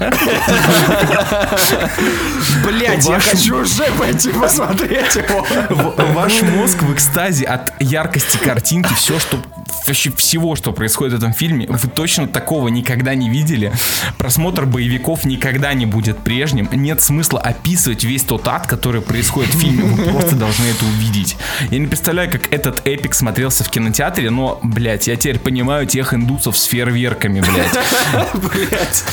Блять, 2.64 3.06
я 3.08 3.20
хочу 3.20 3.60
уже 3.62 3.84
пойти 3.98 4.30
посмотреть 4.30 5.14
его. 5.16 5.94
Ваш 6.14 6.42
мозг 6.42 6.82
в 6.82 6.92
экстазе 6.94 7.44
от 7.44 7.72
яркости 7.80 8.36
картинки, 8.38 8.92
все, 8.94 9.18
что 9.18 9.38
вообще 9.86 10.10
всего, 10.12 10.54
что 10.56 10.72
происходит 10.72 11.14
в 11.14 11.16
этом 11.18 11.32
фильме, 11.32 11.66
вы 11.68 11.78
точно 11.88 12.26
такого 12.28 12.68
никогда 12.68 13.14
не 13.14 13.28
видели. 13.30 13.72
Просмотр 14.18 14.66
боевиков 14.66 15.24
никогда 15.24 15.72
не 15.74 15.86
будет 15.86 16.18
прежним. 16.18 16.68
Нет 16.72 17.02
смысла 17.02 17.40
описывать 17.58 18.04
весь 18.04 18.22
тот 18.22 18.46
ад, 18.48 18.66
который 18.66 19.00
происходит 19.00 19.54
в 19.54 19.58
фильме. 19.60 19.84
Вы 19.84 20.12
просто 20.12 20.36
должны 20.36 20.64
это 20.66 20.84
увидеть. 20.84 21.36
Я 21.70 21.78
не 21.78 21.86
представляю, 21.86 22.30
как 22.30 22.52
этот 22.52 22.86
эпик 22.86 23.14
смотрелся 23.14 23.64
в 23.64 23.70
кинотеатре, 23.70 24.30
но, 24.30 24.60
блядь, 24.62 25.06
я 25.08 25.16
теперь 25.16 25.38
понимаю 25.38 25.86
тех 25.86 26.14
индусов 26.14 26.56
с 26.56 26.64
фейерверками, 26.64 27.40
блядь. 27.40 27.78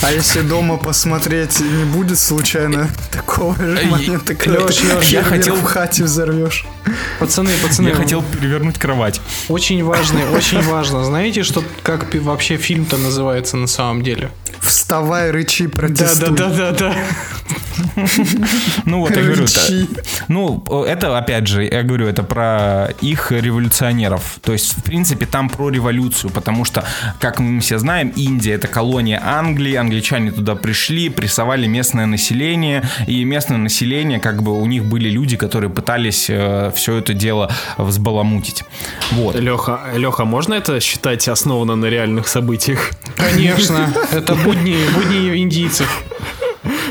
А 0.01 0.11
если 0.11 0.41
дома 0.41 0.77
посмотреть, 0.77 1.59
не 1.59 1.85
будет 1.85 2.19
случайно 2.19 2.89
такого 3.11 3.55
же 3.55 3.77
Эй, 3.79 3.85
момента, 3.87 4.33
я 5.03 5.23
хотел- 5.23 5.55
в 5.55 5.63
хате 5.63 6.03
взорвешь? 6.03 6.65
Пацаны, 7.19 7.51
пацаны, 7.63 7.89
Я 7.89 7.95
хотел 7.95 8.21
перевернуть 8.21 8.77
кровать. 8.77 9.21
очень 9.47 9.83
важно, 9.83 10.19
очень 10.31 10.61
важно. 10.61 11.03
Знаете, 11.03 11.43
что 11.43 11.63
как 11.83 12.13
вообще 12.15 12.57
фильм-то 12.57 12.97
называется 12.97 13.57
на 13.57 13.67
самом 13.67 14.03
деле? 14.03 14.29
Вставай, 14.61 15.31
рычи, 15.31 15.65
Да, 15.67 15.77
протестуй. 15.79 16.35
да, 16.35 16.49
да, 16.49 16.71
да, 16.71 16.93
да. 17.95 18.05
Ну 18.85 18.99
вот, 18.99 19.15
я 19.15 19.23
говорю. 19.23 19.45
Ну, 20.27 20.63
это, 20.83 21.17
опять 21.17 21.47
же, 21.47 21.63
я 21.63 21.83
говорю, 21.83 22.07
это 22.07 22.23
про 22.23 22.89
их 23.01 23.31
революционеров. 23.31 24.39
То 24.41 24.53
есть, 24.53 24.77
в 24.77 24.83
принципе, 24.83 25.25
там 25.25 25.49
про 25.49 25.69
революцию, 25.69 26.31
потому 26.31 26.65
что, 26.65 26.83
как 27.19 27.39
мы 27.39 27.59
все 27.59 27.77
знаем, 27.79 28.09
Индия— 28.15 28.53
это 28.55 28.67
колония 28.67 29.21
Англии, 29.23 29.75
англичане 29.75 30.31
туда 30.31 30.55
пришли, 30.55 31.09
прессовали 31.09 31.67
местное 31.67 32.05
население, 32.05 32.83
и 33.07 33.23
местное 33.23 33.57
население, 33.57 34.19
как 34.19 34.43
бы, 34.43 34.59
у 34.59 34.65
них 34.65 34.85
были 34.85 35.09
люди, 35.09 35.37
которые 35.37 35.69
пытались 35.69 36.23
все 36.25 36.97
это 36.97 37.13
дело 37.13 37.51
взбаламутить. 37.77 38.63
Вот. 39.11 39.35
Леха, 39.35 39.79
Леха, 39.95 40.25
можно 40.25 40.53
это 40.53 40.79
считать 40.79 41.27
основано 41.27 41.75
на 41.75 41.85
реальных 41.85 42.27
событиях? 42.27 42.91
Конечно, 43.15 43.93
это 44.11 44.35
будни, 44.35 44.77
будни 44.93 45.37
индийцев. 45.37 46.03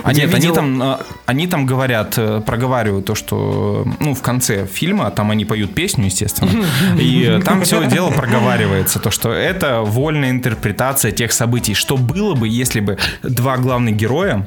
А 0.04 0.12
нет, 0.12 0.32
видел- 0.32 0.48
они 0.50 0.54
там, 0.54 0.82
э, 0.82 0.96
они 1.26 1.46
там 1.46 1.66
говорят, 1.66 2.14
э, 2.18 2.42
проговаривают 2.44 3.06
то, 3.06 3.14
что, 3.14 3.86
ну, 4.00 4.14
в 4.14 4.20
конце 4.22 4.66
фильма, 4.66 5.10
там 5.10 5.30
они 5.30 5.44
поют 5.44 5.74
песню, 5.74 6.04
естественно, 6.06 6.50
и 7.00 7.24
э, 7.24 7.40
там 7.42 7.62
все 7.62 7.84
дело 7.88 8.10
проговаривается, 8.10 8.98
то, 8.98 9.10
что 9.10 9.32
это 9.32 9.80
вольная 9.80 10.30
интерпретация 10.30 11.10
тех 11.10 11.32
событий, 11.32 11.74
что 11.74 11.96
было 11.96 12.34
бы, 12.34 12.46
если 12.48 12.80
бы 12.80 12.98
два 13.22 13.56
главных 13.56 13.96
героя, 13.96 14.46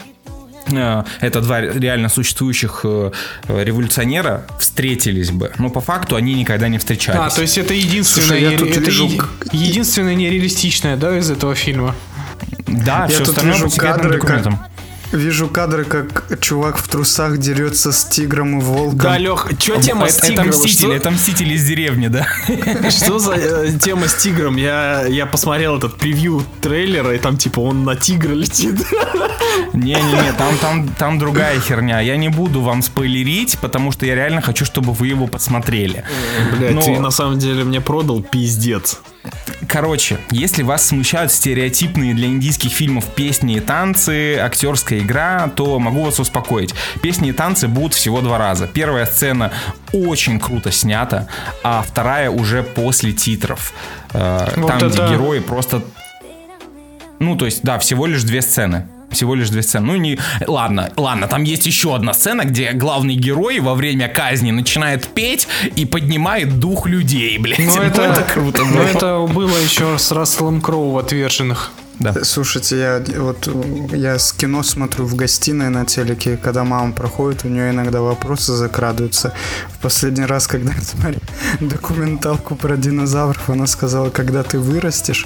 э, 0.72 1.04
это 1.22 1.42
два 1.42 1.60
реально 1.62 2.10
существующих 2.10 2.86
революционера 3.48 4.46
встретились 4.60 5.32
бы. 5.32 5.52
Но 5.58 5.70
по 5.70 5.82
факту 5.82 6.16
они 6.16 6.34
никогда 6.36 6.68
не 6.68 6.78
встречались. 6.78 7.34
А, 7.34 7.36
то 7.36 7.42
есть 7.42 7.58
это 7.58 7.74
единственное, 7.74 8.28
Слушай, 8.28 8.44
я 8.52 8.58
тут 8.58 8.70
это 8.70 8.80
вижу 8.82 9.10
единственное 9.52 10.16
нереалистичное, 10.16 10.98
да, 10.98 11.18
из 11.18 11.30
этого 11.32 11.56
фильма? 11.56 11.96
да, 12.68 13.02
Я 13.04 13.08
все 13.08 13.20
тут 13.20 13.30
остальное 13.30 13.54
вижу 13.56 13.66
по 13.66 13.72
секретным 13.72 14.02
кадры, 14.04 14.20
как- 14.20 14.22
документам. 14.44 14.60
Вижу 15.12 15.48
кадры, 15.48 15.86
как 15.86 16.40
чувак 16.42 16.78
в 16.78 16.88
трусах 16.88 17.38
дерется 17.38 17.92
с 17.92 18.04
тигром 18.06 18.60
и 18.60 18.62
волком. 18.62 18.98
Да, 18.98 19.18
Лех, 19.18 19.48
что 19.58 19.82
тема 19.82 20.06
это, 20.06 20.14
с 20.14 20.18
это 20.18 20.28
тигром? 20.28 20.48
мстители, 20.50 20.86
Что- 20.86 20.94
это 20.94 21.12
мстители 21.12 21.54
из 21.54 21.66
деревни, 21.66 22.08
да? 22.08 22.28
Что 22.90 23.18
за 23.20 23.34
э, 23.36 23.72
тема 23.82 24.08
с 24.08 24.16
тигром? 24.16 24.58
Я, 24.58 25.06
я 25.08 25.26
посмотрел 25.26 25.78
этот 25.78 25.98
превью 25.98 26.44
трейлера, 26.62 27.16
и 27.16 27.20
там 27.20 27.38
типа 27.38 27.62
он 27.62 27.86
на 27.86 27.96
тигра 27.96 28.34
летит. 28.34 28.76
Не-не-не, 29.74 30.34
там, 30.38 30.58
там, 30.58 30.88
там 30.90 31.20
другая 31.20 31.60
херня. 31.60 32.02
Я 32.02 32.18
не 32.18 32.30
буду 32.30 32.62
вам 32.62 32.82
спойлерить, 32.82 33.58
потому 33.60 33.92
что 33.92 34.06
я 34.06 34.16
реально 34.16 34.42
хочу, 34.42 34.66
чтобы 34.66 34.94
вы 34.94 35.08
его 35.08 35.28
посмотрели. 35.28 36.04
Блять, 36.58 36.74
Но- 36.76 36.82
ты 36.82 37.00
на 37.00 37.12
самом 37.12 37.40
деле 37.40 37.64
мне 37.64 37.80
продал 37.82 38.22
пиздец. 38.22 39.00
Короче, 39.68 40.18
если 40.32 40.64
вас 40.64 40.86
смущают 40.88 41.32
стереотипные 41.32 42.14
для 42.14 42.28
индийских 42.28 42.72
фильмов 42.72 43.06
песни 43.16 43.56
и 43.58 43.60
танцы, 43.60 44.38
актерская 44.38 45.00
игра, 45.00 45.50
то 45.56 45.78
могу 45.80 46.04
вас 46.04 46.20
успокоить. 46.20 46.74
Песни 47.02 47.30
и 47.30 47.32
танцы 47.34 47.68
будут 47.68 47.94
всего 47.94 48.22
два 48.22 48.38
раза. 48.38 48.68
Первая 48.68 49.06
сцена 49.06 49.52
очень 49.94 50.40
круто 50.40 50.72
снята, 50.72 51.28
а 51.64 51.84
вторая 51.86 52.30
уже 52.30 52.64
после 52.64 53.14
титров. 53.14 53.74
Э, 54.14 54.48
Вот 54.58 54.68
Там, 54.68 54.78
где 54.78 54.88
это- 54.88 55.10
герои 55.10 55.40
просто... 55.40 55.82
Ну, 57.20 57.36
то 57.36 57.46
есть, 57.46 57.64
да, 57.64 57.80
всего 57.80 58.06
лишь 58.06 58.24
две 58.24 58.42
сцены. 58.42 58.88
Всего 59.12 59.36
лишь 59.36 59.50
две 59.50 59.64
сцены. 59.64 59.88
Ну, 59.88 59.96
не... 59.96 60.20
Ладно, 60.46 60.92
ладно, 60.98 61.28
там 61.28 61.44
есть 61.44 61.66
еще 61.66 61.96
одна 61.96 62.14
сцена, 62.14 62.44
где 62.44 62.74
главный 62.74 63.16
герой 63.16 63.60
во 63.60 63.74
время 63.74 64.08
казни 64.08 64.52
начинает 64.52 65.08
петь 65.08 65.48
и 65.76 65.86
поднимает 65.86 66.60
дух 66.60 66.88
людей, 66.88 67.38
блядь. 67.38 67.60
Ну 67.60 67.66
Ну, 67.78 67.82
это, 67.82 68.24
круто 68.34 68.64
ну, 68.64 68.82
это 68.82 69.28
было 69.34 69.56
еще 69.58 69.98
с 69.98 70.12
Расселом 70.12 70.62
Кроу 70.62 70.92
в 70.92 70.98
«Отверженных». 70.98 71.72
Да. 72.00 72.14
Слушайте, 72.24 72.78
я 72.78 73.04
вот 73.20 73.50
я 73.92 74.20
с 74.20 74.32
кино 74.32 74.64
смотрю 74.64 75.06
в 75.06 75.16
гостиной 75.16 75.70
на 75.70 75.86
телеке, 75.86 76.38
когда 76.38 76.64
мама 76.64 76.94
проходит, 76.94 77.46
у 77.46 77.48
нее 77.48 77.72
иногда 77.72 78.02
вопросы 78.02 78.54
закрадываются. 78.54 79.34
В 79.74 79.80
последний 79.80 80.26
раз, 80.26 80.48
когда 80.48 80.74
я 80.74 80.82
смотрел 80.82 81.22
документалку 81.60 82.56
про 82.56 82.78
динозавров, 82.78 83.50
она 83.50 83.68
сказала, 83.68 84.10
когда 84.10 84.44
ты 84.44 84.60
вырастешь, 84.60 85.26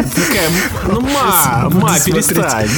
Такая, 0.00 0.48
ну 0.86 1.00
ма, 1.00 1.68
ма, 1.70 1.96
перестань. 2.04 2.68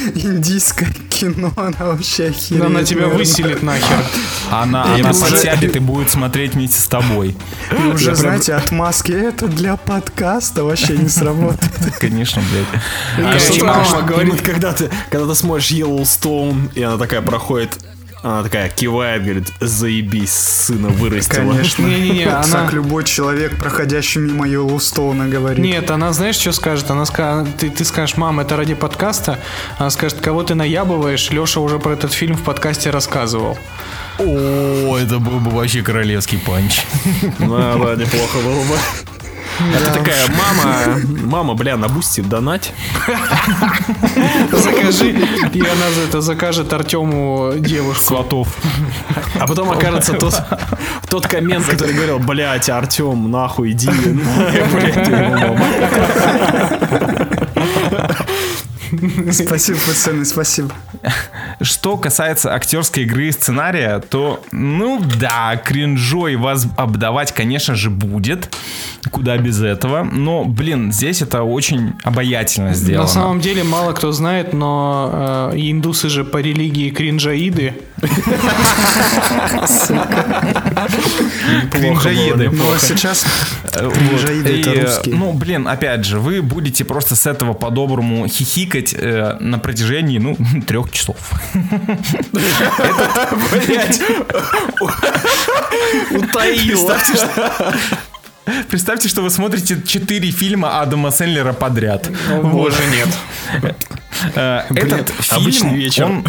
индийское 0.14 0.88
кино, 1.20 1.52
она 1.56 1.76
вообще 1.86 2.26
охереет. 2.28 2.64
Она 2.64 2.82
тебя 2.84 3.06
выселит 3.08 3.62
нахер. 3.62 4.04
Она, 4.50 4.94
Я 4.96 5.04
она 5.04 5.10
уже- 5.10 5.20
подсядет 5.20 5.76
и 5.76 5.78
будет 5.78 6.10
смотреть 6.10 6.54
вместе 6.54 6.80
с 6.80 6.86
тобой. 6.86 7.36
И 7.70 7.86
уже, 7.88 8.06
Я 8.06 8.10
прям- 8.12 8.16
знаете, 8.16 8.54
отмазки, 8.54 9.12
это 9.12 9.46
для 9.48 9.76
подкаста 9.76 10.64
вообще 10.64 10.96
не 10.96 11.08
сработает. 11.08 11.70
Конечно, 12.00 12.42
блядь. 12.50 13.26
А 13.34 13.38
что 13.38 13.64
мама- 13.64 13.84
мама 13.90 14.02
говорит, 14.02 14.40
когда 14.40 14.72
ты, 14.72 14.90
когда 15.10 15.26
ты 15.26 15.34
смотришь 15.34 15.70
Yellowstone, 15.70 16.72
и 16.74 16.82
она 16.82 16.96
такая 16.98 17.22
проходит, 17.22 17.78
она 18.22 18.42
такая 18.42 18.68
кивает, 18.68 19.22
говорит, 19.22 19.52
заебись, 19.60 20.32
сына 20.32 20.88
вырастила. 20.88 21.52
Конечно. 21.52 21.86
Не-не-не, 21.86 22.24
она- 22.24 22.42
Так 22.42 22.72
любой 22.72 23.04
человек, 23.04 23.56
проходящий 23.58 24.20
мимо 24.20 24.46
Йеллоустоуна, 24.46 25.26
говорит. 25.28 25.64
Нет, 25.64 25.90
она 25.90 26.12
знаешь, 26.12 26.36
что 26.36 26.52
скажет? 26.52 26.90
Она 26.90 27.06
ска... 27.06 27.46
ты, 27.58 27.70
ты 27.70 27.84
скажешь, 27.84 28.16
мам, 28.16 28.40
это 28.40 28.56
ради 28.56 28.74
подкаста. 28.74 29.38
Она 29.78 29.90
скажет, 29.90 30.20
кого 30.20 30.42
ты 30.42 30.54
наябываешь. 30.54 31.30
Леша 31.30 31.60
уже 31.60 31.78
про 31.78 31.92
этот 31.92 32.12
фильм 32.12 32.36
в 32.36 32.42
подкасте 32.42 32.90
рассказывал. 32.90 33.56
О, 34.18 34.96
это 34.98 35.18
был 35.18 35.40
бы 35.40 35.50
вообще 35.50 35.82
королевский 35.82 36.38
панч. 36.38 36.82
Ну, 37.38 37.56
да, 37.58 37.94
неплохо 37.96 38.38
было 38.44 38.62
бы. 38.64 38.78
Ты 39.58 39.92
такая, 39.92 40.26
мама, 40.28 41.00
мама, 41.24 41.54
бля, 41.54 41.76
на 41.76 41.88
бусте 41.88 42.22
донать. 42.22 42.72
Закажи. 44.52 45.10
И 45.52 45.60
она 45.60 45.90
за 45.94 46.00
это 46.08 46.20
закажет 46.20 46.72
Артему 46.72 47.52
девушку. 47.56 48.04
Сватов. 48.04 48.48
А 49.38 49.46
потом 49.46 49.70
окажется 49.70 50.14
тот, 50.14 50.42
тот 51.08 51.26
коммент, 51.26 51.66
который 51.66 51.94
говорил, 51.94 52.18
блядь, 52.18 52.68
Артем, 52.70 53.30
нахуй, 53.30 53.72
иди. 53.72 53.90
Мама. 55.10 55.60
Спасибо, 59.32 59.78
пацаны, 59.86 60.24
спасибо. 60.24 60.70
Что 61.60 61.96
касается 61.96 62.54
актерской 62.54 63.04
игры 63.04 63.28
и 63.28 63.32
сценария, 63.32 64.00
то, 64.00 64.42
ну 64.52 65.00
да, 65.18 65.56
кринжой 65.56 66.36
вас 66.36 66.66
обдавать, 66.76 67.32
конечно 67.32 67.74
же, 67.74 67.90
будет. 67.90 68.54
Куда 69.10 69.36
без 69.38 69.62
этого. 69.62 70.02
Но, 70.04 70.44
блин, 70.44 70.92
здесь 70.92 71.22
это 71.22 71.42
очень 71.42 71.94
обаятельно 72.04 72.74
сделано. 72.74 73.06
На 73.06 73.12
самом 73.12 73.40
деле 73.40 73.64
мало 73.64 73.92
кто 73.92 74.12
знает, 74.12 74.52
но 74.52 75.50
э, 75.52 75.56
индусы 75.56 76.08
же 76.08 76.24
по 76.24 76.38
религии 76.38 76.90
кринжаиды. 76.90 77.74
Кринжоеды. 81.70 82.50
Ну 82.50 82.72
а 82.72 82.78
сейчас 82.78 83.24
Э, 83.72 83.90
кринжаиды 83.90 84.60
это 84.60 84.70
э, 84.70 84.84
русские. 84.84 85.14
Ну, 85.14 85.32
блин, 85.32 85.68
опять 85.68 86.04
же, 86.04 86.18
вы 86.18 86.42
будете 86.42 86.84
просто 86.84 87.16
с 87.16 87.26
этого 87.26 87.52
по-доброму 87.52 88.26
хихикать 88.26 88.94
э, 88.96 89.36
на 89.40 89.58
протяжении, 89.58 90.18
ну, 90.18 90.36
трех 90.66 90.90
часов. 90.90 91.16
Блять. 93.52 94.02
Утаил. 96.10 96.90
Представьте, 98.68 99.08
что 99.08 99.22
вы 99.22 99.30
смотрите 99.30 99.80
четыре 99.86 100.30
фильма 100.30 100.80
Адама 100.80 101.10
Сэндлера 101.10 101.52
подряд. 101.52 102.08
Боже, 102.42 102.82
нет. 102.90 103.08
Э, 104.34 104.62
Этот 104.74 105.10
фильм, 105.20 105.74
вечер. 105.74 106.04
он- 106.04 106.24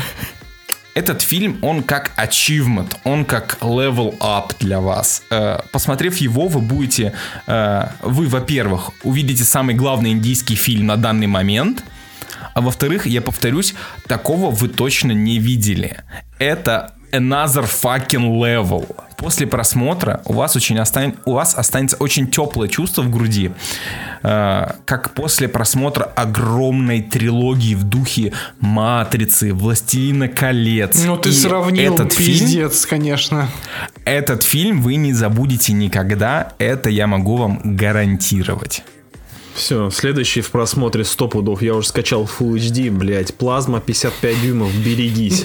этот 0.93 1.21
фильм, 1.21 1.57
он 1.61 1.83
как 1.83 2.11
achievement, 2.17 2.95
он 3.05 3.23
как 3.25 3.57
level 3.61 4.17
up 4.19 4.51
для 4.59 4.79
вас. 4.81 5.23
Э, 5.31 5.59
Посмотрев 5.71 6.17
его, 6.17 6.47
вы 6.47 6.59
будете, 6.59 7.13
э, 7.47 7.87
вы, 8.01 8.27
во-первых, 8.27 8.91
увидите 9.03 9.43
самый 9.43 9.73
главный 9.73 10.11
индийский 10.11 10.55
фильм 10.55 10.87
на 10.87 10.97
данный 10.97 11.27
момент, 11.27 11.83
а 12.53 12.61
во-вторых, 12.61 13.05
я 13.05 13.21
повторюсь, 13.21 13.73
такого 14.07 14.51
вы 14.51 14.67
точно 14.67 15.11
не 15.11 15.39
видели. 15.39 15.97
Это 16.39 16.93
another 17.11 17.63
fucking 17.69 18.39
level. 18.39 18.95
После 19.17 19.45
просмотра 19.45 20.21
у 20.25 20.33
вас, 20.33 20.55
очень 20.55 20.77
остан- 20.79 21.15
у 21.25 21.33
вас 21.33 21.55
останется 21.55 21.97
очень 21.97 22.27
теплое 22.31 22.69
чувство 22.69 23.03
в 23.03 23.11
груди, 23.11 23.51
э, 24.23 24.65
как 24.85 25.13
после 25.13 25.47
просмотра 25.47 26.05
огромной 26.05 27.01
трилогии 27.03 27.75
в 27.75 27.83
духе 27.83 28.33
Матрицы, 28.61 29.53
Властелина 29.53 30.27
колец. 30.27 31.03
Ну 31.05 31.17
ты 31.17 31.29
И 31.29 31.33
сравнил, 31.33 31.93
этот 31.93 32.13
фильм, 32.13 32.39
пиздец, 32.39 32.85
конечно. 32.85 33.47
этот 34.05 34.41
фильм 34.43 34.81
вы 34.81 34.95
не 34.95 35.13
забудете 35.13 35.73
никогда. 35.73 36.53
Это 36.57 36.89
я 36.89 37.05
могу 37.07 37.35
вам 37.37 37.59
гарантировать. 37.75 38.83
Все, 39.61 39.91
следующий 39.91 40.41
в 40.41 40.49
просмотре 40.49 41.03
100 41.03 41.27
пудов. 41.27 41.61
Я 41.61 41.75
уже 41.75 41.87
скачал 41.87 42.23
Full 42.23 42.55
HD, 42.55 42.89
блять. 42.89 43.35
Плазма 43.35 43.79
55 43.79 44.41
дюймов, 44.41 44.73
берегись. 44.73 45.43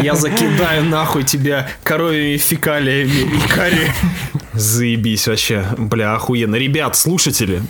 Я 0.00 0.14
закидаю 0.14 0.84
нахуй 0.84 1.24
тебя 1.24 1.68
коровьими 1.82 2.36
фекалиями 2.36 3.10
и 3.10 3.48
карри. 3.48 3.92
Заебись 4.52 5.26
вообще. 5.26 5.66
Бля, 5.76 6.14
охуенно. 6.14 6.54
Ребят, 6.54 6.96
слушатели, 6.96 7.62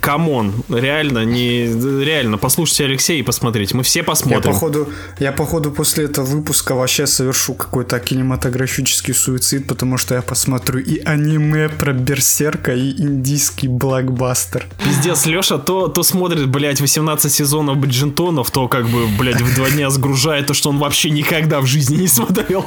come 0.00 0.31
on, 0.31 0.54
реально, 0.68 1.24
не, 1.24 1.66
реально, 2.04 2.38
послушайте 2.38 2.84
Алексея 2.84 3.20
и 3.20 3.22
посмотрите. 3.22 3.76
Мы 3.76 3.82
все 3.82 4.00
Я 4.00 4.04
посмотрим. 4.04 4.52
походу, 4.52 4.88
я 5.18 5.32
походу 5.32 5.70
после 5.70 6.04
этого 6.04 6.24
выпуска 6.26 6.74
вообще 6.74 7.06
совершу 7.06 7.54
какой-то 7.54 7.98
кинематографический 7.98 9.14
суицид, 9.14 9.66
потому 9.66 9.98
что 9.98 10.14
я 10.14 10.22
посмотрю 10.22 10.80
и 10.80 10.98
аниме 11.00 11.68
про 11.68 11.92
Берсерка, 11.92 12.74
и 12.74 12.90
индийский 13.00 13.68
блокбастер. 13.68 14.66
Пиздец, 14.84 15.26
Леша 15.26 15.58
то, 15.58 15.88
то 15.88 16.02
смотрит, 16.02 16.48
блядь, 16.48 16.80
18 16.80 17.32
сезонов 17.32 17.76
Бриджертонов, 17.78 18.50
то 18.50 18.68
как 18.68 18.88
бы, 18.88 19.06
блядь, 19.18 19.40
в 19.40 19.54
два 19.54 19.70
дня 19.70 19.90
сгружает 19.90 20.46
то, 20.46 20.54
что 20.54 20.70
он 20.70 20.78
вообще 20.78 21.10
никогда 21.10 21.60
в 21.60 21.66
жизни 21.66 21.96
не 21.96 22.08
смотрел. 22.08 22.64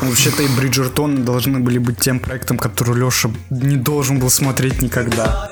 Вообще-то 0.00 0.42
и 0.42 0.48
Бриджертон 0.56 1.24
должны 1.24 1.60
были 1.60 1.78
быть 1.78 1.98
тем 1.98 2.18
проектом, 2.20 2.58
который 2.58 2.96
Леша 2.98 3.30
не 3.50 3.76
должен 3.76 4.18
был 4.18 4.30
смотреть 4.30 4.82
никогда. 4.82 5.50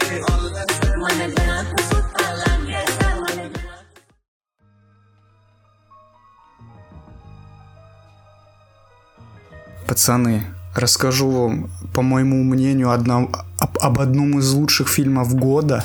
Пацаны, 9.87 10.45
расскажу 10.74 11.30
вам, 11.30 11.70
по 11.93 12.03
моему 12.03 12.43
мнению, 12.45 12.91
одно- 12.91 13.30
об, 13.59 13.78
об 13.80 14.01
одном 14.01 14.39
из 14.39 14.53
лучших 14.53 14.89
фильмов 14.89 15.35
года. 15.35 15.85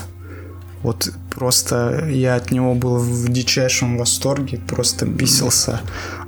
Вот 0.82 1.10
просто 1.34 2.06
я 2.08 2.36
от 2.36 2.52
него 2.52 2.74
был 2.74 2.98
в 2.98 3.28
дичайшем 3.28 3.98
восторге, 3.98 4.58
просто 4.68 5.06
бесился 5.06 5.80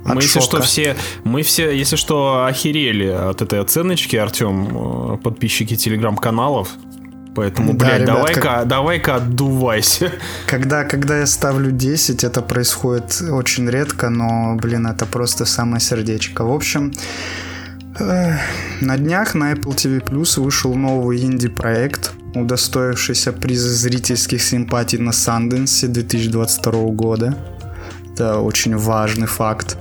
от 0.05 0.15
Мы, 0.15 0.21
если 0.21 0.39
шока. 0.39 0.57
что, 0.57 0.61
все, 0.61 0.95
мы 1.23 1.41
все, 1.41 1.71
если 1.71 1.95
что, 1.95 2.45
охерели 2.45 3.07
от 3.07 3.41
этой 3.41 3.61
оценочки, 3.61 4.17
Артем, 4.17 5.13
э, 5.13 5.17
подписчики 5.23 5.77
телеграм-каналов. 5.77 6.67
Поэтому, 7.33 7.73
Да, 7.73 7.85
блядь, 7.85 8.05
давай-ка, 8.05 8.41
как- 8.41 8.67
давай-ка 8.67 9.15
отдувайся. 9.15 10.11
Когда, 10.47 10.83
когда 10.83 11.19
я 11.19 11.25
ставлю 11.25 11.71
10, 11.71 12.25
это 12.25 12.41
происходит 12.41 13.21
очень 13.31 13.69
редко, 13.69 14.09
но, 14.09 14.55
блин, 14.57 14.85
это 14.85 15.05
просто 15.05 15.45
самое 15.45 15.79
сердечко. 15.79 16.43
В 16.43 16.51
общем, 16.51 16.91
на 18.01 18.97
днях 18.97 19.35
на 19.35 19.53
Apple 19.53 19.75
TV 19.75 20.03
Plus 20.03 20.39
вышел 20.39 20.73
новый 20.75 21.21
инди-проект, 21.21 22.13
удостоившийся 22.33 23.31
приза 23.31 23.69
зрительских 23.69 24.41
симпатий 24.41 24.97
на 24.97 25.11
Санденсе 25.11 25.87
2022 25.87 26.71
года. 26.91 27.37
Это 28.13 28.39
очень 28.39 28.75
важный 28.75 29.27
факт. 29.27 29.77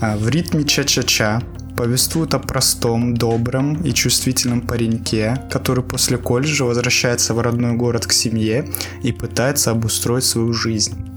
А, 0.00 0.16
В 0.16 0.28
ритме 0.28 0.64
ча-ча-ча 0.64 1.42
повествует 1.76 2.34
о 2.34 2.38
простом, 2.38 3.16
добром 3.16 3.82
и 3.82 3.92
чувствительном 3.92 4.60
пареньке, 4.60 5.42
который 5.50 5.84
после 5.84 6.16
колледжа 6.18 6.64
возвращается 6.64 7.34
в 7.34 7.40
родной 7.40 7.72
город 7.72 8.06
к 8.06 8.12
семье 8.12 8.68
и 9.02 9.12
пытается 9.12 9.70
обустроить 9.70 10.24
свою 10.24 10.52
жизнь. 10.52 11.15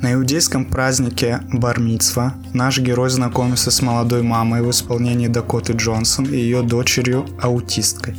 На 0.00 0.14
иудейском 0.14 0.64
празднике 0.64 1.40
Бармицва 1.52 2.34
наш 2.52 2.78
герой 2.78 3.10
знакомится 3.10 3.70
с 3.70 3.82
молодой 3.82 4.22
мамой 4.22 4.62
в 4.62 4.70
исполнении 4.70 5.28
Дакоты 5.28 5.72
Джонсон 5.72 6.26
и 6.26 6.36
ее 6.36 6.62
дочерью 6.62 7.26
аутисткой. 7.40 8.16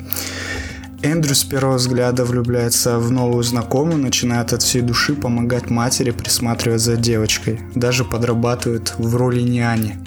Эндрю 1.02 1.34
с 1.34 1.46
первого 1.46 1.76
взгляда 1.76 2.26
влюбляется 2.26 3.00
в 3.00 3.10
новую 3.10 3.44
знакомую, 3.44 3.98
начинает 3.98 4.52
от 4.52 4.62
всей 4.62 4.82
души 4.82 5.14
помогать 5.14 5.70
матери 5.70 6.12
присматривать 6.12 6.82
за 6.82 6.98
девочкой, 6.98 7.62
даже 7.74 8.04
подрабатывает 8.04 8.96
в 8.98 9.16
роли 9.16 9.42
няни. 9.42 9.98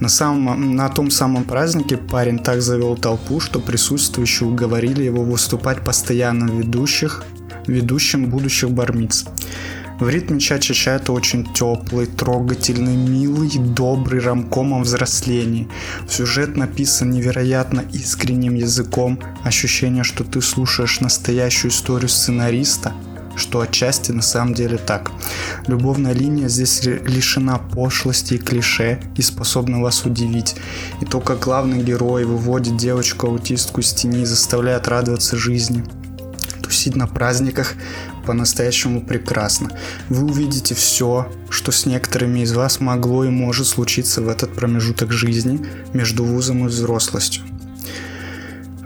На, 0.00 0.08
самом, 0.08 0.76
на 0.76 0.88
том 0.88 1.10
самом 1.10 1.44
празднике 1.44 1.98
парень 1.98 2.38
так 2.38 2.62
завел 2.62 2.96
толпу, 2.96 3.38
что 3.38 3.60
присутствующие 3.60 4.48
уговорили 4.48 5.02
его 5.02 5.22
выступать 5.22 5.84
постоянно 5.84 6.50
ведущих, 6.50 7.22
ведущим 7.66 8.30
будущих 8.30 8.70
бармиц. 8.70 9.26
В 10.00 10.08
ритме 10.08 10.40
ча-ча-ча 10.40 10.96
это 10.96 11.12
очень 11.12 11.46
теплый, 11.52 12.06
трогательный, 12.06 12.96
милый, 12.96 13.50
добрый 13.58 14.20
рамком 14.20 14.74
о 14.74 14.80
взрослении. 14.80 15.68
Сюжет 16.08 16.56
написан 16.56 17.10
невероятно 17.10 17.84
искренним 17.92 18.54
языком, 18.54 19.20
ощущение, 19.44 20.02
что 20.02 20.24
ты 20.24 20.42
слушаешь 20.42 20.98
настоящую 20.98 21.70
историю 21.70 22.08
сценариста, 22.08 22.92
что 23.36 23.60
отчасти 23.60 24.10
на 24.10 24.22
самом 24.22 24.54
деле 24.54 24.78
так. 24.78 25.12
Любовная 25.68 26.12
линия 26.12 26.48
здесь 26.48 26.82
лишена 26.82 27.58
пошлости 27.58 28.34
и 28.34 28.38
клише 28.38 29.00
и 29.16 29.22
способна 29.22 29.80
вас 29.80 30.04
удивить. 30.04 30.56
И 31.00 31.04
то, 31.04 31.20
как 31.20 31.38
главный 31.38 31.84
герой 31.84 32.24
выводит 32.24 32.76
девочку-аутистку 32.76 33.80
из 33.80 33.92
тени 33.92 34.22
и 34.22 34.26
заставляет 34.26 34.88
радоваться 34.88 35.36
жизни 35.36 35.84
тусить 36.64 36.96
на 36.96 37.06
праздниках 37.06 37.74
по-настоящему 38.24 39.02
прекрасно. 39.02 39.70
Вы 40.08 40.24
увидите 40.24 40.74
все, 40.74 41.30
что 41.48 41.72
с 41.72 41.86
некоторыми 41.86 42.40
из 42.40 42.52
вас 42.52 42.80
могло 42.80 43.24
и 43.24 43.30
может 43.30 43.66
случиться 43.66 44.22
в 44.22 44.28
этот 44.28 44.54
промежуток 44.54 45.12
жизни 45.12 45.60
между 45.92 46.24
вузом 46.24 46.64
и 46.64 46.68
взрослостью. 46.68 47.42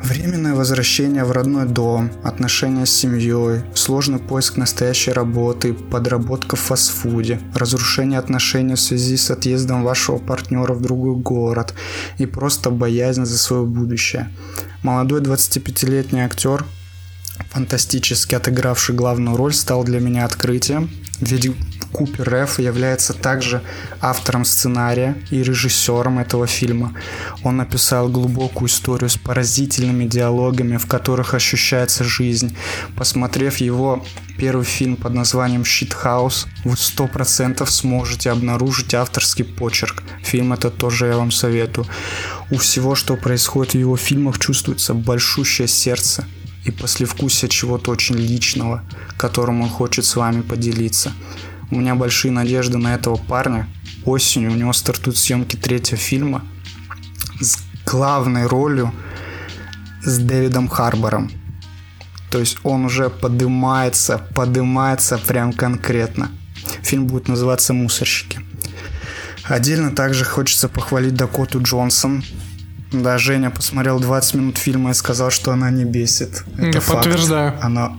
Временное 0.03 0.55
возвращение 0.55 1.25
в 1.25 1.33
родной 1.33 1.67
дом, 1.67 2.11
отношения 2.23 2.87
с 2.87 2.91
семьей, 2.91 3.63
сложный 3.75 4.19
поиск 4.19 4.57
настоящей 4.57 5.11
работы, 5.11 5.75
подработка 5.75 6.57
в 6.57 6.61
фастфуде, 6.61 7.41
разрушение 7.55 8.19
отношений 8.19 8.75
в 8.75 8.81
связи 8.81 9.17
с 9.17 9.31
отъездом 9.31 9.83
вашего 9.83 10.19
партнера 10.19 10.73
в 10.73 10.81
другой 10.81 11.17
город 11.17 11.75
и 12.17 12.27
просто 12.27 12.71
боязнь 12.71 13.27
за 13.27 13.37
свое 13.37 13.65
будущее. 13.65 14.31
Молодой 14.83 15.21
25-летний 15.21 16.21
актер 16.21 16.65
фантастически 17.51 18.35
отыгравший 18.35 18.95
главную 18.95 19.37
роль, 19.37 19.55
стал 19.55 19.85
для 19.85 20.01
меня 20.01 20.25
открытием. 20.25 20.91
Ведь 21.21 21.51
Купер 21.93 22.35
Ф. 22.35 22.59
является 22.59 23.15
также 23.15 23.63
автором 24.01 24.45
сценария 24.45 25.17
и 25.31 25.43
режиссером 25.43 26.19
этого 26.19 26.47
фильма. 26.47 26.95
Он 27.43 27.57
написал 27.57 28.09
глубокую 28.09 28.69
историю 28.69 29.09
с 29.09 29.17
поразительными 29.17 30.05
диалогами, 30.07 30.77
в 30.77 30.87
которых 30.87 31.35
ощущается 31.35 32.05
жизнь. 32.05 32.57
Посмотрев 32.95 33.57
его 33.57 34.05
первый 34.39 34.65
фильм 34.65 34.97
под 34.97 35.15
названием 35.15 35.65
«Щитхаус», 35.65 36.47
вы 36.65 36.75
100% 36.75 37.67
сможете 37.67 38.31
обнаружить 38.31 38.95
авторский 38.95 39.45
почерк. 39.45 40.03
Фильм 40.23 40.53
это 40.53 40.71
тоже 40.71 41.07
я 41.07 41.17
вам 41.17 41.31
советую. 41.31 41.87
У 42.51 42.59
всего, 42.59 42.95
что 42.95 43.17
происходит 43.17 43.73
в 43.73 43.79
его 43.79 43.97
фильмах, 43.97 44.39
чувствуется 44.39 44.95
большущее 44.95 45.69
сердце 45.69 46.27
и 46.65 46.71
послевкусие 46.71 47.49
чего-то 47.49 47.91
очень 47.91 48.17
личного, 48.17 48.85
которым 49.17 49.63
он 49.63 49.69
хочет 49.69 50.05
с 50.05 50.17
вами 50.17 50.43
поделиться. 50.43 51.13
У 51.71 51.77
меня 51.77 51.95
большие 51.95 52.33
надежды 52.33 52.79
на 52.79 52.95
этого 52.95 53.17
парня. 53.17 53.69
Осенью 54.05 54.53
у 54.53 54.55
него 54.55 54.73
стартуют 54.73 55.19
съемки 55.19 55.57
третьего 55.57 55.99
фильма 55.99 56.45
с 57.41 57.59
главной 57.85 58.47
ролью 58.47 58.93
с 60.03 60.19
Дэвидом 60.19 60.69
Харбором. 60.69 61.31
То 62.31 62.39
есть 62.39 62.59
он 62.63 62.85
уже 62.85 63.11
подымается, 63.11 64.19
подымается 64.35 65.19
прям 65.19 65.53
конкретно. 65.53 66.31
Фильм 66.83 67.07
будет 67.07 67.29
называться 67.29 67.73
«Мусорщики». 67.73 68.41
Отдельно 69.45 69.95
также 69.95 70.25
хочется 70.25 70.69
похвалить 70.69 71.15
Дакоту 71.15 71.63
Джонсон. 71.63 72.23
Да, 72.93 73.19
Женя 73.19 73.51
посмотрел 73.51 74.01
20 74.01 74.35
минут 74.35 74.59
фильма 74.59 74.91
и 74.91 74.95
сказал, 74.95 75.31
что 75.31 75.53
она 75.53 75.71
не 75.71 75.85
бесит. 75.85 76.45
Это 76.57 76.79
Я 76.79 76.81
факт. 76.81 77.05
подтверждаю. 77.05 77.55
Она, 77.61 77.99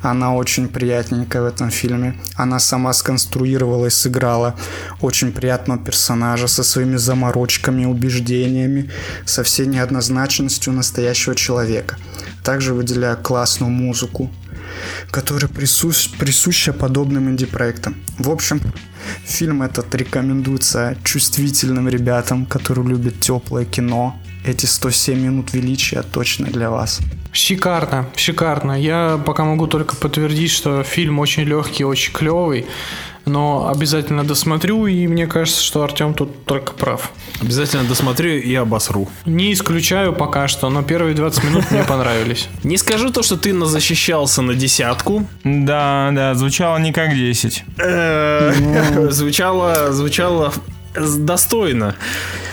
она 0.00 0.32
очень 0.32 0.68
приятненькая 0.68 1.42
в 1.42 1.46
этом 1.46 1.70
фильме. 1.70 2.14
Она 2.36 2.60
сама 2.60 2.92
сконструировала 2.92 3.86
и 3.86 3.90
сыграла 3.90 4.54
очень 5.00 5.32
приятного 5.32 5.80
персонажа 5.80 6.46
со 6.46 6.62
своими 6.62 6.96
заморочками, 6.96 7.84
убеждениями, 7.84 8.90
со 9.24 9.42
всей 9.42 9.66
неоднозначностью 9.66 10.72
настоящего 10.72 11.34
человека. 11.34 11.96
Также 12.44 12.74
выделяю 12.74 13.16
классную 13.18 13.70
музыку, 13.72 14.30
которая 15.10 15.50
присущ, 15.50 16.10
присуща 16.16 16.72
подобным 16.72 17.28
инди-проектам. 17.28 17.96
В 18.18 18.30
общем, 18.30 18.60
фильм 19.24 19.62
этот 19.62 19.92
рекомендуется 19.96 20.96
чувствительным 21.02 21.88
ребятам, 21.88 22.46
которые 22.46 22.86
любят 22.86 23.18
теплое 23.18 23.64
кино. 23.64 24.16
Эти 24.44 24.66
107 24.66 25.18
минут 25.18 25.52
величия 25.52 26.02
точно 26.02 26.46
для 26.46 26.70
вас. 26.70 27.00
Шикарно, 27.32 28.08
шикарно. 28.16 28.80
Я 28.80 29.20
пока 29.24 29.44
могу 29.44 29.66
только 29.66 29.96
подтвердить, 29.96 30.50
что 30.50 30.82
фильм 30.82 31.18
очень 31.18 31.42
легкий, 31.42 31.84
очень 31.84 32.12
клевый, 32.12 32.66
но 33.26 33.68
обязательно 33.68 34.24
досмотрю, 34.24 34.86
и 34.86 35.06
мне 35.06 35.26
кажется, 35.26 35.62
что 35.62 35.82
Артем 35.82 36.14
тут 36.14 36.44
только 36.46 36.72
прав. 36.72 37.12
Обязательно 37.40 37.84
досмотрю 37.84 38.40
и 38.40 38.54
обосру. 38.54 39.08
Не 39.26 39.52
исключаю 39.52 40.12
пока 40.12 40.48
что, 40.48 40.70
но 40.70 40.82
первые 40.82 41.14
20 41.14 41.44
минут 41.44 41.70
мне 41.70 41.84
понравились. 41.84 42.48
Не 42.64 42.78
скажу 42.78 43.10
то, 43.10 43.22
что 43.22 43.36
ты 43.36 43.58
защищался 43.66 44.42
на 44.42 44.54
десятку. 44.54 45.26
Да, 45.44 46.10
да, 46.12 46.34
звучало 46.34 46.78
не 46.78 46.92
как 46.92 47.14
10. 47.14 47.64
Э, 47.78 49.08
Звучало, 49.10 49.92
звучало 49.92 50.52
достойно. 51.06 51.94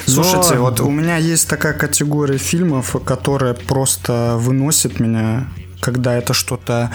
Слушайте, 0.05 0.55
Но- 0.55 0.61
вот 0.61 0.79
у 0.81 0.89
меня 0.89 1.17
есть 1.17 1.47
такая 1.49 1.73
категория 1.73 2.37
фильмов, 2.37 2.95
которая 3.05 3.53
просто 3.53 4.35
выносит 4.37 4.99
меня, 4.99 5.47
когда 5.79 6.15
это 6.15 6.33
что-то 6.33 6.91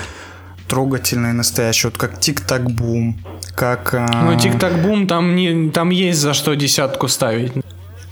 трогательное 0.68 1.30
и 1.30 1.34
настоящее, 1.34 1.90
вот 1.90 1.98
как 1.98 2.20
Тик-Так-Бум, 2.20 3.18
как... 3.56 3.92
а, 3.92 4.30
Ну, 4.30 4.38
тик-так-бум, 4.38 5.08
там, 5.08 5.34
не, 5.34 5.70
там 5.70 5.90
есть 5.90 6.20
за 6.20 6.32
что 6.32 6.54
десятку 6.54 7.08
ставить. 7.08 7.52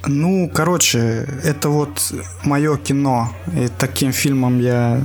Ну, 0.06 0.50
короче, 0.52 1.28
это 1.44 1.68
вот 1.68 2.12
мое 2.42 2.76
кино, 2.76 3.32
и 3.54 3.68
таким 3.78 4.12
фильмом 4.12 4.58
я 4.60 5.04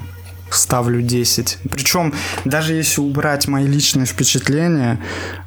ставлю 0.50 1.02
10. 1.02 1.60
Причем, 1.70 2.14
даже 2.46 2.74
если 2.74 3.02
убрать 3.02 3.48
мои 3.48 3.68
личные 3.68 4.06
впечатления 4.06 5.00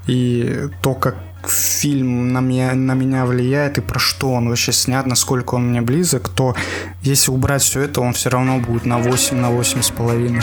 и 0.06 0.68
то, 0.82 0.94
как 0.94 1.16
фильм 1.50 2.32
на 2.32 2.40
меня, 2.40 2.74
на 2.74 2.92
меня 2.94 3.24
влияет 3.24 3.78
и 3.78 3.80
про 3.80 3.98
что 3.98 4.32
он 4.32 4.48
вообще 4.48 4.72
снят, 4.72 5.06
насколько 5.06 5.54
он 5.54 5.68
мне 5.68 5.80
близок, 5.80 6.28
то 6.28 6.54
если 7.02 7.30
убрать 7.30 7.62
все 7.62 7.82
это, 7.82 8.00
он 8.00 8.12
все 8.12 8.30
равно 8.30 8.58
будет 8.58 8.86
на 8.86 8.98
8, 8.98 9.36
на 9.36 9.50
8 9.50 9.82
с 9.82 9.90
половиной. 9.90 10.42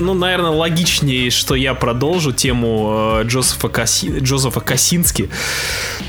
Ну, 0.00 0.14
наверное, 0.14 0.50
логичнее, 0.52 1.30
что 1.30 1.56
я 1.56 1.74
продолжу 1.74 2.32
тему 2.32 3.18
э, 3.20 3.24
Джозефа, 3.24 3.66
Каси- 3.66 4.20
Джозефа 4.20 4.60
Косински. 4.60 5.28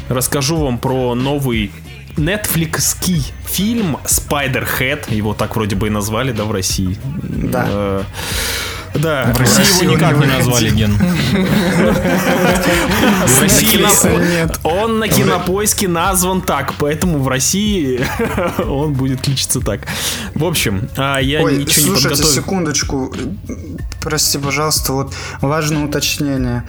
Расскажу 0.10 0.58
вам 0.58 0.78
про 0.78 1.16
новый 1.16 1.72
Netflixский 2.16 3.34
фильм 3.52 3.97
Spider-Head. 4.06 5.14
Его 5.14 5.34
так 5.34 5.56
вроде 5.56 5.76
бы 5.76 5.88
и 5.88 5.89
назвали, 5.89 6.32
да, 6.32 6.43
в 6.45 6.52
России? 6.52 6.97
Да. 7.04 7.66
Э, 7.70 8.04
Да, 8.95 9.32
В 9.36 9.39
России 9.39 9.84
его 9.84 9.93
никак 9.93 10.18
не 10.18 10.26
назвали, 10.26 10.70
Ген. 10.72 10.97
В 13.28 13.41
России. 13.41 13.86
Он 14.64 15.00
на 15.00 15.08
кинопоиске 15.08 15.88
назван 15.88 16.41
так, 16.41 16.74
поэтому 16.80 17.20
в 17.20 17.28
России 17.28 18.02
он 18.64 18.93
будет 18.93 19.22
кличиться 19.22 19.60
так. 19.62 19.82
В 20.34 20.43
общем, 20.43 20.89
а, 20.97 21.20
я 21.20 21.41
ничего 21.41 21.60
не 21.60 21.66
слушайте, 21.68 22.10
подготовил. 22.10 22.34
секундочку. 22.34 23.14
Прости, 24.02 24.38
пожалуйста, 24.38 24.93
вот 24.93 25.14
важное 25.41 25.86
уточнение. 25.86 26.64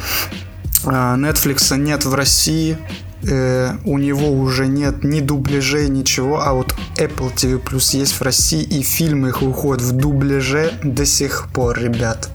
А, 0.85 1.17
Netflix 1.17 1.77
нет 1.77 2.05
в 2.05 2.15
России, 2.15 2.77
э, 3.23 3.73
у 3.85 3.99
него 3.99 4.31
уже 4.31 4.67
нет 4.67 5.05
ни 5.05 5.21
дубляжей, 5.21 5.89
ничего, 5.89 6.41
а 6.41 6.53
вот 6.53 6.75
Apple 6.97 7.35
TV 7.35 7.63
Plus 7.63 7.97
есть 7.97 8.13
в 8.13 8.23
России, 8.23 8.63
и 8.63 8.83
фильмы 8.83 9.29
их 9.29 9.43
выходят 9.43 9.83
в 9.83 9.93
дубляже 9.93 10.73
до 10.83 11.05
сих 11.05 11.49
пор, 11.53 11.79
ребят. 11.79 12.31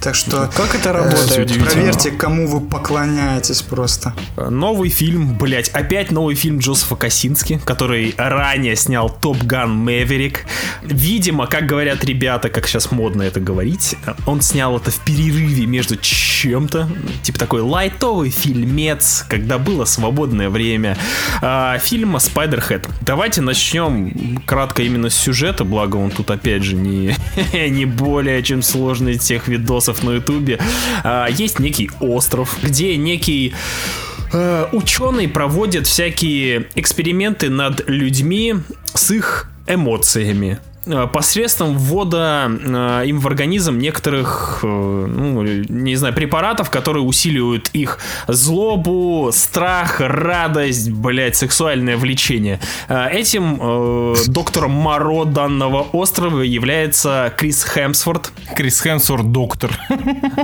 Так 0.00 0.14
что 0.14 0.50
Как 0.54 0.74
это 0.74 0.90
э, 0.90 0.92
работает? 0.92 1.58
проверьте, 1.58 2.10
кому 2.10 2.46
вы 2.46 2.60
поклоняетесь 2.60 3.62
просто. 3.62 4.14
Новый 4.36 4.90
фильм, 4.90 5.34
блять, 5.36 5.68
опять 5.70 6.10
новый 6.10 6.34
фильм 6.34 6.58
Джозефа 6.58 6.96
Косински, 6.96 7.60
который 7.64 8.14
ранее 8.16 8.76
снял 8.76 9.10
Топ 9.10 9.42
Ган 9.42 9.70
Мэверик. 9.70 10.46
Видимо, 10.82 11.46
как 11.46 11.66
говорят 11.66 12.04
ребята, 12.04 12.48
как 12.48 12.66
сейчас 12.66 12.90
модно 12.90 13.22
это 13.22 13.40
говорить, 13.40 13.96
он 14.26 14.40
снял 14.40 14.76
это 14.76 14.90
в 14.90 14.98
перерыве 15.00 15.66
между 15.66 15.96
чем-то, 15.96 16.88
типа 17.22 17.38
такой 17.38 17.60
лайтовый 17.60 18.30
фильмец, 18.30 19.24
когда 19.28 19.58
было 19.58 19.84
свободное 19.84 20.50
время. 20.50 20.96
А, 21.42 21.78
фильма 21.78 22.18
Spider-Head. 22.18 22.88
Давайте 23.00 23.40
начнем 23.40 24.40
кратко 24.46 24.82
именно 24.82 25.10
с 25.10 25.16
сюжета, 25.16 25.64
благо 25.64 25.96
он 25.96 26.10
тут 26.10 26.30
опять 26.30 26.62
же 26.62 26.74
не, 26.74 27.14
не 27.68 27.84
более 27.84 28.42
чем 28.42 28.62
сложный 28.62 29.18
тех 29.18 29.48
видосов 29.58 30.02
на 30.02 30.12
ютубе. 30.12 30.58
А, 31.04 31.26
есть 31.28 31.58
некий 31.58 31.90
остров, 32.00 32.56
где 32.62 32.96
некий 32.96 33.54
Э, 34.32 34.66
ученые 34.72 35.28
проводят 35.28 35.86
всякие 35.86 36.68
эксперименты 36.74 37.48
над 37.48 37.88
людьми 37.88 38.56
с 38.94 39.10
их 39.10 39.50
эмоциями 39.66 40.58
посредством 41.12 41.76
ввода 41.76 42.50
э, 42.50 43.02
им 43.06 43.20
в 43.20 43.26
организм 43.26 43.78
некоторых, 43.78 44.60
э, 44.62 44.66
ну, 44.66 45.42
не 45.42 45.96
знаю, 45.96 46.14
препаратов, 46.14 46.70
которые 46.70 47.02
усиливают 47.02 47.70
их 47.72 47.98
злобу, 48.26 49.30
страх, 49.32 50.00
радость, 50.00 50.90
блять, 50.90 51.36
сексуальное 51.36 51.96
влечение. 51.96 52.60
Э, 52.88 53.08
этим 53.10 53.58
э, 53.60 54.14
доктором 54.26 54.72
Моро 54.72 55.24
данного 55.24 55.82
острова 55.92 56.42
является 56.42 57.32
Крис 57.36 57.64
Хемсворт. 57.64 58.32
Крис 58.56 58.80
Хемсворт 58.80 59.32
доктор. 59.32 59.70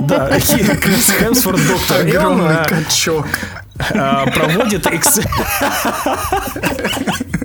Да, 0.01 0.27
Крис 0.39 1.11
Хемсворт 1.19 1.59
доктор. 1.67 2.05
Огромный 2.05 2.55
э, 2.55 2.65
качок. 2.65 3.27
проводит 3.89 4.85
экс... 4.87 5.19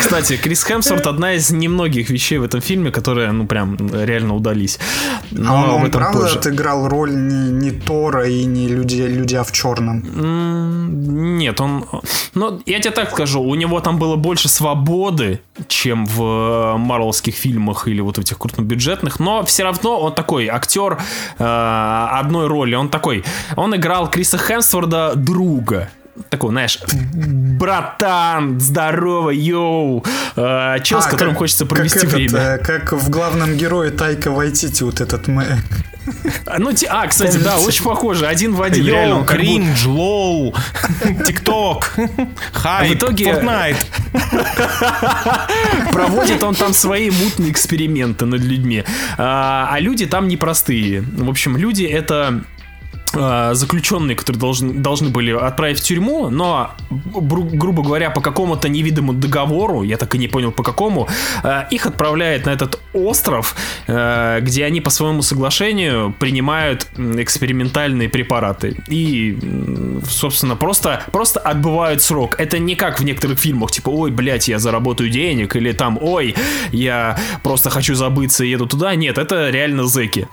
Кстати, 0.00 0.36
Крис 0.36 0.64
Хемсворт 0.64 1.06
одна 1.06 1.34
из 1.34 1.50
немногих 1.50 2.10
вещей 2.10 2.38
в 2.38 2.44
этом 2.44 2.60
фильме, 2.60 2.90
которые, 2.90 3.32
ну, 3.32 3.46
прям 3.46 3.76
реально 3.92 4.34
удались. 4.34 4.78
Но 5.30 5.52
А 5.52 5.64
он, 5.74 5.80
об 5.80 5.86
этом 5.88 6.00
правда 6.00 6.20
позже. 6.20 6.38
отыграл 6.38 6.88
роль 6.88 7.14
не, 7.14 7.50
не 7.50 7.70
Тора 7.70 8.28
и 8.28 8.44
не 8.44 8.68
люди, 8.68 9.02
Людя 9.02 9.42
в 9.42 9.52
черном? 9.52 10.02
Нет, 11.38 11.60
он... 11.60 11.84
Ну, 12.34 12.60
я 12.66 12.80
тебе 12.80 12.90
так 12.90 13.10
скажу, 13.10 13.42
у 13.42 13.54
него 13.54 13.80
там 13.80 13.98
было 13.98 14.16
больше 14.16 14.48
свободы, 14.48 15.40
чем 15.68 16.06
в 16.06 16.22
э, 16.22 16.76
марвелских 16.76 17.34
фильмах 17.34 17.88
или 17.88 18.00
вот 18.00 18.18
этих 18.18 18.38
крупнобюджетных, 18.38 19.20
но 19.20 19.44
все 19.44 19.64
равно 19.64 20.00
он 20.00 20.14
такой 20.14 20.48
актер 20.48 20.98
э, 21.38 22.08
одной 22.20 22.46
роли. 22.46 22.74
Он 22.74 22.88
такой... 22.88 23.24
Он 23.56 23.74
играл 23.74 24.10
Криса 24.10 24.38
Хемсворда 24.38 25.14
друга. 25.16 25.90
Такого, 26.30 26.52
знаешь, 26.52 26.78
братан, 27.14 28.60
здорово, 28.60 29.30
yo, 29.30 30.04
э, 30.36 30.76
чел, 30.82 31.00
с 31.02 31.06
А, 31.06 31.10
которым 31.10 31.32
как- 31.34 31.38
хочется 31.38 31.64
как 31.64 31.76
провести 31.76 31.98
этот, 31.98 32.12
время. 32.12 32.38
э, 32.38 32.58
Как 32.58 32.92
в 32.92 33.10
главном 33.10 33.54
герое 33.56 33.90
Тайка 33.90 34.30
Вайтити, 34.30 34.82
вот 34.82 35.00
этот 35.00 35.28
мэ- 35.28 35.56
Ну, 36.58 36.72
те- 36.72 36.86
а, 36.86 37.06
кстати, 37.08 37.36
да, 37.38 37.50
Помните? 37.52 37.68
очень 37.68 37.84
похоже, 37.84 38.26
один 38.26 38.54
в 38.54 38.62
один, 38.62 38.86
реально. 38.86 39.08
Yo, 39.08 39.18
он 39.20 39.24
как 39.26 39.36
будто- 39.38 39.48
кринж, 39.48 39.86
low, 39.86 40.54
TikTok, 41.26 41.94
хайп, 42.52 42.92
В 42.92 42.94
итоге- 42.94 43.24
Fortnite. 43.32 43.76
Проводит 45.92 46.42
он 46.42 46.54
там 46.54 46.72
свои 46.72 47.10
мутные 47.10 47.50
эксперименты 47.50 48.24
над 48.26 48.40
людьми. 48.40 48.84
А, 49.18 49.68
а 49.72 49.80
люди 49.80 50.06
там 50.06 50.28
непростые. 50.28 51.00
В 51.02 51.28
общем, 51.28 51.56
люди 51.56 51.84
это 51.84 52.42
а, 53.16 53.54
заключенные, 53.54 54.16
которые 54.16 54.40
должны, 54.40 54.74
должны 54.74 55.08
были 55.08 55.32
отправить 55.32 55.80
в 55.80 55.82
тюрьму, 55.82 56.28
но, 56.30 56.70
грубо 56.90 57.82
говоря, 57.82 58.10
по 58.10 58.20
какому-то 58.20 58.68
невидимому 58.68 59.14
договору, 59.14 59.82
я 59.82 59.96
так 59.96 60.14
и 60.14 60.18
не 60.18 60.28
понял 60.28 60.52
по 60.52 60.62
какому, 60.62 61.08
а, 61.42 61.66
их 61.70 61.86
отправляют 61.86 62.46
на 62.46 62.50
этот 62.50 62.80
остров, 62.92 63.56
а, 63.88 64.40
где 64.40 64.64
они 64.64 64.80
по 64.80 64.90
своему 64.90 65.22
соглашению 65.22 66.14
принимают 66.18 66.86
экспериментальные 66.96 68.08
препараты. 68.08 68.76
И, 68.88 69.38
собственно, 70.08 70.56
просто, 70.56 71.02
просто 71.12 71.40
отбывают 71.40 72.02
срок. 72.02 72.36
Это 72.38 72.58
не 72.58 72.74
как 72.74 73.00
в 73.00 73.04
некоторых 73.04 73.38
фильмах, 73.38 73.70
типа, 73.70 73.88
ой, 73.90 74.10
блядь, 74.10 74.48
я 74.48 74.58
заработаю 74.58 75.10
денег, 75.10 75.56
или 75.56 75.72
там, 75.72 75.98
ой, 76.00 76.34
я 76.72 77.18
просто 77.42 77.70
хочу 77.70 77.94
забыться 77.94 78.44
и 78.44 78.50
еду 78.50 78.66
туда. 78.66 78.94
Нет, 78.94 79.18
это 79.18 79.50
реально 79.50 79.84
зэки. 79.84 80.28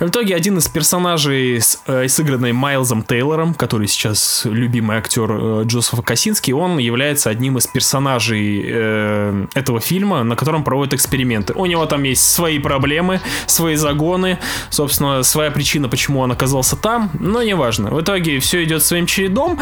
В 0.00 0.08
итоге 0.08 0.34
один 0.34 0.58
из 0.58 0.68
персонажей, 0.68 1.60
с- 1.60 1.80
э, 1.86 2.08
сыгранный 2.18 2.52
Майлзом 2.52 3.04
Тейлором, 3.04 3.54
который 3.54 3.86
сейчас 3.86 4.42
любимый 4.44 4.96
актер 4.96 5.30
э, 5.30 5.62
Джозефа 5.66 6.02
Косинский, 6.02 6.52
он 6.52 6.78
является 6.78 7.30
одним 7.30 7.58
из 7.58 7.68
персонажей 7.68 8.64
э, 8.66 9.46
этого 9.54 9.78
фильма, 9.78 10.24
на 10.24 10.34
котором 10.34 10.64
проводят 10.64 10.94
эксперименты. 10.94 11.52
У 11.52 11.64
него 11.66 11.86
там 11.86 12.02
есть 12.02 12.28
свои 12.28 12.58
проблемы, 12.58 13.20
свои 13.46 13.76
загоны, 13.76 14.40
собственно, 14.68 15.22
своя 15.22 15.52
причина, 15.52 15.88
почему 15.88 16.18
он 16.18 16.32
оказался 16.32 16.74
там, 16.74 17.08
но 17.20 17.40
неважно. 17.44 17.90
В 17.90 18.00
итоге 18.00 18.40
все 18.40 18.64
идет 18.64 18.82
своим 18.82 19.06
чередом. 19.06 19.56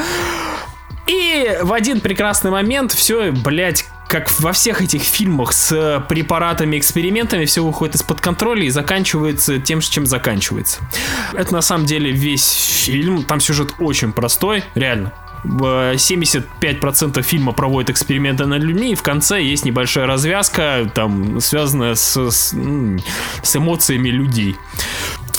И 1.07 1.59
в 1.61 1.75
один 1.75 2.01
прекрасный 2.01 2.51
момент 2.51 2.93
все, 2.93 3.33
блядь, 3.33 3.85
как 4.21 4.41
во 4.41 4.53
всех 4.53 4.81
этих 4.81 5.03
фильмах 5.03 5.53
с 5.53 5.73
э, 5.73 6.01
препаратами, 6.09 6.79
экспериментами, 6.79 7.45
все 7.45 7.63
выходит 7.63 7.97
из-под 7.97 8.21
контроля 8.21 8.65
и 8.65 8.71
заканчивается 8.71 9.59
тем, 9.59 9.81
чем 9.81 10.07
заканчивается. 10.07 10.81
Это 11.35 11.53
на 11.53 11.61
самом 11.61 11.85
деле 11.85 12.11
весь 12.11 12.51
фильм. 12.85 13.25
Там 13.25 13.41
сюжет 13.41 13.75
очень 13.79 14.13
простой, 14.13 14.65
реально. 14.75 15.13
В 15.45 15.95
75% 15.95 17.23
фильма 17.23 17.53
проводят 17.53 17.91
эксперименты 17.91 18.47
над 18.47 18.63
людьми, 18.63 18.93
и 18.93 18.95
в 18.95 19.03
конце 19.03 19.43
есть 19.43 19.67
небольшая 19.67 20.07
развязка, 20.07 20.91
там, 20.95 21.39
связанная 21.41 21.95
с, 21.95 22.17
с, 22.17 22.55
с 23.43 23.57
эмоциями 23.57 24.09
людей. 24.09 24.57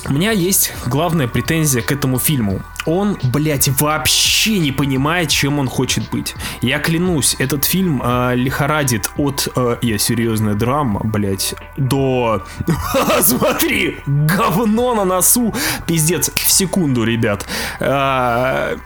У 0.09 0.13
меня 0.13 0.31
есть 0.31 0.71
главная 0.85 1.27
претензия 1.27 1.81
к 1.81 1.91
этому 1.91 2.17
фильму. 2.17 2.61
Он, 2.85 3.17
блядь, 3.23 3.67
вообще 3.81 4.57
не 4.59 4.71
понимает, 4.71 5.29
чем 5.29 5.59
он 5.59 5.67
хочет 5.67 6.09
быть. 6.09 6.33
Я 6.61 6.79
клянусь, 6.79 7.35
этот 7.39 7.65
фильм 7.65 8.01
э, 8.01 8.35
лихорадит 8.35 9.09
от 9.17 9.49
э, 9.53 9.77
«я 9.81 9.97
серьезная 9.97 10.53
драма», 10.53 11.01
блядь, 11.03 11.55
до 11.75 12.45
«смотри, 13.21 13.97
говно 14.05 14.95
на 14.95 15.03
носу». 15.03 15.53
Пиздец, 15.85 16.31
в 16.33 16.49
секунду, 16.49 17.03
ребят. 17.03 17.45
Э, 17.81 18.77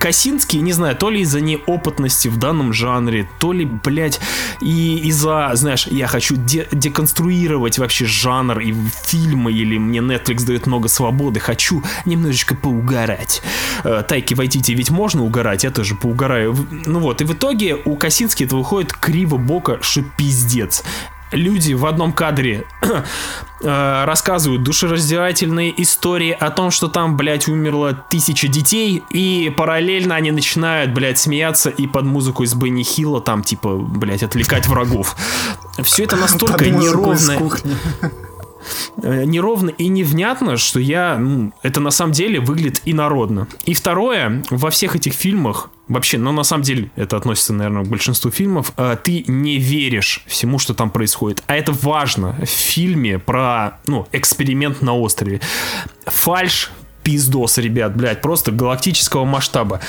Косинский, 0.00 0.60
не 0.60 0.72
знаю, 0.72 0.96
то 0.96 1.10
ли 1.10 1.20
из-за 1.20 1.40
неопытности 1.40 2.28
в 2.28 2.36
данном 2.38 2.72
жанре, 2.72 3.28
то 3.38 3.52
ли, 3.52 3.64
блядь, 3.64 4.20
и 4.60 4.98
из-за, 5.08 5.50
знаешь, 5.54 5.86
я 5.86 6.06
хочу 6.06 6.36
де- 6.36 6.68
деконструировать 6.72 7.78
вообще 7.78 8.06
жанр 8.06 8.60
и 8.60 8.74
фильмы, 9.04 9.52
или 9.52 9.78
мне 9.78 9.98
Netflix 9.98 10.44
дает 10.44 10.66
много 10.66 10.88
свободы, 10.88 11.40
хочу 11.40 11.82
немножечко 12.04 12.54
поугарать. 12.54 13.42
Э, 13.84 14.02
Тайки 14.06 14.34
Вайтити 14.34 14.72
ведь 14.72 14.90
можно 14.90 15.22
угорать, 15.22 15.64
я 15.64 15.70
тоже 15.70 15.94
поугараю. 15.94 16.56
Ну 16.70 17.00
вот, 17.00 17.20
и 17.20 17.24
в 17.24 17.32
итоге 17.34 17.76
у 17.84 17.96
Косински 17.96 18.44
это 18.44 18.56
выходит 18.56 18.92
криво-боко, 18.92 19.78
что 19.82 20.02
пиздец 20.16 20.82
люди 21.34 21.72
в 21.74 21.86
одном 21.86 22.12
кадре 22.12 22.64
э, 23.60 24.04
рассказывают 24.04 24.62
душераздирательные 24.62 25.82
истории 25.82 26.32
о 26.32 26.50
том, 26.50 26.70
что 26.70 26.88
там, 26.88 27.16
блядь, 27.16 27.48
умерло 27.48 27.92
тысяча 27.92 28.48
детей, 28.48 29.02
и 29.10 29.52
параллельно 29.56 30.14
они 30.14 30.30
начинают, 30.30 30.92
блядь, 30.92 31.18
смеяться 31.18 31.70
и 31.70 31.86
под 31.86 32.04
музыку 32.04 32.42
из 32.42 32.54
Бенни 32.54 32.82
Хилла 32.82 33.20
там, 33.20 33.42
типа, 33.42 33.76
блядь, 33.76 34.22
отвлекать 34.22 34.66
врагов. 34.66 35.16
Все 35.82 36.04
это 36.04 36.16
настолько 36.16 36.68
неровно, 36.70 37.38
неровно 39.02 39.70
и 39.70 39.88
невнятно, 39.88 40.56
что 40.56 40.80
я, 40.80 41.16
ну, 41.18 41.52
это 41.62 41.80
на 41.80 41.90
самом 41.90 42.12
деле 42.12 42.40
выглядит 42.40 42.82
инородно. 42.84 43.48
И 43.64 43.74
второе, 43.74 44.42
во 44.50 44.70
всех 44.70 44.96
этих 44.96 45.12
фильмах, 45.12 45.70
вообще, 45.88 46.18
ну, 46.18 46.32
на 46.32 46.44
самом 46.44 46.62
деле, 46.62 46.90
это 46.96 47.16
относится, 47.16 47.52
наверное, 47.52 47.84
к 47.84 47.88
большинству 47.88 48.30
фильмов, 48.30 48.72
э, 48.76 48.96
ты 49.02 49.24
не 49.26 49.58
веришь 49.58 50.24
всему, 50.26 50.58
что 50.58 50.74
там 50.74 50.90
происходит. 50.90 51.42
А 51.46 51.56
это 51.56 51.72
важно 51.72 52.36
в 52.42 52.48
фильме 52.48 53.18
про, 53.18 53.80
ну, 53.86 54.06
эксперимент 54.12 54.82
на 54.82 54.96
острове. 54.96 55.40
Фальш, 56.06 56.70
пиздос, 57.02 57.58
ребят, 57.58 57.96
блядь, 57.96 58.22
просто 58.22 58.50
галактического 58.50 59.24
масштаба 59.24 59.80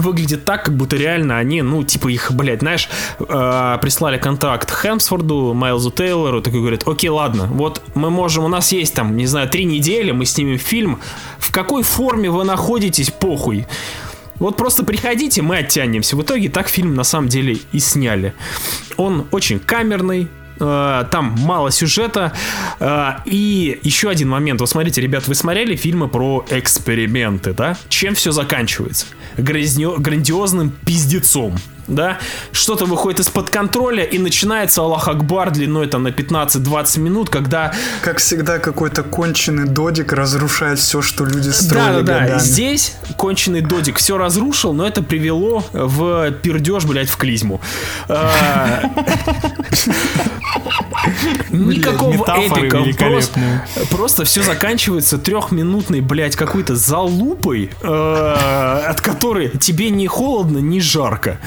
выглядит 0.00 0.44
так, 0.44 0.64
как 0.64 0.76
будто 0.76 0.96
реально 0.96 1.38
они, 1.38 1.62
ну, 1.62 1.82
типа 1.82 2.08
их, 2.08 2.32
блядь, 2.32 2.60
знаешь, 2.60 2.88
э, 3.18 3.78
прислали 3.80 4.18
контракт 4.18 4.70
Хемсфорду, 4.70 5.54
Майлзу 5.54 5.90
Тейлору, 5.90 6.42
такой 6.42 6.60
говорит, 6.60 6.86
окей, 6.86 7.10
ладно, 7.10 7.46
вот 7.46 7.82
мы 7.94 8.10
можем, 8.10 8.44
у 8.44 8.48
нас 8.48 8.72
есть 8.72 8.94
там, 8.94 9.16
не 9.16 9.26
знаю, 9.26 9.48
три 9.48 9.64
недели, 9.64 10.12
мы 10.12 10.24
снимем 10.24 10.58
фильм, 10.58 11.00
в 11.38 11.52
какой 11.52 11.82
форме 11.82 12.30
вы 12.30 12.44
находитесь, 12.44 13.10
похуй. 13.10 13.66
Вот 14.36 14.56
просто 14.56 14.84
приходите, 14.84 15.40
мы 15.40 15.58
оттянемся. 15.58 16.16
В 16.16 16.22
итоге 16.22 16.48
так 16.48 16.68
фильм 16.68 16.94
на 16.94 17.04
самом 17.04 17.28
деле 17.28 17.58
и 17.70 17.78
сняли. 17.78 18.34
Он 18.96 19.28
очень 19.30 19.60
камерный, 19.60 20.28
там 21.10 21.34
мало 21.38 21.70
сюжета. 21.70 22.32
э, 22.80 23.10
И 23.26 23.80
еще 23.82 24.08
один 24.10 24.28
момент. 24.28 24.60
Вот 24.60 24.68
смотрите, 24.70 25.00
ребят, 25.00 25.26
вы 25.28 25.34
смотрели 25.34 25.76
фильмы 25.76 26.08
про 26.08 26.44
эксперименты, 26.50 27.52
да? 27.52 27.76
Чем 27.88 28.14
все 28.14 28.32
заканчивается? 28.32 29.06
Грандиозным 29.36 30.70
пиздецом. 30.70 31.56
Да, 31.88 32.18
что-то 32.52 32.86
выходит 32.86 33.20
из-под 33.20 33.50
контроля 33.50 34.04
и 34.04 34.18
начинается 34.18 34.82
Аллах 34.82 35.08
Акбар 35.08 35.50
длиной 35.50 35.88
там 35.88 36.04
на 36.04 36.08
15-20 36.08 37.00
минут, 37.00 37.28
когда 37.28 37.74
Как 38.02 38.18
всегда, 38.18 38.58
какой-то 38.58 39.02
конченый 39.02 39.66
додик 39.66 40.12
разрушает 40.12 40.78
все, 40.78 41.02
что 41.02 41.24
люди 41.24 41.48
да, 41.48 41.54
строили 41.54 42.02
да, 42.02 42.02
да. 42.02 42.20
годами. 42.20 42.38
Здесь 42.38 42.96
конченый 43.16 43.62
додик 43.62 43.98
все 43.98 44.16
разрушил, 44.16 44.72
но 44.72 44.86
это 44.86 45.02
привело 45.02 45.64
в 45.72 46.30
пердеж, 46.30 46.84
блядь, 46.84 47.10
в 47.10 47.16
клизму. 47.16 47.60
Никакого 51.50 52.24
эпика. 52.24 52.82
Просто, 52.98 53.40
просто 53.90 54.24
все 54.24 54.42
заканчивается 54.42 55.18
трехминутной, 55.18 56.00
блядь, 56.00 56.36
какой-то 56.36 56.76
залупой, 56.76 57.70
э, 57.82 57.86
от 58.88 59.00
которой 59.00 59.50
тебе 59.58 59.90
не 59.90 60.06
холодно, 60.06 60.58
не 60.58 60.80
жарко. 60.80 61.38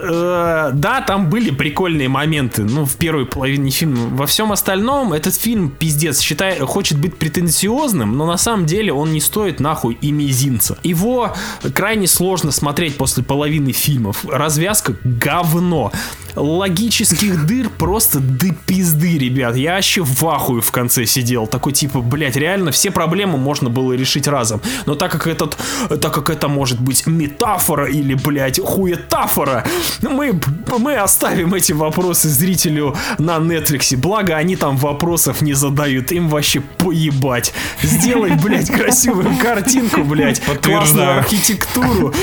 Э, 0.00 0.70
да, 0.72 1.00
там 1.00 1.28
были 1.30 1.50
прикольные 1.50 2.08
моменты, 2.08 2.64
ну, 2.64 2.84
в 2.84 2.96
первой 2.96 3.26
половине 3.26 3.70
фильма. 3.70 4.08
Во 4.16 4.26
всем 4.26 4.52
остальном 4.52 5.12
этот 5.12 5.34
фильм, 5.34 5.70
пиздец, 5.70 6.20
считай, 6.20 6.58
хочет 6.60 6.98
быть 6.98 7.16
претенциозным, 7.16 8.16
но 8.16 8.26
на 8.26 8.36
самом 8.36 8.66
деле 8.66 8.92
он 8.92 9.12
не 9.12 9.20
стоит 9.20 9.60
нахуй 9.60 9.98
и 10.00 10.12
мизинца. 10.12 10.78
Его 10.82 11.34
крайне 11.74 12.06
сложно 12.06 12.52
смотреть 12.52 12.96
после 12.96 13.22
половины 13.22 13.72
фильмов. 13.72 14.24
Развязка 14.24 14.94
говно. 15.04 15.92
Логических 16.34 17.46
дыр 17.46 17.68
просто 17.70 18.20
до 18.20 18.54
пизды, 18.66 19.18
ребят. 19.18 19.56
Я 19.56 19.74
вообще 19.74 20.02
в 20.02 20.26
ахуе 20.26 20.60
в 20.60 20.70
конце 20.70 21.04
сидел. 21.06 21.46
Такой 21.46 21.72
типа, 21.72 22.00
блядь, 22.00 22.36
реально 22.36 22.70
все 22.70 22.90
проблемы 22.90 23.38
можно 23.38 23.70
было 23.70 23.92
решить 23.92 24.28
разом. 24.28 24.60
Но 24.86 24.94
так 24.94 25.10
как 25.12 25.26
этот, 25.26 25.56
так 25.88 26.12
как 26.12 26.30
это 26.30 26.48
может 26.48 26.80
быть 26.80 27.06
метафора 27.06 27.86
или, 27.86 28.14
блядь, 28.14 28.60
хуетафора, 28.60 29.64
мы, 30.02 30.40
мы 30.78 30.96
оставим 30.96 31.54
эти 31.54 31.72
вопросы 31.72 32.28
зрителю 32.28 32.96
на 33.18 33.36
Netflix. 33.38 33.96
Благо, 33.96 34.36
они 34.36 34.56
там 34.56 34.76
вопросов 34.76 35.42
не 35.42 35.54
задают. 35.54 36.12
Им 36.12 36.28
вообще 36.28 36.60
поебать. 36.60 37.52
Сделай, 37.82 38.32
блядь, 38.32 38.70
красивую 38.70 39.36
картинку, 39.36 40.02
блядь. 40.02 40.40
Классную 40.62 41.18
архитектуру. 41.18 42.14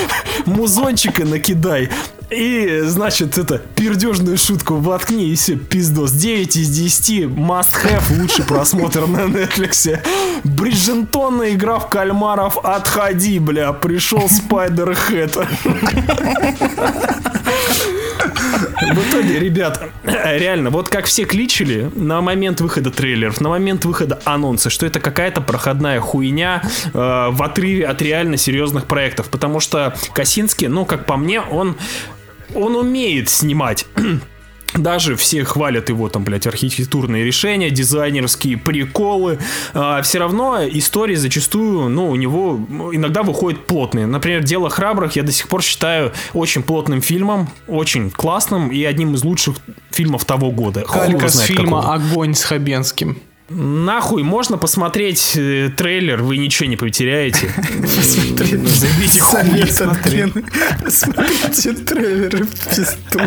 Музончика 0.46 1.26
накидай. 1.26 1.90
И, 2.30 2.82
значит, 2.84 3.38
это 3.38 3.60
пердежную 3.76 4.38
шутку 4.38 4.76
воткни 4.76 5.30
и 5.30 5.36
все, 5.36 5.56
пиздос. 5.56 6.12
9 6.12 6.56
из 6.56 6.70
10, 6.70 7.24
must 7.26 7.74
have, 7.84 8.20
лучший 8.20 8.46
просмотр 8.46 9.08
на 9.08 9.26
Netflix. 9.26 10.00
Бриджентонная 10.44 11.54
игра 11.54 11.80
в 11.80 11.90
кальмаров, 11.90 12.58
отходи, 12.64 13.40
бля, 13.40 13.74
пришел 13.74 14.28
Спайдер 14.30 14.96
Хэт. 14.96 15.38
В 18.94 19.10
итоге, 19.10 19.40
ребят, 19.40 19.90
реально, 20.04 20.70
вот 20.70 20.90
как 20.90 21.06
все 21.06 21.26
кличили 21.26 21.90
на 21.96 22.22
момент 22.22 22.62
выхода 22.62 22.92
трейлеров, 22.92 23.42
на 23.42 23.50
момент 23.50 23.86
выхода 23.86 24.20
анонса, 24.26 24.70
что 24.70 24.86
это 24.86 25.00
какая-то 25.00 25.42
проходная 25.42 26.00
хуйня 26.00 26.62
э, 26.64 26.90
в 26.94 27.42
отрыве 27.42 27.86
от 27.86 28.02
реально 28.02 28.38
серьезных 28.38 28.86
проектов. 28.86 29.30
Потому 29.30 29.60
что 29.60 29.96
Косинский, 30.14 30.68
ну, 30.68 30.86
как 30.86 31.06
по 31.06 31.18
мне, 31.18 31.42
он, 31.42 31.78
он 32.54 32.76
умеет 32.76 33.30
снимать 33.30 33.86
даже 34.78 35.16
все 35.16 35.44
хвалят 35.44 35.90
его 35.90 36.10
там, 36.10 36.24
блядь, 36.24 36.48
архитектурные 36.48 37.24
решения, 37.24 37.70
дизайнерские 37.70 38.58
приколы. 38.58 39.40
А, 39.74 40.02
все 40.02 40.20
равно 40.20 40.60
истории 40.68 41.16
зачастую, 41.16 41.90
ну, 41.90 42.10
у 42.10 42.16
него 42.16 42.60
иногда 42.94 43.24
выходят 43.24 43.66
плотные. 43.66 44.06
Например, 44.06 44.44
«Дело 44.44 44.70
храбрых» 44.70 45.16
я 45.16 45.24
до 45.24 45.32
сих 45.32 45.48
пор 45.48 45.62
считаю 45.62 46.14
очень 46.34 46.64
плотным 46.64 47.02
фильмом, 47.02 47.50
очень 47.68 48.10
классным 48.12 48.70
и 48.70 48.84
одним 48.84 49.16
из 49.16 49.24
лучших 49.24 49.58
фильмов 49.92 50.26
того 50.26 50.52
года. 50.52 50.82
Калька 50.82 51.30
с 51.30 51.40
фильма 51.42 51.82
какого. 51.82 51.94
«Огонь» 51.94 52.36
с 52.36 52.44
Хабенским. 52.44 53.18
Нахуй, 53.48 54.24
можно 54.24 54.58
посмотреть 54.58 55.34
э, 55.36 55.70
трейлер, 55.78 56.24
вы 56.24 56.38
ничего 56.38 56.68
не 56.68 56.78
потеряете. 56.78 57.54
Забейте 58.66 59.84
от 59.84 60.08
Гены. 60.08 60.44
Смотрите 60.90 61.74
пизду. 61.76 63.20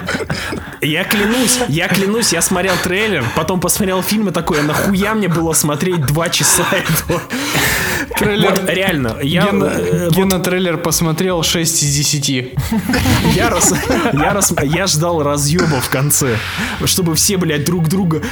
Я 0.81 1.05
клянусь, 1.05 1.61
я 1.69 1.87
клянусь, 1.87 2.33
я 2.33 2.43
смотрел 2.43 2.75
трейлер, 2.83 3.25
потом 3.37 3.61
посмотрел 3.61 4.03
фильм 4.03 4.29
и 4.29 4.33
такой, 4.33 4.59
а 4.59 4.63
нахуя 4.65 5.15
мне 5.15 5.29
было 5.29 5.53
смотреть 5.53 6.05
два 6.07 6.29
часа 6.29 6.65
этого? 6.73 7.23
Трейлер. 8.19 8.51
Вот 8.51 8.69
реально, 8.69 9.17
я, 9.23 9.47
Гена, 9.47 9.65
э, 9.67 10.09
вот 10.13 10.43
трейлер 10.43 10.79
посмотрел 10.79 11.45
6 11.45 11.83
из 11.85 11.95
10. 11.95 12.55
я, 13.37 13.51
раз, 13.51 13.73
я, 14.13 14.33
раз, 14.33 14.53
я 14.65 14.87
ждал 14.89 15.23
разъеба 15.23 15.81
в 15.81 15.89
конце, 15.89 16.37
чтобы 16.85 17.15
все, 17.15 17.37
блядь, 17.37 17.65
друг 17.65 17.89
друга, 17.89 18.23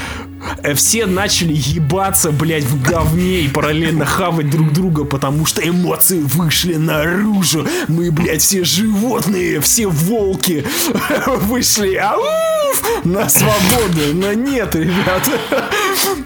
э, 0.62 0.74
все 0.74 1.06
начали 1.06 1.52
ебаться, 1.76 2.32
блядь, 2.32 2.64
в 2.64 2.82
говне 2.82 3.42
и 3.42 3.48
параллельно 3.48 4.04
хавать 4.04 4.50
друг 4.50 4.72
друга, 4.72 5.04
потому 5.04 5.44
что 5.44 5.66
эмоции 5.66 6.20
вышли 6.20 6.74
наружу. 6.74 7.66
Мы, 7.88 8.10
блядь, 8.10 8.42
все 8.42 8.64
животные, 8.64 9.60
все 9.60 9.86
волки 9.86 10.64
вышли 11.26 11.94
ауф, 11.96 13.04
на 13.04 13.28
свободу. 13.28 14.14
Но 14.14 14.32
нет, 14.32 14.74
ребята, 14.74 15.32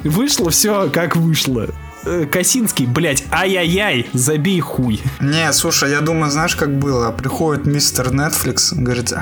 вышло 0.04 0.50
все 0.50 0.88
как 0.90 1.16
вышло. 1.16 1.68
Э, 2.04 2.24
Косинский, 2.24 2.86
блядь, 2.86 3.24
ай-яй-яй, 3.30 4.08
забей 4.14 4.60
хуй. 4.60 5.00
Не, 5.20 5.52
слушай, 5.52 5.90
я 5.90 6.00
думаю, 6.00 6.30
знаешь, 6.30 6.56
как 6.56 6.78
было? 6.78 7.10
Приходит 7.12 7.66
мистер 7.66 8.08
Netflix, 8.08 8.74
говорит, 8.74 9.12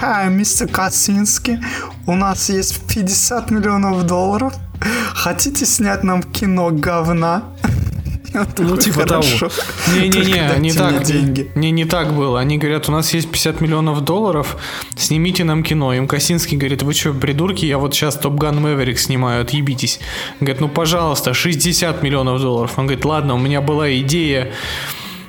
«Хай, 0.00 0.30
мистер 0.30 0.68
Косинский, 0.68 1.60
у 2.06 2.14
нас 2.14 2.48
есть 2.48 2.86
50 2.86 3.50
миллионов 3.50 4.04
долларов. 4.04 4.54
Хотите 5.14 5.66
снять 5.66 6.04
нам 6.04 6.22
кино 6.22 6.70
говна? 6.70 7.42
Он 8.36 8.46
такой, 8.46 8.78
типа 8.78 9.06
того. 9.06 9.22
«Хорошо, 9.22 9.50
Не-не-не, 9.94 10.58
не 10.58 10.72
так. 10.72 11.02
деньги. 11.02 11.50
Не, 11.54 11.70
не 11.70 11.84
так 11.84 12.12
было. 12.12 12.38
Они 12.40 12.58
говорят, 12.58 12.88
у 12.88 12.92
нас 12.92 13.14
есть 13.14 13.30
50 13.30 13.60
миллионов 13.60 14.02
долларов, 14.02 14.56
снимите 14.96 15.44
нам 15.44 15.62
кино. 15.62 15.94
Им 15.94 16.06
Косинский 16.06 16.56
говорит, 16.58 16.82
вы 16.82 16.92
что, 16.92 17.12
придурки, 17.14 17.64
я 17.64 17.78
вот 17.78 17.94
сейчас 17.94 18.16
Топ 18.16 18.34
Ган 18.34 18.60
Мэверик 18.60 18.98
снимаю, 18.98 19.42
отъебитесь. 19.42 20.00
Говорит, 20.40 20.60
ну 20.60 20.68
пожалуйста, 20.68 21.32
60 21.34 22.02
миллионов 22.02 22.40
долларов. 22.40 22.72
Он 22.76 22.86
говорит, 22.86 23.04
ладно, 23.04 23.34
у 23.34 23.38
меня 23.38 23.60
была 23.60 23.90
идея, 24.00 24.52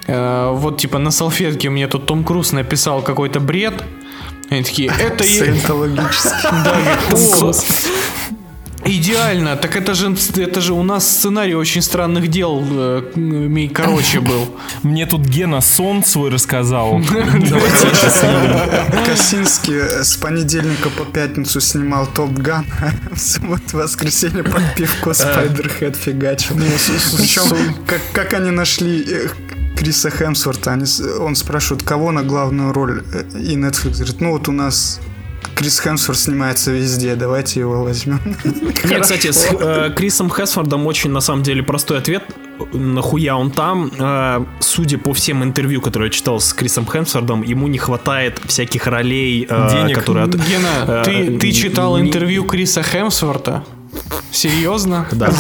э, 0.08 0.52
вот 0.54 0.80
типа 0.80 0.98
на 1.00 1.12
салфетке 1.12 1.70
мне 1.70 1.88
тут 1.88 2.06
Том 2.06 2.24
Круз 2.24 2.52
написал 2.52 3.02
какой-то 3.02 3.40
бред. 3.40 3.74
Они 4.50 4.64
такие, 4.64 4.90
это... 4.90 5.24
е- 5.24 5.40
Саентологически. 5.40 6.48
Да, 6.64 6.76
говорит, 7.12 7.42
«О, 7.42 7.54
Идеально, 8.88 9.58
так 9.58 9.76
это 9.76 9.94
же, 9.94 10.16
это 10.38 10.62
же 10.62 10.74
у 10.74 10.84
нас 10.84 11.08
сценарий 11.08 11.56
очень 11.56 11.82
странных 11.82 12.30
дел, 12.30 12.66
э, 12.70 13.70
короче, 13.74 14.22
был. 14.22 14.56
Мне 14.84 15.06
тут 15.06 15.22
Гена 15.22 15.62
сон 15.62 16.04
свой 16.04 16.30
рассказал. 16.30 17.02
Косинский 19.06 19.76
э, 19.76 20.04
с 20.04 20.16
понедельника 20.16 20.90
по 20.90 21.04
пятницу 21.04 21.60
снимал 21.60 22.08
Топ 22.08 22.32
Ган, 22.32 22.66
в 23.12 23.20
субботу 23.20 23.78
воскресенье 23.78 24.44
под 24.44 24.76
пивко 24.76 25.14
Спайдерхед 25.14 25.96
фигачил. 25.96 26.56
Причем, 26.56 27.44
как, 28.14 28.34
они 28.34 28.52
нашли 28.52 29.06
э, 29.06 29.28
Криса 29.76 30.10
Хемсворта, 30.10 30.80
он 31.20 31.36
спрашивает, 31.36 31.84
кого 31.84 32.12
на 32.12 32.24
главную 32.24 32.72
роль, 32.72 33.04
э, 33.14 33.24
и 33.38 33.56
Netflix 33.56 33.96
говорит, 33.96 34.22
ну 34.22 34.32
вот 34.32 34.48
у 34.48 34.52
нас 34.52 35.02
Крис 35.56 35.80
Хемсворт 35.80 36.20
снимается 36.20 36.72
везде, 36.72 37.16
давайте 37.16 37.60
его 37.62 37.84
возьмем. 37.84 38.20
Нет, 38.86 39.02
кстати, 39.02 39.32
с 39.32 39.48
э, 39.52 39.92
Крисом 39.96 40.30
Хесфордом 40.30 40.86
очень, 40.86 41.10
на 41.12 41.20
самом 41.22 41.44
деле, 41.44 41.64
простой 41.64 41.98
ответ. 41.98 42.24
Нахуя 42.74 43.36
он 43.38 43.52
там? 43.52 43.92
Э, 44.00 44.46
судя 44.60 44.98
по 44.98 45.14
всем 45.14 45.44
интервью, 45.44 45.82
которые 45.82 46.08
я 46.08 46.12
читал 46.14 46.40
с 46.40 46.54
Крисом 46.54 46.86
Хемсвордом, 46.86 47.42
ему 47.44 47.68
не 47.68 47.78
хватает 47.78 48.40
всяких 48.46 48.88
ролей, 48.88 49.48
э, 49.50 49.70
Денег. 49.72 50.00
которые... 50.00 50.26
от- 50.26 50.36
Гена, 50.36 50.86
э, 50.88 51.02
ты, 51.06 51.38
ты 51.38 51.52
читал 51.52 51.98
не- 51.98 52.08
интервью 52.08 52.44
Криса 52.46 52.84
Хемсворта? 52.84 53.64
Серьезно? 54.32 55.08
Да. 55.12 55.32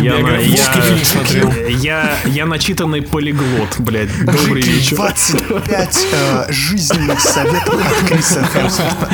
Я, 0.00 0.14
на- 0.14 0.18
Бегай, 0.18 0.46
я- 0.48 0.72
Волк 0.72 0.84
фильм 0.84 1.04
смотрел. 1.04 1.52
я, 1.78 2.16
я 2.26 2.46
начитанный 2.46 3.02
полиглот, 3.02 3.76
блядь. 3.78 4.08
Добрый 4.24 4.62
вечер. 4.62 4.96
25 4.96 6.06
э, 6.12 6.46
жизненных 6.52 7.20
советов 7.20 7.74
от 7.74 8.08
Криса 8.08 8.44
Хемсворта. 8.52 9.08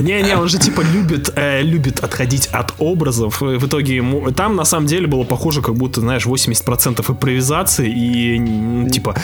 Не-не, 0.00 0.36
он 0.36 0.48
же 0.48 0.58
типа 0.58 0.80
любит, 0.80 1.30
э, 1.36 1.62
любит 1.62 2.00
отходить 2.00 2.46
от 2.48 2.72
образов. 2.78 3.40
В 3.40 3.66
итоге 3.66 3.96
ему... 3.96 4.30
Там 4.32 4.56
на 4.56 4.64
самом 4.64 4.86
деле 4.86 5.06
было 5.06 5.24
похоже, 5.24 5.62
как 5.62 5.74
будто, 5.74 6.00
знаешь, 6.00 6.26
80% 6.26 7.04
импровизации 7.08 7.88
и 7.88 8.36
м, 8.38 8.90
типа 8.90 9.14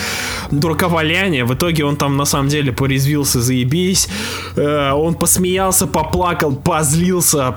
дураковаляния. 0.50 1.44
В 1.44 1.54
итоге 1.54 1.84
он 1.84 1.96
там 1.96 2.16
на 2.16 2.26
самом 2.26 2.48
деле 2.48 2.72
порезвился, 2.72 3.40
заебись. 3.40 4.08
Э, 4.56 4.92
он 4.92 5.14
посмеялся, 5.14 5.86
поплакал, 5.86 6.54
позлился, 6.54 7.56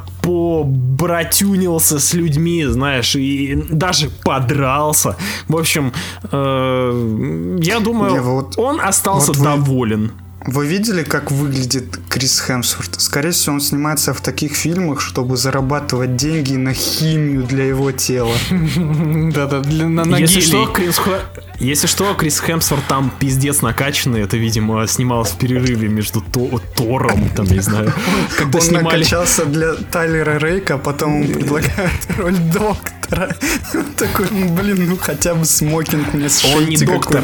побратюнился 1.30 2.00
с 2.00 2.14
людьми, 2.14 2.66
знаешь, 2.66 3.16
и 3.16 3.56
даже 3.70 4.10
подрался. 4.24 5.16
В 5.48 5.56
общем, 5.58 5.94
э, 6.32 7.58
я 7.62 7.80
думаю, 7.80 8.12
Не, 8.14 8.22
вот- 8.22 8.58
он 8.58 8.80
остался 8.82 9.28
вот 9.28 9.38
вы- 9.38 9.46
доволен. 9.46 10.12
Вы 10.46 10.66
видели, 10.68 11.04
как 11.04 11.32
выглядит 11.32 12.00
Крис 12.08 12.40
Хемсворт? 12.40 13.00
Скорее 13.02 13.32
всего, 13.32 13.56
он 13.56 13.62
снимается 13.62 14.14
в 14.14 14.22
таких 14.22 14.54
фильмах, 14.56 15.02
чтобы 15.02 15.36
зарабатывать 15.36 16.16
деньги 16.16 16.54
на 16.54 16.74
химию 16.74 17.44
для 17.44 17.66
его 17.66 17.92
тела. 17.92 18.36
Да-да, 18.50 19.60
для- 19.60 19.88
на, 19.88 20.06
на 20.06 20.16
Если 21.60 21.88
что, 21.88 22.14
Крис 22.14 22.40
Хемсворт 22.40 22.88
там 22.88 23.12
пиздец 23.20 23.62
накачанный. 23.62 24.22
Это, 24.22 24.38
видимо, 24.38 24.88
снималось 24.88 25.32
в 25.32 25.38
перерыве 25.38 25.90
между 25.90 26.22
То- 26.22 26.62
Тором, 26.76 27.30
там, 27.36 27.46
не 27.48 27.60
знаю. 27.60 27.92
Когда 28.38 28.60
Он 28.60 28.72
накачался 28.72 29.46
для 29.46 29.74
Тайлера 29.74 30.38
Рейка, 30.40 30.76
а 30.76 30.78
потом 30.78 31.22
ему 31.22 31.34
предлагают 31.34 31.92
роль 32.18 32.38
доктора. 32.38 33.36
И 33.74 33.78
Он 33.78 33.86
такой, 33.98 34.28
ну 34.32 34.54
блин, 34.54 34.88
ну 34.88 34.98
хотя 34.98 35.36
бы 35.36 35.44
смокинг 35.44 36.14
мне 36.14 36.28
Он 36.56 36.66
не 36.66 36.78
сшейте 36.78 36.86
доктор. 36.86 37.24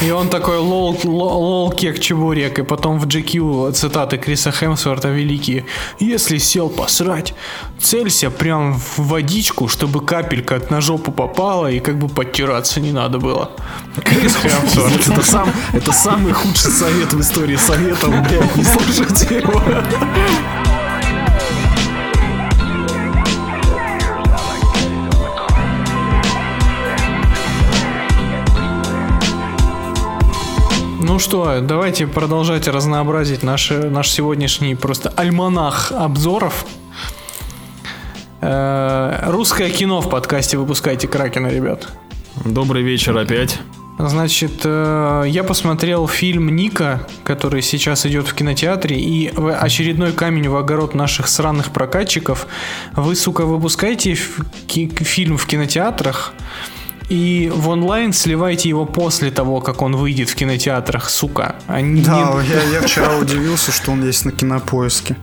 И 0.00 0.10
он 0.10 0.28
такой 0.30 0.56
lol, 0.58 0.98
lol, 1.04 1.42
lol 1.42 1.72
кек 1.72 1.98
чебурек. 2.00 2.53
И 2.58 2.62
потом 2.62 2.98
в 2.98 3.06
GQ 3.06 3.72
цитаты 3.72 4.18
Криса 4.18 4.52
Хемсворта 4.52 5.08
великие. 5.08 5.64
Если 6.00 6.38
сел 6.38 6.68
посрать, 6.68 7.34
целься 7.80 8.30
прям 8.30 8.74
в 8.74 8.98
водичку, 8.98 9.68
чтобы 9.68 10.04
капелька 10.04 10.60
на 10.70 10.80
жопу 10.80 11.12
попала 11.12 11.70
и 11.70 11.80
как 11.80 11.98
бы 11.98 12.08
подтираться 12.08 12.80
не 12.80 12.92
надо 12.92 13.18
было. 13.18 13.50
Крис 14.04 14.36
Хемсворт. 14.36 15.08
Это, 15.08 15.22
сам, 15.22 15.48
это 15.72 15.92
самый 15.92 16.32
худший 16.32 16.70
совет 16.70 17.12
в 17.12 17.20
истории 17.20 17.56
советов, 17.56 18.10
блядь, 18.28 18.56
не 18.56 18.64
слушайте 18.64 19.36
его. 19.36 19.62
Ну 31.14 31.20
что, 31.20 31.60
давайте 31.60 32.08
продолжать 32.08 32.66
разнообразить 32.66 33.44
наш, 33.44 33.70
наш 33.70 34.10
сегодняшний 34.10 34.74
просто 34.74 35.10
альманах 35.10 35.92
обзоров. 35.92 36.66
Э, 38.40 39.20
Русское 39.26 39.70
кино 39.70 40.00
в 40.00 40.10
подкасте 40.10 40.58
выпускайте 40.58 41.06
Кракена, 41.06 41.46
ребят. 41.46 41.86
Добрый 42.44 42.82
вечер 42.82 43.16
опять. 43.16 43.60
Значит, 43.96 44.62
э, 44.64 45.26
я 45.28 45.44
посмотрел 45.44 46.08
фильм 46.08 46.56
Ника, 46.56 47.06
который 47.22 47.62
сейчас 47.62 48.06
идет 48.06 48.26
в 48.26 48.34
кинотеатре, 48.34 48.98
и 48.98 49.28
очередной 49.28 50.10
камень 50.10 50.48
в 50.48 50.56
огород 50.56 50.96
наших 50.96 51.28
сраных 51.28 51.70
прокатчиков. 51.70 52.48
Вы, 52.96 53.14
сука, 53.14 53.46
выпускаете 53.46 54.14
фильм 54.16 55.36
в 55.36 55.46
кинотеатрах, 55.46 56.34
и 57.08 57.52
в 57.54 57.68
онлайн 57.68 58.12
сливайте 58.12 58.68
его 58.68 58.86
после 58.86 59.30
того, 59.30 59.60
как 59.60 59.82
он 59.82 59.96
выйдет 59.96 60.30
в 60.30 60.34
кинотеатрах, 60.34 61.10
сука. 61.10 61.56
Они 61.66 62.02
Да, 62.02 62.40
я, 62.42 62.62
я 62.62 62.80
вчера 62.80 63.16
удивился, 63.20 63.72
что 63.72 63.92
он 63.92 64.04
есть 64.04 64.24
на 64.24 64.32
кинопоиске. 64.32 65.16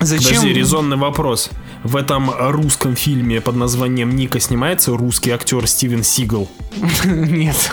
Зачем? 0.00 0.28
Подожди, 0.28 0.52
резонный 0.52 0.96
вопрос. 0.96 1.50
В 1.82 1.96
этом 1.96 2.30
русском 2.38 2.96
фильме 2.96 3.40
под 3.40 3.56
названием 3.56 4.16
Ника 4.16 4.40
снимается 4.40 4.96
русский 4.96 5.30
актер 5.30 5.66
Стивен 5.66 6.02
Сигал. 6.02 6.48
Нет. 7.04 7.72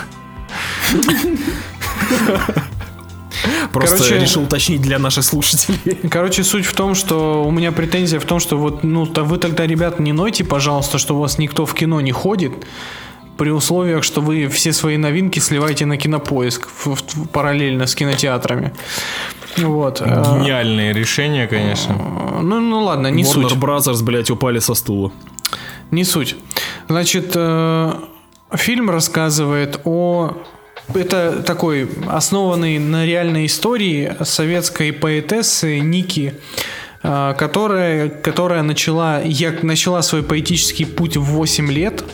Просто 3.72 3.96
Короче- 3.96 4.18
решил 4.20 4.42
уточнить 4.44 4.80
для 4.80 4.98
наших 4.98 5.24
слушателей. 5.24 5.96
Короче, 6.08 6.44
суть 6.44 6.64
в 6.64 6.72
том, 6.74 6.94
что 6.94 7.44
у 7.44 7.50
меня 7.50 7.72
претензия 7.72 8.20
в 8.20 8.24
том, 8.24 8.38
что 8.38 8.56
вот, 8.56 8.84
ну, 8.84 9.04
то 9.06 9.24
вы 9.24 9.38
тогда, 9.38 9.66
ребят, 9.66 9.98
не 9.98 10.12
нойте, 10.12 10.44
пожалуйста, 10.44 10.98
что 10.98 11.16
у 11.16 11.20
вас 11.20 11.38
никто 11.38 11.66
в 11.66 11.74
кино 11.74 12.00
не 12.00 12.12
ходит, 12.12 12.52
при 13.36 13.50
условиях, 13.50 14.04
что 14.04 14.20
вы 14.20 14.48
все 14.48 14.72
свои 14.72 14.96
новинки 14.96 15.38
сливаете 15.40 15.86
на 15.86 15.96
кинопоиск 15.96 16.68
в- 16.68 16.94
в- 16.94 17.28
параллельно 17.28 17.86
с 17.86 17.94
кинотеатрами. 17.94 18.72
Вот. 19.58 20.00
э, 20.00 20.04
Гениальное 20.40 20.92
решение, 20.94 21.46
конечно. 21.46 21.94
Ну, 22.42 22.60
ну 22.60 22.82
ладно, 22.82 23.08
не 23.08 23.22
Warner 23.22 23.48
суть. 23.48 23.52
Brothers, 23.52 24.02
блядь, 24.02 24.30
упали 24.30 24.58
со 24.60 24.74
стула. 24.74 25.12
Не 25.90 26.04
суть. 26.04 26.36
Значит, 26.88 27.32
э, 27.34 27.92
фильм 28.54 28.90
рассказывает 28.90 29.80
о... 29.84 30.36
Это 30.94 31.42
такой 31.42 31.88
основанный 32.08 32.78
на 32.78 33.06
реальной 33.06 33.46
истории 33.46 34.12
советской 34.22 34.92
поэтессы 34.92 35.78
Ники, 35.80 36.34
э, 37.02 37.34
которая, 37.38 38.08
которая 38.08 38.62
начала, 38.62 39.20
я, 39.22 39.52
начала 39.62 40.02
свой 40.02 40.22
поэтический 40.22 40.84
путь 40.84 41.16
в 41.16 41.22
8 41.24 41.70
лет. 41.72 42.04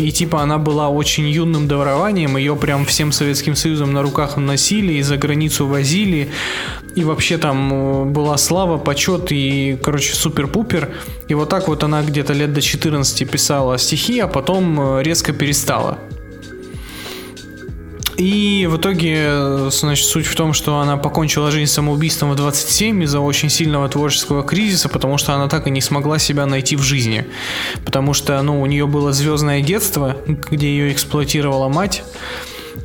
И 0.00 0.12
типа 0.12 0.40
она 0.40 0.56
была 0.56 0.88
очень 0.88 1.28
юным 1.28 1.68
дарованием, 1.68 2.38
ее 2.38 2.56
прям 2.56 2.86
всем 2.86 3.12
Советским 3.12 3.54
Союзом 3.54 3.92
на 3.92 4.02
руках 4.02 4.38
носили 4.38 4.94
и 4.94 5.02
за 5.02 5.18
границу 5.18 5.66
возили. 5.66 6.30
И 6.94 7.04
вообще 7.04 7.36
там 7.36 7.72
э, 7.72 8.04
была 8.06 8.38
слава, 8.38 8.78
почет 8.78 9.30
и, 9.30 9.78
короче, 9.82 10.14
супер-пупер. 10.14 10.88
И 11.28 11.34
вот 11.34 11.50
так 11.50 11.68
вот 11.68 11.84
она 11.84 12.02
где-то 12.02 12.32
лет 12.32 12.54
до 12.54 12.62
14 12.62 13.30
писала 13.30 13.76
стихи, 13.76 14.18
а 14.20 14.26
потом 14.26 14.80
э, 14.80 15.02
резко 15.02 15.34
перестала. 15.34 15.98
И 18.16 18.66
в 18.70 18.76
итоге, 18.76 19.70
значит, 19.70 20.06
суть 20.06 20.26
в 20.26 20.34
том, 20.34 20.52
что 20.52 20.78
она 20.78 20.96
покончила 20.96 21.50
жизнь 21.50 21.70
самоубийством 21.70 22.32
в 22.32 22.36
27 22.36 23.04
из-за 23.04 23.20
очень 23.20 23.48
сильного 23.48 23.88
творческого 23.88 24.42
кризиса, 24.42 24.88
потому 24.88 25.18
что 25.18 25.34
она 25.34 25.48
так 25.48 25.66
и 25.66 25.70
не 25.70 25.80
смогла 25.80 26.18
себя 26.18 26.46
найти 26.46 26.76
в 26.76 26.82
жизни. 26.82 27.26
Потому 27.84 28.12
что, 28.12 28.40
ну, 28.42 28.60
у 28.60 28.66
нее 28.66 28.86
было 28.86 29.12
звездное 29.12 29.62
детство, 29.62 30.16
где 30.26 30.68
ее 30.68 30.92
эксплуатировала 30.92 31.68
мать, 31.68 32.02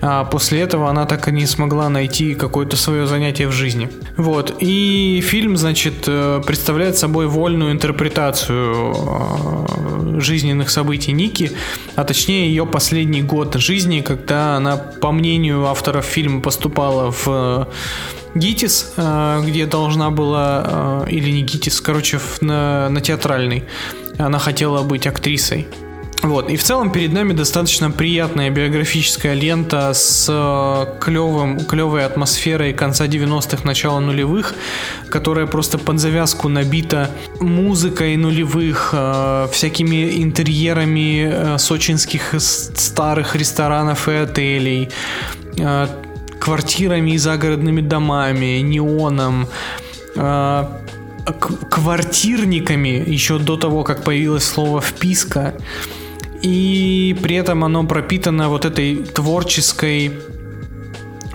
а 0.02 0.24
после 0.24 0.62
этого 0.62 0.90
она 0.90 1.06
так 1.06 1.28
и 1.28 1.32
не 1.32 1.46
смогла 1.46 1.90
найти 1.90 2.36
какое-то 2.36 2.78
свое 2.78 3.08
занятие 3.08 3.48
в 3.48 3.52
жизни. 3.52 3.90
Вот. 4.18 4.56
И 4.60 5.22
фильм, 5.24 5.58
значит, 5.58 6.06
э, 6.08 6.42
представляет 6.46 6.98
собой 6.98 7.28
вольную 7.28 7.72
интерпретацию 7.72 8.96
э, 8.96 10.20
жизненных 10.20 10.70
событий 10.70 11.12
Ники, 11.12 11.52
а 11.96 12.04
точнее 12.04 12.50
ее 12.50 12.66
последний 12.66 13.22
год 13.22 13.56
жизни, 13.56 14.02
когда 14.02 14.56
она, 14.58 14.78
по 14.78 15.12
мнению 15.12 15.66
авторов 15.66 16.06
фильма, 16.06 16.42
поступала 16.42 17.12
в 17.12 17.28
э, 17.28 17.66
ГИТИС, 18.36 18.96
где 19.44 19.66
должна 19.66 20.10
была, 20.10 21.06
или 21.10 21.32
не 21.32 21.44
ГИТИС, 21.44 21.80
короче, 21.80 22.20
на, 22.42 22.90
на 22.90 23.00
театральный. 23.00 23.64
Она 24.18 24.40
хотела 24.40 24.84
быть 24.84 25.08
актрисой. 25.08 25.68
Вот, 26.22 26.50
и 26.50 26.56
в 26.56 26.64
целом 26.64 26.92
перед 26.92 27.14
нами 27.14 27.34
достаточно 27.34 27.92
приятная 27.92 28.50
биографическая 28.50 29.34
лента 29.34 29.94
с 29.94 30.28
э, 30.30 31.00
клевым, 31.00 31.60
клевой 31.66 32.06
атмосферой 32.06 32.74
конца 32.74 33.06
90-х, 33.06 33.64
начала 33.64 34.00
нулевых, 34.00 34.56
которая 35.10 35.46
просто 35.46 35.78
под 35.78 36.00
завязку 36.00 36.50
набита 36.50 37.12
музыкой 37.40 38.16
нулевых, 38.16 38.90
э, 38.94 39.48
всякими 39.52 40.24
интерьерами 40.24 41.30
э, 41.32 41.58
сочинских 41.60 42.34
старых 42.40 43.36
ресторанов 43.36 44.08
и 44.10 44.14
отелей, 44.14 44.90
квартирами 46.40 47.12
и 47.12 47.18
загородными 47.18 47.82
домами, 47.82 48.62
неоном, 48.62 49.48
квартирниками 51.70 53.04
еще 53.08 53.40
до 53.40 53.58
того, 53.58 53.84
как 53.84 54.04
появилось 54.04 54.44
слово 54.44 54.82
«вписка». 54.82 55.54
И 56.42 57.16
при 57.22 57.36
этом 57.36 57.64
оно 57.64 57.84
пропитано 57.86 58.50
вот 58.50 58.66
этой 58.66 58.98
творческой 58.98 60.12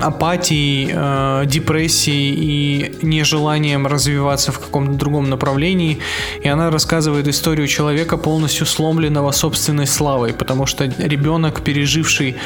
апатией, 0.00 0.90
э, 0.92 1.44
депрессией 1.46 2.34
и 2.34 2.96
нежеланием 3.02 3.86
развиваться 3.86 4.50
в 4.50 4.58
каком-то 4.58 4.92
другом 4.94 5.28
направлении. 5.28 5.98
И 6.42 6.48
она 6.48 6.70
рассказывает 6.70 7.28
историю 7.28 7.66
человека, 7.66 8.16
полностью 8.16 8.66
сломленного 8.66 9.32
собственной 9.32 9.86
славой, 9.86 10.32
потому 10.32 10.66
что 10.66 10.84
ребенок, 10.84 11.60
переживший 11.60 12.36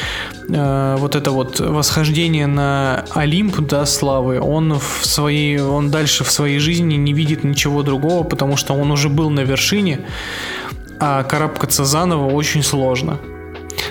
э, 0.49 0.97
вот 0.99 1.15
это 1.15 1.31
вот 1.31 1.61
восхождение 1.61 2.47
на 2.47 3.05
Олимп, 3.15 3.61
да, 3.61 3.87
славы, 3.87 4.41
он 4.41 4.79
в 4.79 5.07
своей, 5.07 5.61
он 5.61 5.91
дальше 5.91 6.25
в 6.25 6.31
своей 6.31 6.59
жизни 6.59 6.95
не 6.95 7.13
видит 7.13 7.45
ничего 7.45 7.83
другого, 7.83 8.25
потому 8.25 8.57
что 8.57 8.75
он 8.75 8.91
уже 8.91 9.09
был 9.09 9.31
на 9.31 9.41
вершине, 9.41 10.01
а 11.01 11.23
карабкаться 11.23 11.85
заново 11.85 12.31
очень 12.31 12.63
сложно. 12.63 13.19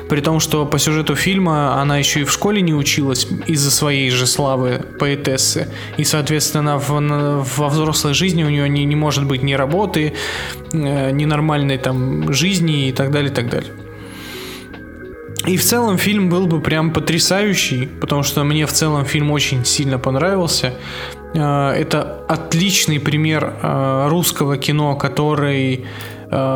При 0.10 0.22
том, 0.22 0.40
что 0.40 0.66
по 0.66 0.80
сюжету 0.80 1.16
фильма 1.16 1.82
она 1.82 1.98
еще 1.98 2.22
и 2.22 2.24
в 2.24 2.32
школе 2.32 2.62
не 2.62 2.74
училась 2.74 3.28
из-за 3.48 3.72
своей 3.72 4.10
же 4.10 4.28
славы 4.28 4.82
поэтессы. 5.00 5.68
И, 5.98 6.04
соответственно, 6.04 6.78
в, 6.78 7.00
на- 7.00 7.40
во 7.40 7.70
взрослой 7.70 8.14
жизни 8.14 8.44
у 8.44 8.50
нее 8.50 8.70
не, 8.70 8.86
не 8.86 8.96
может 8.96 9.26
быть 9.26 9.44
ни 9.44 9.54
работы, 9.54 10.14
э, 10.72 11.12
ни 11.12 11.26
нормальной 11.26 11.78
там 11.78 12.32
жизни 12.34 12.90
и 12.90 12.92
так 12.92 13.12
далее, 13.12 13.32
и 13.32 13.34
так 13.34 13.50
далее. 13.50 13.72
И 15.46 15.58
в 15.58 15.64
целом 15.64 15.98
фильм 15.98 16.30
был 16.30 16.48
бы 16.48 16.62
прям 16.62 16.92
потрясающий, 16.92 17.88
потому 18.00 18.24
что 18.24 18.44
мне 18.46 18.66
в 18.66 18.72
целом 18.72 19.04
фильм 19.06 19.32
очень 19.32 19.66
сильно 19.66 20.00
понравился. 20.00 20.74
Э, 21.34 21.72
Это 21.72 22.24
отличный 22.30 23.00
пример 23.00 23.54
э, 23.62 24.08
русского 24.10 24.58
кино, 24.58 24.96
который, 24.96 25.86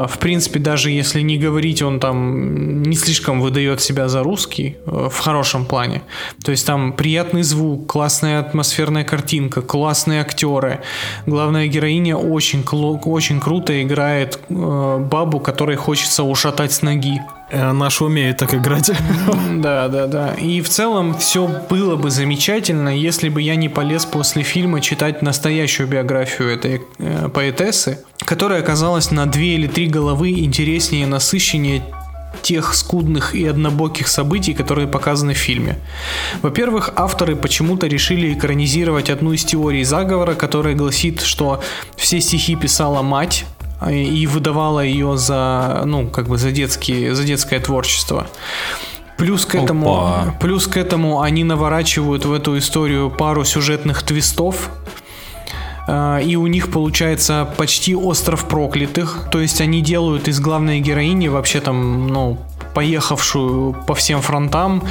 в 0.07 0.17
принципе, 0.19 0.59
даже 0.59 0.89
если 0.89 1.21
не 1.21 1.37
говорить, 1.37 1.81
он 1.81 1.99
там 1.99 2.81
не 2.81 2.95
слишком 2.95 3.41
выдает 3.41 3.79
себя 3.81 4.07
за 4.07 4.23
русский 4.23 4.77
э, 4.85 5.09
в 5.11 5.17
хорошем 5.19 5.65
плане. 5.65 6.01
То 6.43 6.51
есть 6.51 6.65
там 6.65 6.93
приятный 6.93 7.43
звук, 7.43 7.85
классная 7.85 8.39
атмосферная 8.39 9.03
картинка, 9.03 9.61
классные 9.61 10.21
актеры. 10.21 10.79
Главная 11.25 11.67
героиня 11.67 12.17
очень, 12.17 12.63
очень 13.05 13.39
круто 13.39 13.83
играет 13.83 14.39
э, 14.49 14.97
бабу, 14.99 15.39
которой 15.39 15.75
хочется 15.75 16.23
ушатать 16.23 16.71
с 16.71 16.81
ноги. 16.81 17.21
Э, 17.49 17.71
Наши 17.71 18.03
умеют 18.03 18.37
так 18.37 18.53
играть. 18.53 18.91
Да, 19.57 19.87
да, 19.87 20.07
да. 20.07 20.33
И 20.35 20.61
в 20.61 20.69
целом 20.69 21.17
все 21.17 21.47
было 21.69 21.95
бы 21.95 22.11
замечательно, 22.11 22.89
если 22.89 23.29
бы 23.29 23.41
я 23.41 23.55
не 23.55 23.69
полез 23.69 24.05
после 24.05 24.43
фильма 24.43 24.81
читать 24.81 25.21
настоящую 25.21 25.87
биографию 25.87 26.49
этой 26.49 26.81
э, 26.99 27.29
поэтессы, 27.29 28.03
которая 28.19 28.59
оказалась 28.59 29.11
на 29.11 29.25
две 29.25 29.55
или 29.55 29.67
три 29.67 29.87
головы 29.87 30.31
интереснее 30.31 31.03
и 31.03 31.05
насыщеннее 31.05 31.83
тех 32.41 32.73
скудных 32.75 33.35
и 33.35 33.45
однобоких 33.45 34.07
событий, 34.07 34.53
которые 34.53 34.87
показаны 34.87 35.33
в 35.33 35.37
фильме. 35.37 35.79
Во-первых, 36.41 36.91
авторы 36.95 37.35
почему-то 37.35 37.87
решили 37.87 38.33
экранизировать 38.33 39.09
одну 39.09 39.33
из 39.33 39.43
теорий 39.43 39.83
заговора, 39.83 40.35
которая 40.35 40.75
гласит, 40.75 41.21
что 41.21 41.61
все 41.95 42.21
стихи 42.21 42.55
писала 42.55 43.01
мать, 43.01 43.45
и 43.85 44.25
выдавала 44.27 44.79
ее 44.79 45.17
за, 45.17 45.83
ну, 45.85 46.07
как 46.07 46.27
бы 46.27 46.37
за, 46.37 46.51
детские, 46.51 47.13
за 47.13 47.23
детское 47.23 47.59
творчество. 47.59 48.27
Плюс 49.17 49.45
к 49.45 49.55
этому, 49.55 49.97
Опа. 49.97 50.35
плюс 50.39 50.67
к 50.67 50.77
этому 50.77 51.21
они 51.21 51.43
наворачивают 51.43 52.25
в 52.25 52.33
эту 52.33 52.57
историю 52.57 53.09
пару 53.09 53.43
сюжетных 53.45 54.03
твистов, 54.03 54.69
а, 55.87 56.19
и 56.19 56.35
у 56.35 56.45
них 56.47 56.69
получается 56.69 57.51
почти 57.57 57.95
остров 57.95 58.45
проклятых. 58.45 59.27
То 59.31 59.39
есть 59.39 59.59
они 59.59 59.81
делают 59.81 60.27
из 60.27 60.39
главной 60.39 60.81
героини 60.81 61.29
вообще 61.29 61.61
там, 61.61 62.07
ну, 62.07 62.37
поехавшую 62.77 63.73
по 63.87 63.95
всем 63.95 64.21
фронтам. 64.21 64.83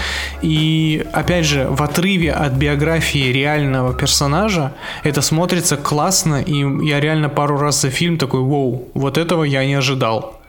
И 0.43 1.07
опять 1.13 1.45
же, 1.45 1.69
в 1.71 1.81
отрыве 1.83 2.33
от 2.33 2.53
биографии 2.55 3.33
реального 3.33 3.95
персонажа 3.95 4.73
это 5.05 5.23
смотрится 5.23 5.77
классно. 5.77 6.43
И 6.43 6.65
я 6.85 6.99
реально 6.99 7.29
пару 7.29 7.57
раз 7.59 7.81
за 7.81 7.91
фильм 7.91 8.19
такой, 8.19 8.41
вау, 8.41 8.89
вот 8.95 9.19
этого 9.19 9.45
я 9.45 9.65
не 9.65 9.75
ожидал. 9.75 10.41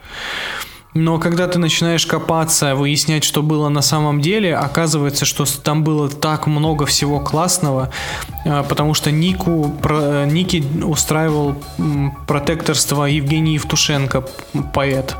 Но 0.94 1.18
когда 1.18 1.46
ты 1.46 1.60
начинаешь 1.60 2.06
копаться, 2.06 2.74
выяснять, 2.74 3.22
что 3.22 3.42
было 3.42 3.68
на 3.68 3.82
самом 3.82 4.20
деле, 4.20 4.56
оказывается, 4.56 5.24
что 5.24 5.44
там 5.62 5.84
было 5.84 6.08
так 6.08 6.48
много 6.48 6.86
всего 6.86 7.20
классного, 7.20 7.90
а, 8.44 8.64
потому 8.64 8.94
что 8.94 9.12
Нику, 9.12 9.72
про- 9.80 10.24
Ники 10.26 10.64
устраивал 10.82 11.54
протекторство 12.26 13.04
Евгений 13.04 13.54
Евтушенко, 13.54 14.24
поэт. 14.74 15.14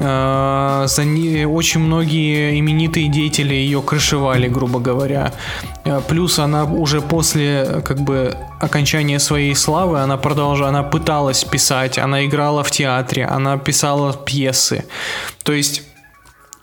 А, 0.00 0.86
За 0.86 1.04
не- 1.04 1.46
очень 1.46 1.80
многие 1.80 2.58
именитые 2.58 3.08
деятели 3.08 3.54
ее 3.54 3.80
крышевали, 3.82 4.48
грубо 4.48 4.78
говоря. 4.80 5.32
А, 5.84 6.00
Плюс 6.00 6.38
она 6.38 6.64
уже 6.64 7.00
после 7.00 7.82
как 7.84 8.00
бы 8.00 8.36
окончания 8.60 9.18
своей 9.18 9.54
славы, 9.54 10.00
она 10.00 10.16
продолжала, 10.16 10.68
она 10.68 10.82
пыталась 10.82 11.44
писать, 11.44 11.98
она 11.98 12.24
играла 12.26 12.62
в 12.62 12.70
театре, 12.70 13.24
она 13.24 13.56
писала 13.58 14.12
пьесы. 14.12 14.84
То 15.42 15.52
есть 15.52 15.82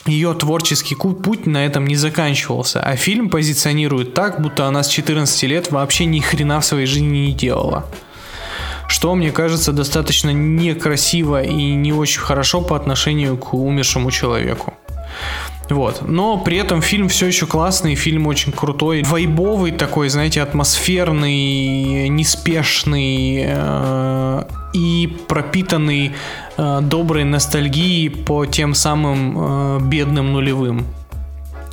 ее 0.06 0.34
творческий 0.34 0.94
путь 0.94 1.46
на 1.46 1.66
этом 1.66 1.86
не 1.86 1.96
заканчивался, 1.96 2.80
а 2.80 2.94
фильм 2.96 3.28
позиционирует 3.28 4.14
так, 4.14 4.40
будто 4.40 4.66
она 4.66 4.82
с 4.82 4.88
14 4.88 5.42
лет 5.44 5.72
вообще 5.72 6.04
ни 6.04 6.20
хрена 6.20 6.60
в 6.60 6.64
своей 6.64 6.86
жизни 6.86 7.26
не 7.26 7.32
делала. 7.32 7.86
Что, 8.96 9.14
мне 9.14 9.30
кажется, 9.30 9.72
достаточно 9.72 10.30
некрасиво 10.30 11.42
и 11.42 11.74
не 11.74 11.92
очень 11.92 12.22
хорошо 12.22 12.62
по 12.62 12.76
отношению 12.76 13.36
к 13.36 13.52
умершему 13.52 14.10
человеку. 14.10 14.72
Вот. 15.68 16.00
Но 16.08 16.38
при 16.38 16.56
этом 16.56 16.80
фильм 16.80 17.08
все 17.08 17.26
еще 17.26 17.46
классный, 17.46 17.94
фильм 17.94 18.26
очень 18.26 18.52
крутой, 18.52 19.02
вайбовый 19.02 19.72
такой, 19.72 20.08
знаете, 20.08 20.40
атмосферный, 20.40 22.08
неспешный 22.08 23.44
э, 23.46 24.44
и 24.72 25.14
пропитанный 25.28 26.12
э, 26.56 26.78
доброй 26.80 27.24
ностальгией 27.24 28.08
по 28.08 28.46
тем 28.46 28.72
самым 28.74 29.36
э, 29.36 29.80
бедным 29.82 30.32
нулевым. 30.32 30.86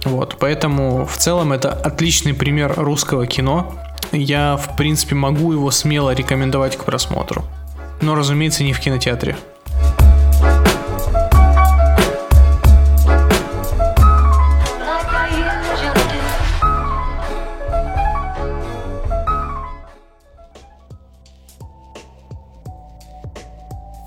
Вот, 0.03 0.35
поэтому 0.41 1.05
в 1.05 1.15
целом 1.15 1.53
это 1.53 1.71
отличный 1.71 2.33
пример 2.33 2.73
русского 2.75 3.25
кино. 3.27 3.73
Я, 4.11 4.57
в 4.57 4.75
принципе, 4.75 5.15
могу 5.15 5.51
его 5.53 5.71
смело 5.71 6.13
рекомендовать 6.13 6.77
к 6.77 6.84
просмотру. 6.84 7.43
Но, 8.01 8.15
разумеется, 8.15 8.63
не 8.63 8.73
в 8.73 8.80
кинотеатре. 8.80 9.38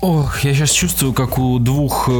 Ох, 0.09 0.39
я 0.41 0.53
сейчас 0.53 0.69
чувствую, 0.71 1.11
как 1.11 1.37
у 1.37 1.59
двух 1.59 2.07
э, 2.07 2.11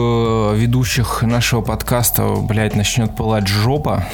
ведущих 0.55 1.21
нашего 1.21 1.61
подкаста, 1.61 2.35
блядь, 2.35 2.75
начнет 2.75 3.15
пылать 3.15 3.47
жопа. 3.47 4.05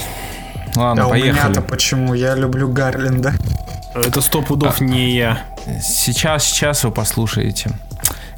Ладно, 0.76 1.04
А 1.04 1.08
у 1.08 1.10
поехали. 1.12 1.32
меня-то 1.32 1.62
почему? 1.62 2.14
Я 2.14 2.36
люблю 2.36 2.68
Гарлинда. 2.68 3.34
Это 3.96 4.22
сто 4.22 4.42
пудов 4.42 4.82
не 4.82 5.12
я. 5.16 5.44
Сейчас, 5.82 6.46
сейчас 6.46 6.84
вы 6.84 6.92
послушаете. 6.92 7.72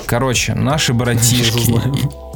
Короче, 0.06 0.54
наши 0.54 0.94
братишки 0.94 1.74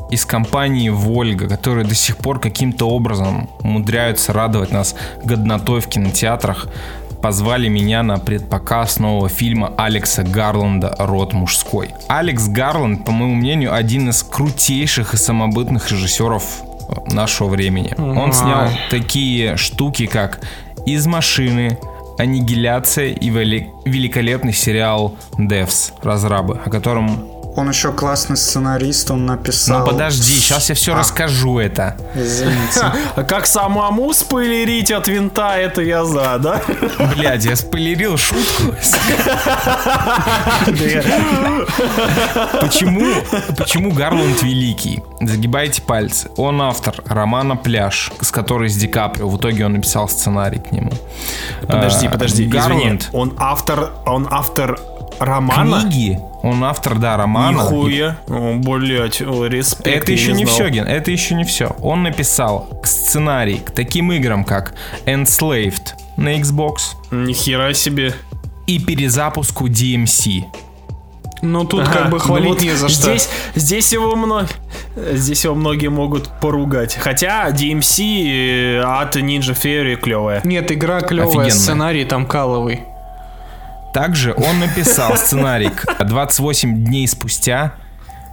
из 0.10 0.26
компании 0.26 0.90
Вольга, 0.90 1.48
которые 1.48 1.86
до 1.86 1.94
сих 1.96 2.18
пор 2.18 2.40
каким-то 2.40 2.90
образом 2.90 3.50
умудряются 3.60 4.34
радовать 4.34 4.72
нас 4.72 4.96
годнотой 5.24 5.82
в 5.82 5.88
кинотеатрах, 5.88 6.68
позвали 7.22 7.68
меня 7.68 8.02
на 8.02 8.18
предпоказ 8.18 8.98
нового 8.98 9.28
фильма 9.30 9.74
Алекса 9.78 10.24
Гарланда 10.24 10.96
«Род 10.98 11.34
мужской». 11.34 11.90
Алекс 12.08 12.48
Гарланд, 12.48 13.04
по 13.06 13.12
моему 13.12 13.36
мнению, 13.36 13.74
один 13.76 14.10
из 14.10 14.24
крутейших 14.24 15.14
и 15.14 15.18
самобытных 15.18 15.92
режиссеров 15.92 16.44
нашего 17.08 17.50
времени. 17.50 17.94
Он 17.98 18.34
снял 18.34 18.70
такие 18.90 19.58
штуки, 19.58 20.06
как 20.06 20.42
«Из 20.86 21.06
машины», 21.06 21.78
«Аннигиляция» 22.18 23.14
и 23.14 23.30
вели- 23.30 23.70
великолепный 23.86 24.54
сериал 24.54 25.16
«Девс» 25.38 25.94
разрабы, 26.04 26.60
о 26.66 26.70
котором... 26.70 27.39
Он 27.60 27.68
еще 27.70 27.92
классный 27.92 28.38
сценарист, 28.38 29.12
он 29.12 29.26
написал... 29.26 29.80
Но 29.80 29.86
подожди, 29.86 30.32
сейчас 30.34 30.70
я 30.70 30.76
все 30.76 30.94
А. 30.94 31.00
расскажу 31.00 31.60
это. 31.60 31.98
Извините. 32.16 32.92
А 33.16 33.24
как 33.24 33.48
самому 33.48 34.14
спойлерить 34.14 34.92
от 34.92 35.08
винта, 35.10 35.58
это 35.58 35.82
я 35.82 36.06
за, 36.06 36.38
да? 36.40 36.62
Блядь, 37.18 37.44
я 37.44 37.56
спойлерил 37.58 38.18
шутку. 38.18 38.74
Почему, 42.62 43.06
почему 43.58 43.92
Гарланд 43.92 44.42
великий? 44.42 45.04
Загибайте 45.22 45.82
пальцы. 45.82 46.30
Он 46.38 46.62
автор 46.62 46.96
романа 47.06 47.56
«Пляж», 47.56 48.12
с 48.22 48.32
которой 48.32 48.70
с 48.70 48.76
Ди 48.78 48.88
Каприо. 48.88 49.28
В 49.30 49.38
итоге 49.38 49.66
он 49.66 49.74
написал 49.74 50.08
сценарий 50.08 50.60
к 50.60 50.72
нему. 50.72 50.92
Подожди, 51.68 52.08
А, 52.08 52.12
подожди, 52.12 52.48
извини. 52.48 53.00
Он 53.14 53.34
автор, 53.38 53.92
он 54.06 54.28
автор 54.32 54.80
романа? 55.20 55.82
Книги. 55.82 56.20
Он 56.42 56.64
автор, 56.64 56.98
да, 56.98 57.18
романа. 57.18 57.58
Нихуя. 57.58 58.18
О, 58.28 58.54
блять, 58.56 59.20
респект. 59.22 59.88
Это 60.04 60.12
еще 60.12 60.32
не 60.34 60.46
знал. 60.46 60.56
все, 60.56 60.70
Ген, 60.70 60.86
это 60.88 61.12
еще 61.12 61.36
не 61.36 61.44
все. 61.44 61.76
Он 61.82 62.04
написал 62.04 62.70
сценарий 62.84 63.58
к 63.60 63.72
таким 63.72 64.12
играм, 64.14 64.44
как 64.46 64.74
Enslaved 65.06 65.94
на 66.18 66.38
Xbox 66.40 66.76
Нихера 67.12 67.74
себе. 67.74 68.14
и 68.68 68.80
перезапуску 68.80 69.68
DMC. 69.68 70.44
Но 71.42 71.64
тут 71.64 71.82
Ага, 71.84 71.92
как 71.94 72.06
бы 72.10 72.18
ну 72.18 72.24
хвалить 72.24 72.50
вот 72.50 72.62
не 72.62 72.72
за 72.72 72.90
что. 72.90 73.04
Здесь, 73.16 73.30
здесь 73.56 73.94
его 73.94 74.14
много, 74.18 74.50
здесь 75.14 75.46
его 75.46 75.56
многие 75.56 75.88
могут 75.88 76.30
поругать. 76.42 76.98
Хотя 76.98 77.50
DMC 77.50 78.80
э, 78.80 78.82
от 78.82 79.16
Ninja 79.16 79.54
Theory 79.56 79.96
клевая. 79.96 80.42
Нет, 80.44 80.70
игра 80.72 81.00
клевая, 81.00 81.30
Офигенная. 81.30 81.50
сценарий 81.52 82.04
там 82.04 82.26
каловый. 82.26 82.82
Также 83.94 84.34
он 84.34 84.60
написал 84.60 85.16
сценарий 85.18 85.70
к 85.70 86.04
28 86.04 86.84
дней 86.86 87.08
спустя. 87.08 87.74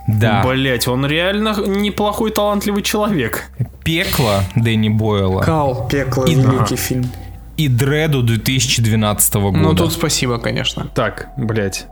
Да, 0.09 0.45
Блять, 0.47 0.87
он 0.87 1.05
реально 1.05 1.57
неплохой 1.67 2.31
талантливый 2.31 2.83
человек. 2.83 3.51
пекло 3.83 4.41
Дэнни 4.55 4.89
Бойла 4.89 5.43
Кал. 5.43 5.89
Пекло, 5.89 6.25
И- 6.27 6.35
великий 6.35 6.77
фильм. 6.77 7.11
и 7.57 7.67
Дреду 7.69 8.23
2012 8.23 9.35
года. 9.35 9.59
Ну 9.59 9.75
тут 9.75 9.93
спасибо, 9.93 10.39
конечно. 10.39 10.87
Так, 10.95 11.29
блять. 11.37 11.87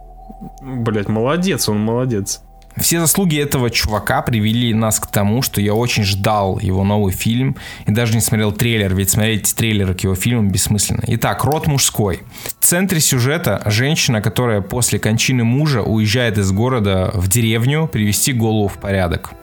Блять, 0.62 1.08
молодец, 1.08 1.68
он 1.68 1.80
молодец. 1.80 2.42
Все 2.76 3.00
заслуги 3.00 3.38
этого 3.38 3.70
чувака 3.70 4.22
привели 4.22 4.74
нас 4.74 4.98
к 4.98 5.06
тому, 5.06 5.42
что 5.42 5.60
я 5.60 5.74
очень 5.74 6.02
ждал 6.02 6.58
его 6.58 6.82
новый 6.82 7.12
фильм 7.12 7.56
и 7.86 7.92
даже 7.92 8.14
не 8.14 8.20
смотрел 8.20 8.52
трейлер, 8.52 8.94
ведь 8.94 9.10
смотреть 9.10 9.54
трейлеры 9.54 9.94
к 9.94 10.00
его 10.00 10.14
фильмам 10.14 10.50
бессмысленно. 10.50 11.02
Итак, 11.06 11.44
род 11.44 11.66
мужской. 11.66 12.22
В 12.58 12.64
центре 12.64 13.00
сюжета 13.00 13.62
женщина, 13.66 14.20
которая 14.20 14.60
после 14.60 14.98
кончины 14.98 15.44
мужа 15.44 15.82
уезжает 15.82 16.38
из 16.38 16.50
города 16.50 17.10
в 17.14 17.28
деревню 17.28 17.86
привести 17.86 18.32
голову 18.32 18.68
в 18.68 18.78
порядок. 18.78 19.34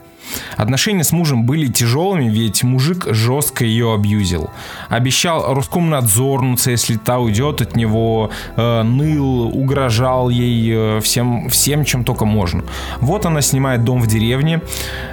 Отношения 0.56 1.04
с 1.04 1.12
мужем 1.12 1.44
были 1.44 1.66
тяжелыми, 1.66 2.28
ведь 2.28 2.62
мужик 2.62 3.06
жестко 3.10 3.64
ее 3.64 3.94
абьюзил. 3.94 4.50
Обещал 4.88 5.54
Роскомнадзорнуться, 5.54 6.70
если 6.70 6.96
та 6.96 7.18
уйдет 7.18 7.60
от 7.60 7.76
него, 7.76 8.30
э, 8.56 8.82
ныл, 8.82 9.48
угрожал 9.48 10.28
ей 10.28 10.72
э, 10.74 11.00
всем, 11.00 11.48
всем, 11.48 11.84
чем 11.84 12.04
только 12.04 12.24
можно. 12.24 12.64
Вот 13.00 13.26
она 13.26 13.42
снимает 13.42 13.84
дом 13.84 14.00
в 14.00 14.06
деревне 14.06 14.60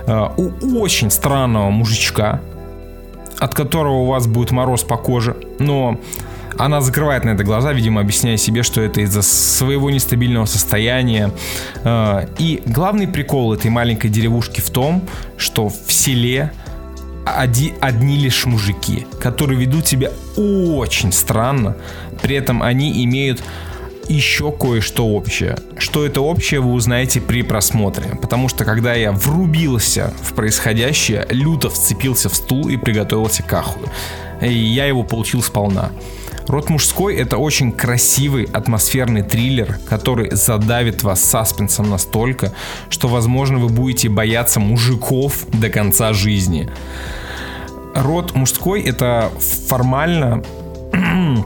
э, 0.06 0.30
у 0.38 0.82
очень 0.82 1.12
странного 1.12 1.70
мужичка, 1.70 2.42
от 3.40 3.54
которого 3.54 3.96
у 3.96 4.06
вас 4.06 4.28
будет 4.28 4.52
мороз 4.52 4.84
по 4.84 4.98
коже, 4.98 5.36
но 5.60 5.98
она 6.60 6.82
закрывает 6.82 7.24
на 7.24 7.30
это 7.32 7.44
глаза, 7.44 7.72
видимо, 7.74 8.02
объясняя 8.02 8.38
себе, 8.38 8.64
что 8.64 8.82
это 8.82 9.02
из-за 9.02 9.22
своего 9.22 9.90
нестабильного 9.90 10.46
состояния. 10.46 11.32
Э, 11.84 12.28
И 12.38 12.62
главный 12.66 13.08
прикол 13.08 13.54
этой 13.54 13.72
маленькой 13.72 14.10
деревушки 14.10 14.62
в 14.62 14.70
том, 14.70 15.02
что 15.38 15.70
в 15.70 15.92
селе 15.92 16.52
оди- 17.26 17.74
одни 17.80 18.18
лишь 18.18 18.46
мужики, 18.46 19.08
которые 19.22 19.60
ведут 19.60 19.88
себя 19.88 20.12
очень 20.36 21.12
странно, 21.14 21.76
при 22.22 22.36
этом 22.36 22.62
они 22.62 23.04
имеют 23.06 23.42
еще 24.10 24.52
кое-что 24.52 25.06
общее. 25.08 25.56
Что 25.78 26.06
это 26.06 26.20
общее, 26.22 26.60
вы 26.60 26.74
узнаете 26.74 27.22
при 27.22 27.44
просмотре. 27.44 28.18
Потому 28.22 28.50
что 28.50 28.66
когда 28.66 28.96
я 28.96 29.12
врубился 29.12 30.12
в 30.24 30.34
происходящее, 30.34 31.26
люто 31.30 31.70
вцепился 31.70 32.28
в 32.28 32.36
стул 32.36 32.68
и 32.70 32.76
приготовился 32.76 33.44
к 33.44 33.54
аху. 33.54 33.80
И 34.42 34.52
я 34.52 34.86
его 34.86 35.04
получил 35.04 35.42
сполна. 35.44 35.92
Род 36.50 36.68
мужской 36.72 37.16
это 37.16 37.38
очень 37.38 37.72
красивый 37.72 38.46
атмосферный 38.46 39.22
триллер, 39.22 39.78
который 39.88 40.32
задавит 40.32 41.04
вас 41.04 41.24
саспенсом 41.24 41.92
настолько, 41.92 42.54
что 42.90 43.08
возможно 43.08 43.60
вы 43.60 43.70
будете 43.70 44.10
бояться 44.10 44.60
мужиков 44.60 45.46
до 45.54 45.70
конца 45.70 46.12
жизни. 46.12 46.68
Род 47.94 48.34
мужской 48.34 48.82
это 48.82 49.32
формально 49.68 50.44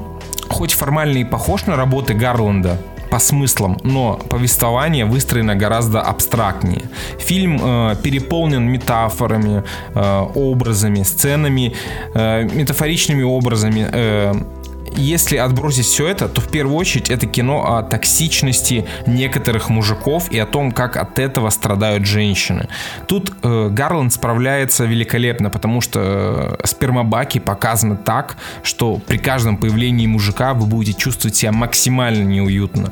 хоть 0.50 0.72
формально 0.72 1.18
и 1.18 1.26
похож 1.26 1.66
на 1.66 1.76
работы 1.76 2.14
Гарланда 2.14 2.82
по 3.12 3.20
смыслам, 3.20 3.80
но 3.84 4.22
повествование 4.30 5.04
выстроено 5.04 5.56
гораздо 5.56 6.02
абстрактнее. 6.02 6.84
Фильм 7.20 7.60
э, 7.62 7.96
переполнен 8.02 8.64
метафорами, 8.64 9.66
э, 9.94 10.20
образами, 10.34 11.04
сценами, 11.04 11.74
э, 12.14 12.44
метафоричными 12.44 13.24
образами. 13.24 13.86
э, 13.92 14.34
если 14.96 15.38
отбросить 15.38 15.86
все 15.86 16.08
это, 16.08 16.28
то 16.28 16.42
в 16.42 16.50
первую 16.50 16.78
очередь 16.78 17.10
это 17.10 17.26
кино 17.26 17.76
о 17.78 17.84
токсичности 17.84 18.86
некоторых 19.06 19.70
мужиков 19.70 20.32
и 20.32 20.40
о 20.40 20.46
том, 20.46 20.72
как 20.72 20.98
от 20.98 21.20
этого 21.20 21.50
страдают 21.50 22.06
женщины. 22.06 22.68
Тут 23.08 23.34
э, 23.44 23.70
Гарланд 23.70 24.14
справляется 24.14 24.86
великолепно, 24.86 25.50
потому 25.50 25.82
что 25.82 26.58
э, 26.62 26.66
спермобаки 26.66 27.40
показаны 27.40 27.98
так, 27.98 28.38
что 28.64 28.96
при 28.96 29.18
каждом 29.18 29.58
появлении 29.58 30.08
мужика 30.08 30.54
вы 30.54 30.66
будете 30.66 30.98
чувствовать 30.98 31.36
себя 31.36 31.52
максимально 31.52 32.24
неуютно. 32.24 32.92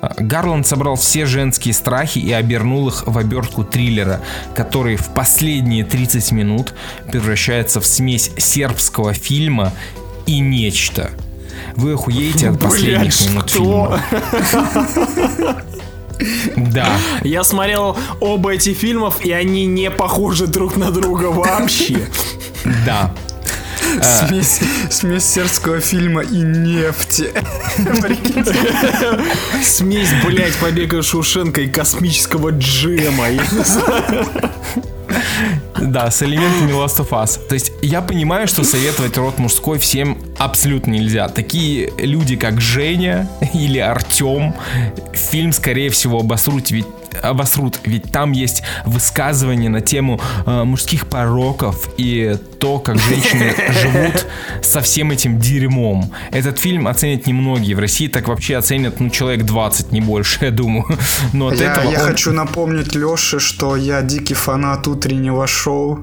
Э, 0.00 0.08
Гарланд 0.18 0.66
собрал 0.66 0.96
все 0.96 1.26
женские 1.26 1.74
страхи 1.74 2.18
и 2.18 2.32
обернул 2.32 2.88
их 2.88 3.06
в 3.06 3.18
обертку 3.18 3.64
триллера, 3.64 4.20
который 4.54 4.96
в 4.96 5.08
последние 5.14 5.84
30 5.84 6.32
минут 6.32 6.74
превращается 7.10 7.80
в 7.80 7.86
смесь 7.86 8.30
сербского 8.36 9.12
фильма 9.12 9.72
и 10.26 10.40
нечто. 10.40 11.10
Вы 11.78 11.92
охуеете 11.92 12.50
от 12.50 12.58
последних 12.58 13.14
Блядь, 13.14 13.50
фильма. 13.50 14.00
Да. 16.56 16.88
Я 17.22 17.44
смотрел 17.44 17.96
оба 18.18 18.54
эти 18.54 18.74
фильмов, 18.74 19.24
и 19.24 19.30
они 19.30 19.66
не 19.66 19.88
похожи 19.88 20.48
друг 20.48 20.76
на 20.76 20.90
друга 20.90 21.26
вообще. 21.26 22.08
Да. 22.84 23.14
Смесь, 24.02 24.60
смесь 24.90 25.24
сербского 25.24 25.80
фильма 25.80 26.22
и 26.22 26.38
нефти. 26.38 27.30
Смесь, 29.62 30.10
блядь, 30.24 30.56
побега 30.56 31.02
Шушенко 31.02 31.62
и 31.62 31.68
космического 31.68 32.50
джема. 32.50 33.26
Да, 35.80 36.10
с 36.10 36.22
элементами 36.22 36.72
Last 36.72 36.98
of 36.98 37.10
Us. 37.10 37.38
То 37.48 37.54
есть 37.54 37.72
я 37.82 38.02
понимаю, 38.02 38.48
что 38.48 38.64
советовать 38.64 39.16
род 39.16 39.38
мужской 39.38 39.78
всем 39.78 40.18
абсолютно 40.36 40.92
нельзя. 40.92 41.28
Такие 41.28 41.92
люди, 41.98 42.36
как 42.36 42.60
Женя 42.60 43.28
или 43.54 43.78
Артем, 43.78 44.54
фильм, 45.14 45.52
скорее 45.52 45.90
всего, 45.90 46.20
обосрут, 46.20 46.70
ведь 46.70 46.86
обосрут, 47.22 47.78
ведь 47.84 48.10
там 48.12 48.32
есть 48.32 48.62
высказывания 48.84 49.68
на 49.68 49.80
тему 49.80 50.20
э, 50.46 50.64
мужских 50.64 51.06
пороков 51.08 51.88
и 51.96 52.36
то, 52.60 52.78
как 52.78 52.98
женщины 52.98 53.52
живут 53.82 54.26
со 54.62 54.80
всем 54.80 55.10
этим 55.10 55.38
дерьмом. 55.38 56.12
Этот 56.30 56.58
фильм 56.58 56.86
оценят 56.88 57.26
немногие. 57.26 57.76
В 57.76 57.78
России 57.78 58.08
так 58.08 58.28
вообще 58.28 58.56
оценят, 58.56 59.00
ну, 59.00 59.10
человек 59.10 59.44
20, 59.44 59.92
не 59.92 60.00
больше, 60.00 60.38
я 60.46 60.50
думаю. 60.50 60.84
Но 61.32 61.48
от 61.48 61.60
Я, 61.60 61.72
этого 61.72 61.90
я 61.90 62.00
он- 62.00 62.06
хочу 62.06 62.32
напомнить 62.32 62.94
Леше, 62.94 63.38
что 63.40 63.76
я 63.76 64.02
дикий 64.02 64.34
фанат 64.34 64.86
утреннего 64.88 65.46
шоу. 65.46 66.00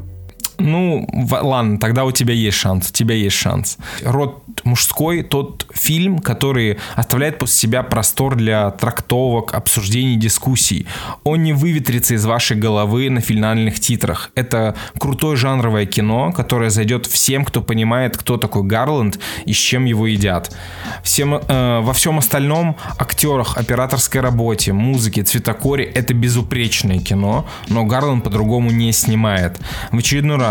Ну, 0.58 1.08
ладно, 1.42 1.78
тогда 1.80 2.06
у 2.06 2.12
тебя 2.12 2.34
есть 2.34 2.58
шанс. 2.58 2.90
У 2.90 2.94
тебя 2.94 3.16
есть 3.16 3.36
шанс. 3.36 3.78
Род 4.04 4.44
мужской 4.64 5.24
тот 5.24 5.68
фильм, 5.74 6.20
который 6.20 6.78
оставляет 6.96 7.40
после 7.40 7.56
себя 7.56 7.84
простор 7.84 8.36
для 8.36 8.72
трактовок, 8.72 9.54
обсуждений, 9.54 10.16
дискуссий. 10.16 10.88
Он 11.24 11.44
не 11.44 11.54
выветрится 11.54 12.16
из 12.16 12.26
вашей 12.26 12.58
головы 12.58 13.10
на 13.10 13.22
финальных 13.22 13.80
титрах. 13.80 14.32
Это 14.36 14.76
крутое 15.00 15.36
жанровое 15.36 15.86
кино, 15.86 16.32
которое 16.32 16.70
зайдет 16.70 17.06
всем, 17.06 17.46
кто 17.46 17.62
понимает, 17.62 18.18
кто 18.18 18.38
такой 18.38 18.64
Гарланд 18.64 19.20
и 19.46 19.54
с 19.54 19.58
чем 19.58 19.86
его 19.86 20.08
едят. 20.08 20.56
Всем, 21.04 21.36
э, 21.36 21.80
во 21.82 21.94
всем 21.94 22.18
остальном 22.18 22.78
актерах, 22.98 23.58
операторской 23.58 24.22
работе, 24.22 24.74
музыке, 24.74 25.24
цветокоре 25.24 25.86
это 25.86 26.14
безупречное 26.14 27.00
кино, 27.00 27.46
но 27.68 27.86
Гарланд 27.86 28.24
по-другому 28.24 28.72
не 28.72 28.92
снимает. 28.92 29.60
В 29.92 29.98
очередной 29.98 30.38
раз, 30.38 30.45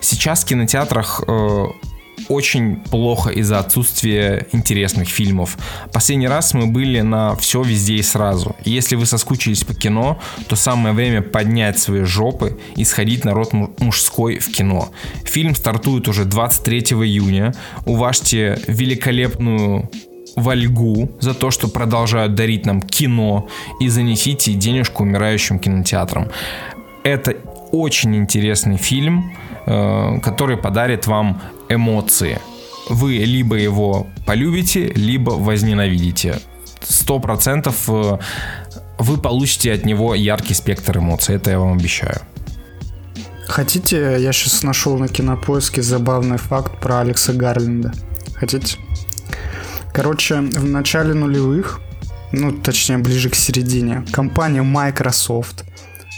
сейчас 0.00 0.44
в 0.44 0.46
кинотеатрах 0.46 1.22
э, 1.26 1.64
очень 2.28 2.76
плохо 2.76 3.30
из-за 3.30 3.58
отсутствия 3.58 4.46
интересных 4.52 5.08
фильмов. 5.08 5.58
Последний 5.92 6.28
раз 6.28 6.54
мы 6.54 6.66
были 6.66 7.00
на 7.00 7.34
все 7.36 7.62
везде 7.62 7.94
и 7.94 8.02
сразу. 8.02 8.56
И 8.64 8.70
если 8.70 8.96
вы 8.96 9.06
соскучились 9.06 9.64
по 9.64 9.74
кино, 9.74 10.18
то 10.48 10.56
самое 10.56 10.94
время 10.94 11.22
поднять 11.22 11.78
свои 11.78 12.02
жопы 12.02 12.58
и 12.76 12.84
сходить 12.84 13.24
на 13.24 13.34
рот 13.34 13.52
му- 13.52 13.74
мужской 13.78 14.38
в 14.38 14.52
кино. 14.52 14.90
Фильм 15.24 15.54
стартует 15.54 16.08
уже 16.08 16.24
23 16.24 16.80
июня. 17.04 17.54
Уважьте 17.86 18.60
великолепную 18.66 19.90
Вальгу 20.36 21.10
за 21.20 21.34
то, 21.34 21.50
что 21.50 21.68
продолжают 21.68 22.34
дарить 22.34 22.64
нам 22.64 22.80
кино 22.80 23.48
и 23.80 23.88
занесите 23.88 24.52
денежку 24.52 25.02
умирающим 25.02 25.58
кинотеатрам. 25.58 26.28
Это 27.02 27.36
очень 27.72 28.14
интересный 28.16 28.76
фильм, 28.76 29.32
который 29.64 30.56
подарит 30.56 31.06
вам 31.06 31.40
эмоции. 31.68 32.40
Вы 32.88 33.18
либо 33.18 33.56
его 33.56 34.08
полюбите, 34.26 34.88
либо 34.94 35.30
возненавидите. 35.30 36.40
Сто 36.80 37.20
процентов 37.20 37.88
э, 37.88 38.18
вы 38.98 39.16
получите 39.18 39.72
от 39.72 39.84
него 39.84 40.14
яркий 40.14 40.54
спектр 40.54 40.98
эмоций. 40.98 41.36
Это 41.36 41.50
я 41.50 41.58
вам 41.58 41.74
обещаю. 41.74 42.20
Хотите, 43.46 44.16
я 44.18 44.32
сейчас 44.32 44.62
нашел 44.62 44.98
на 44.98 45.08
кинопоиске 45.08 45.82
забавный 45.82 46.38
факт 46.38 46.80
про 46.80 47.00
Алекса 47.00 47.32
Гарленда. 47.32 47.92
Хотите? 48.34 48.78
Короче, 49.92 50.36
в 50.36 50.64
начале 50.64 51.14
нулевых, 51.14 51.80
ну 52.32 52.52
точнее 52.52 52.98
ближе 52.98 53.28
к 53.28 53.34
середине, 53.34 54.04
компания 54.12 54.62
Microsoft 54.62 55.64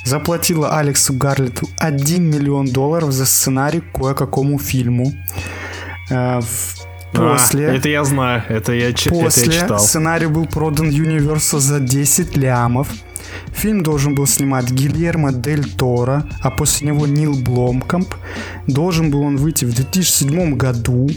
заплатила 0.04 0.78
Алексу 0.78 1.12
Гарленду 1.14 1.68
1 1.78 2.22
миллион 2.30 2.66
долларов 2.66 3.12
за 3.12 3.26
сценарий 3.26 3.80
к 3.80 3.92
кое-какому 3.98 4.58
фильму. 4.58 5.12
Э, 6.10 6.40
в- 6.40 6.82
После... 7.12 7.68
А, 7.68 7.74
это 7.74 7.90
я 7.90 8.04
знаю, 8.04 8.42
это 8.48 8.72
я, 8.72 8.92
чи- 8.94 9.10
это 9.10 9.18
я 9.18 9.24
После 9.24 9.52
читал. 9.52 9.78
сценарий 9.78 10.26
был 10.28 10.46
продан 10.46 10.88
Universal 10.88 11.58
за 11.58 11.78
10 11.78 12.36
лямов. 12.38 12.88
Фильм 13.54 13.82
должен 13.82 14.14
был 14.14 14.26
снимать 14.26 14.70
Гильермо 14.70 15.30
Дель 15.30 15.70
Торо, 15.76 16.24
а 16.40 16.50
после 16.50 16.88
него 16.88 17.06
Нил 17.06 17.34
Бломкамп. 17.34 18.14
Должен 18.66 19.10
был 19.10 19.20
он 19.22 19.36
выйти 19.36 19.66
в 19.66 19.74
2007 19.74 20.56
году. 20.56 21.10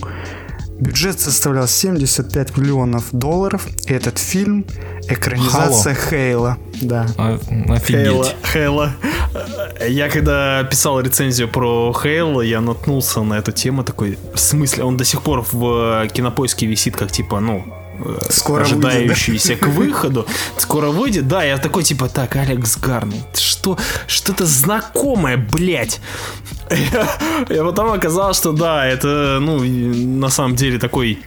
Бюджет 0.82 1.18
составлял 1.22 1.66
75 1.68 2.58
миллионов 2.58 3.06
долларов. 3.14 3.66
Этот 3.88 4.18
фильм 4.18 4.66
экранизация 5.08 5.96
Хейла. 5.96 6.58
Да. 6.82 7.08
А, 7.18 7.40
Офигеть. 7.70 8.06
Хейла, 8.06 8.34
Хейла. 8.54 8.94
Я 9.88 10.10
когда 10.10 10.64
писал 10.64 11.00
рецензию 11.00 11.48
про 11.48 11.94
Хейла, 11.94 12.42
я 12.42 12.62
наткнулся 12.62 13.22
на 13.22 13.36
эту 13.36 13.52
тему 13.52 13.84
такой, 13.84 14.18
в 14.34 14.40
смысле, 14.40 14.84
он 14.84 14.98
до 14.98 15.04
сих 15.06 15.22
пор 15.22 15.46
в 15.52 16.08
кинопоиске 16.14 16.66
висит 16.66 16.96
как 16.96 17.12
типа, 17.12 17.40
ну, 17.40 17.66
э, 18.00 18.18
Скоро 18.30 18.64
ожидающийся 18.64 19.56
к 19.56 19.68
выходу. 19.68 20.26
Скоро 20.58 20.88
выйдет, 20.88 21.28
да, 21.28 21.44
я 21.44 21.58
такой 21.58 21.84
типа, 21.84 22.08
так, 22.08 22.36
Алекс 22.36 22.78
Гарнет, 22.78 23.38
что, 23.38 23.78
что-то 24.08 24.46
знакомое, 24.46 25.38
блядь. 25.38 26.00
И 27.50 27.56
потом 27.56 27.92
оказалось, 27.92 28.38
что 28.38 28.52
да, 28.52 28.86
это, 28.86 29.40
ну, 29.42 29.60
на 29.64 30.30
самом 30.30 30.56
деле 30.56 30.80
такой 30.80 31.20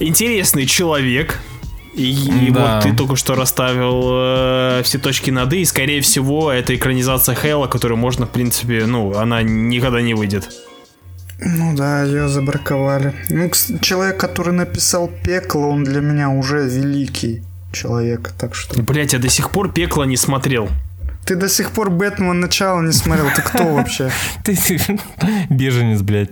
интересный 0.00 0.66
человек. 0.66 1.38
И, 1.94 2.46
и 2.46 2.50
Да. 2.50 2.76
вот 2.76 2.84
ты 2.84 2.96
только 2.96 3.16
что 3.16 3.34
расставил 3.34 4.02
э, 4.78 4.82
все 4.84 4.98
точки 4.98 5.30
над 5.30 5.52
«и», 5.52 5.60
и, 5.60 5.64
скорее 5.64 6.00
всего, 6.00 6.52
это 6.52 6.74
экранизация 6.74 7.34
Хейла, 7.34 7.66
которую 7.66 7.98
можно, 7.98 8.26
в 8.26 8.30
принципе, 8.30 8.86
ну, 8.86 9.16
она 9.16 9.42
никогда 9.42 10.00
не 10.00 10.14
выйдет. 10.14 10.48
Ну 11.40 11.74
да, 11.74 12.04
ее 12.04 12.28
забраковали. 12.28 13.14
Ну, 13.30 13.50
человек, 13.80 14.18
который 14.18 14.52
написал 14.52 15.10
пекло, 15.24 15.68
он 15.68 15.84
для 15.84 16.00
меня 16.00 16.28
уже 16.28 16.68
великий 16.68 17.42
человек. 17.72 18.32
Так 18.38 18.54
что... 18.54 18.80
Блять, 18.82 19.14
я 19.14 19.18
до 19.18 19.28
сих 19.28 19.50
пор 19.50 19.72
пекло 19.72 20.04
не 20.04 20.16
смотрел. 20.16 20.68
Ты 21.24 21.36
до 21.36 21.48
сих 21.48 21.70
пор 21.70 21.90
Бэтмен 21.90 22.40
начало 22.40 22.80
не 22.82 22.92
смотрел. 22.92 23.26
Ты 23.34 23.42
кто 23.42 23.64
вообще? 23.64 24.10
Ты 24.44 24.56
беженец, 25.50 26.02
блядь. 26.02 26.30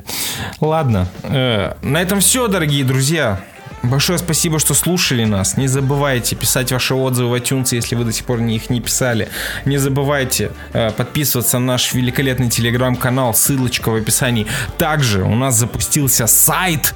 Ладно. 0.60 1.08
э, 1.22 1.72
на 1.82 2.02
этом 2.02 2.20
все, 2.20 2.48
дорогие 2.48 2.84
друзья. 2.84 3.40
Большое 3.82 4.18
спасибо, 4.18 4.58
что 4.58 4.74
слушали 4.74 5.24
нас. 5.24 5.56
Не 5.56 5.68
забывайте 5.68 6.34
писать 6.34 6.72
ваши 6.72 6.94
отзывы 6.94 7.30
в 7.30 7.34
iTunes, 7.34 7.68
если 7.72 7.94
вы 7.94 8.04
до 8.04 8.12
сих 8.12 8.24
пор 8.24 8.40
их 8.40 8.70
не 8.70 8.80
писали. 8.80 9.28
Не 9.64 9.78
забывайте 9.78 10.50
э, 10.72 10.90
подписываться 10.90 11.58
на 11.58 11.66
наш 11.66 11.94
великолепный 11.94 12.50
телеграм-канал. 12.50 13.34
Ссылочка 13.34 13.90
в 13.90 13.94
описании. 13.94 14.46
Также 14.78 15.22
у 15.22 15.34
нас 15.34 15.54
запустился 15.56 16.26
сайт 16.26 16.94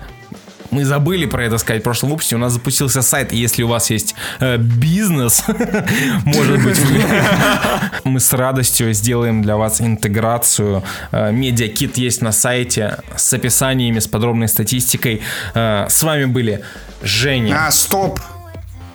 мы 0.72 0.84
забыли 0.84 1.26
про 1.26 1.44
это 1.44 1.58
сказать 1.58 1.82
в 1.82 1.84
прошлом 1.84 2.10
выпуске. 2.10 2.34
У 2.36 2.38
нас 2.38 2.54
запустился 2.54 3.02
сайт, 3.02 3.32
если 3.32 3.62
у 3.62 3.68
вас 3.68 3.90
есть 3.90 4.14
э, 4.40 4.56
бизнес, 4.56 5.44
может 6.24 6.62
быть, 6.64 6.80
мы 8.04 8.18
с 8.18 8.32
радостью 8.32 8.92
сделаем 8.92 9.42
для 9.42 9.56
вас 9.56 9.80
интеграцию. 9.80 10.82
Э, 11.12 11.30
Медиакит 11.30 11.98
есть 11.98 12.22
на 12.22 12.32
сайте 12.32 12.96
с 13.16 13.32
описаниями, 13.32 13.98
с 13.98 14.08
подробной 14.08 14.48
статистикой. 14.48 15.22
Э, 15.54 15.86
С 15.88 16.02
вами 16.02 16.24
были 16.24 16.62
Женя. 17.02 17.66
А, 17.66 17.70
стоп! 17.70 18.18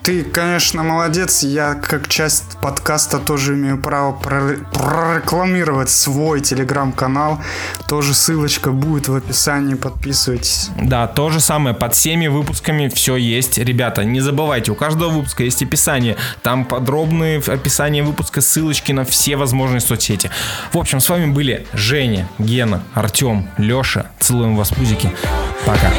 Ты, 0.08 0.24
конечно, 0.24 0.84
молодец. 0.84 1.44
Я, 1.44 1.74
как 1.74 2.08
часть 2.08 2.58
подкаста, 2.62 3.18
тоже 3.20 3.56
имею 3.56 3.78
право 3.78 4.14
про- 4.14 4.56
прорекламировать 4.72 5.90
свой 5.90 6.40
телеграм-канал. 6.40 7.42
Тоже 7.90 8.14
ссылочка 8.14 8.72
будет 8.72 9.10
в 9.10 9.16
описании. 9.16 9.76
Подписывайтесь. 9.76 10.70
Да, 10.82 11.08
то 11.08 11.30
же 11.30 11.42
самое, 11.42 11.76
под 11.76 11.94
всеми 11.94 12.28
выпусками 12.28 12.88
все 12.88 13.18
есть. 13.18 13.58
Ребята, 13.58 14.06
не 14.06 14.22
забывайте, 14.22 14.72
у 14.72 14.76
каждого 14.76 15.10
выпуска 15.10 15.44
есть 15.44 15.62
описание. 15.62 16.16
Там 16.42 16.64
подробные 16.64 17.40
описания 17.46 18.02
выпуска, 18.02 18.40
ссылочки 18.40 18.94
на 18.94 19.04
все 19.04 19.36
возможные 19.36 19.82
соцсети. 19.82 20.32
В 20.72 20.78
общем, 20.78 21.02
с 21.02 21.10
вами 21.10 21.26
были 21.34 21.68
Женя, 21.74 22.30
Гена, 22.40 22.82
Артем, 22.94 23.50
Леша. 23.58 24.06
Целуем 24.22 24.56
вас, 24.56 24.70
пузики. 24.70 25.14
Пока. 25.66 25.92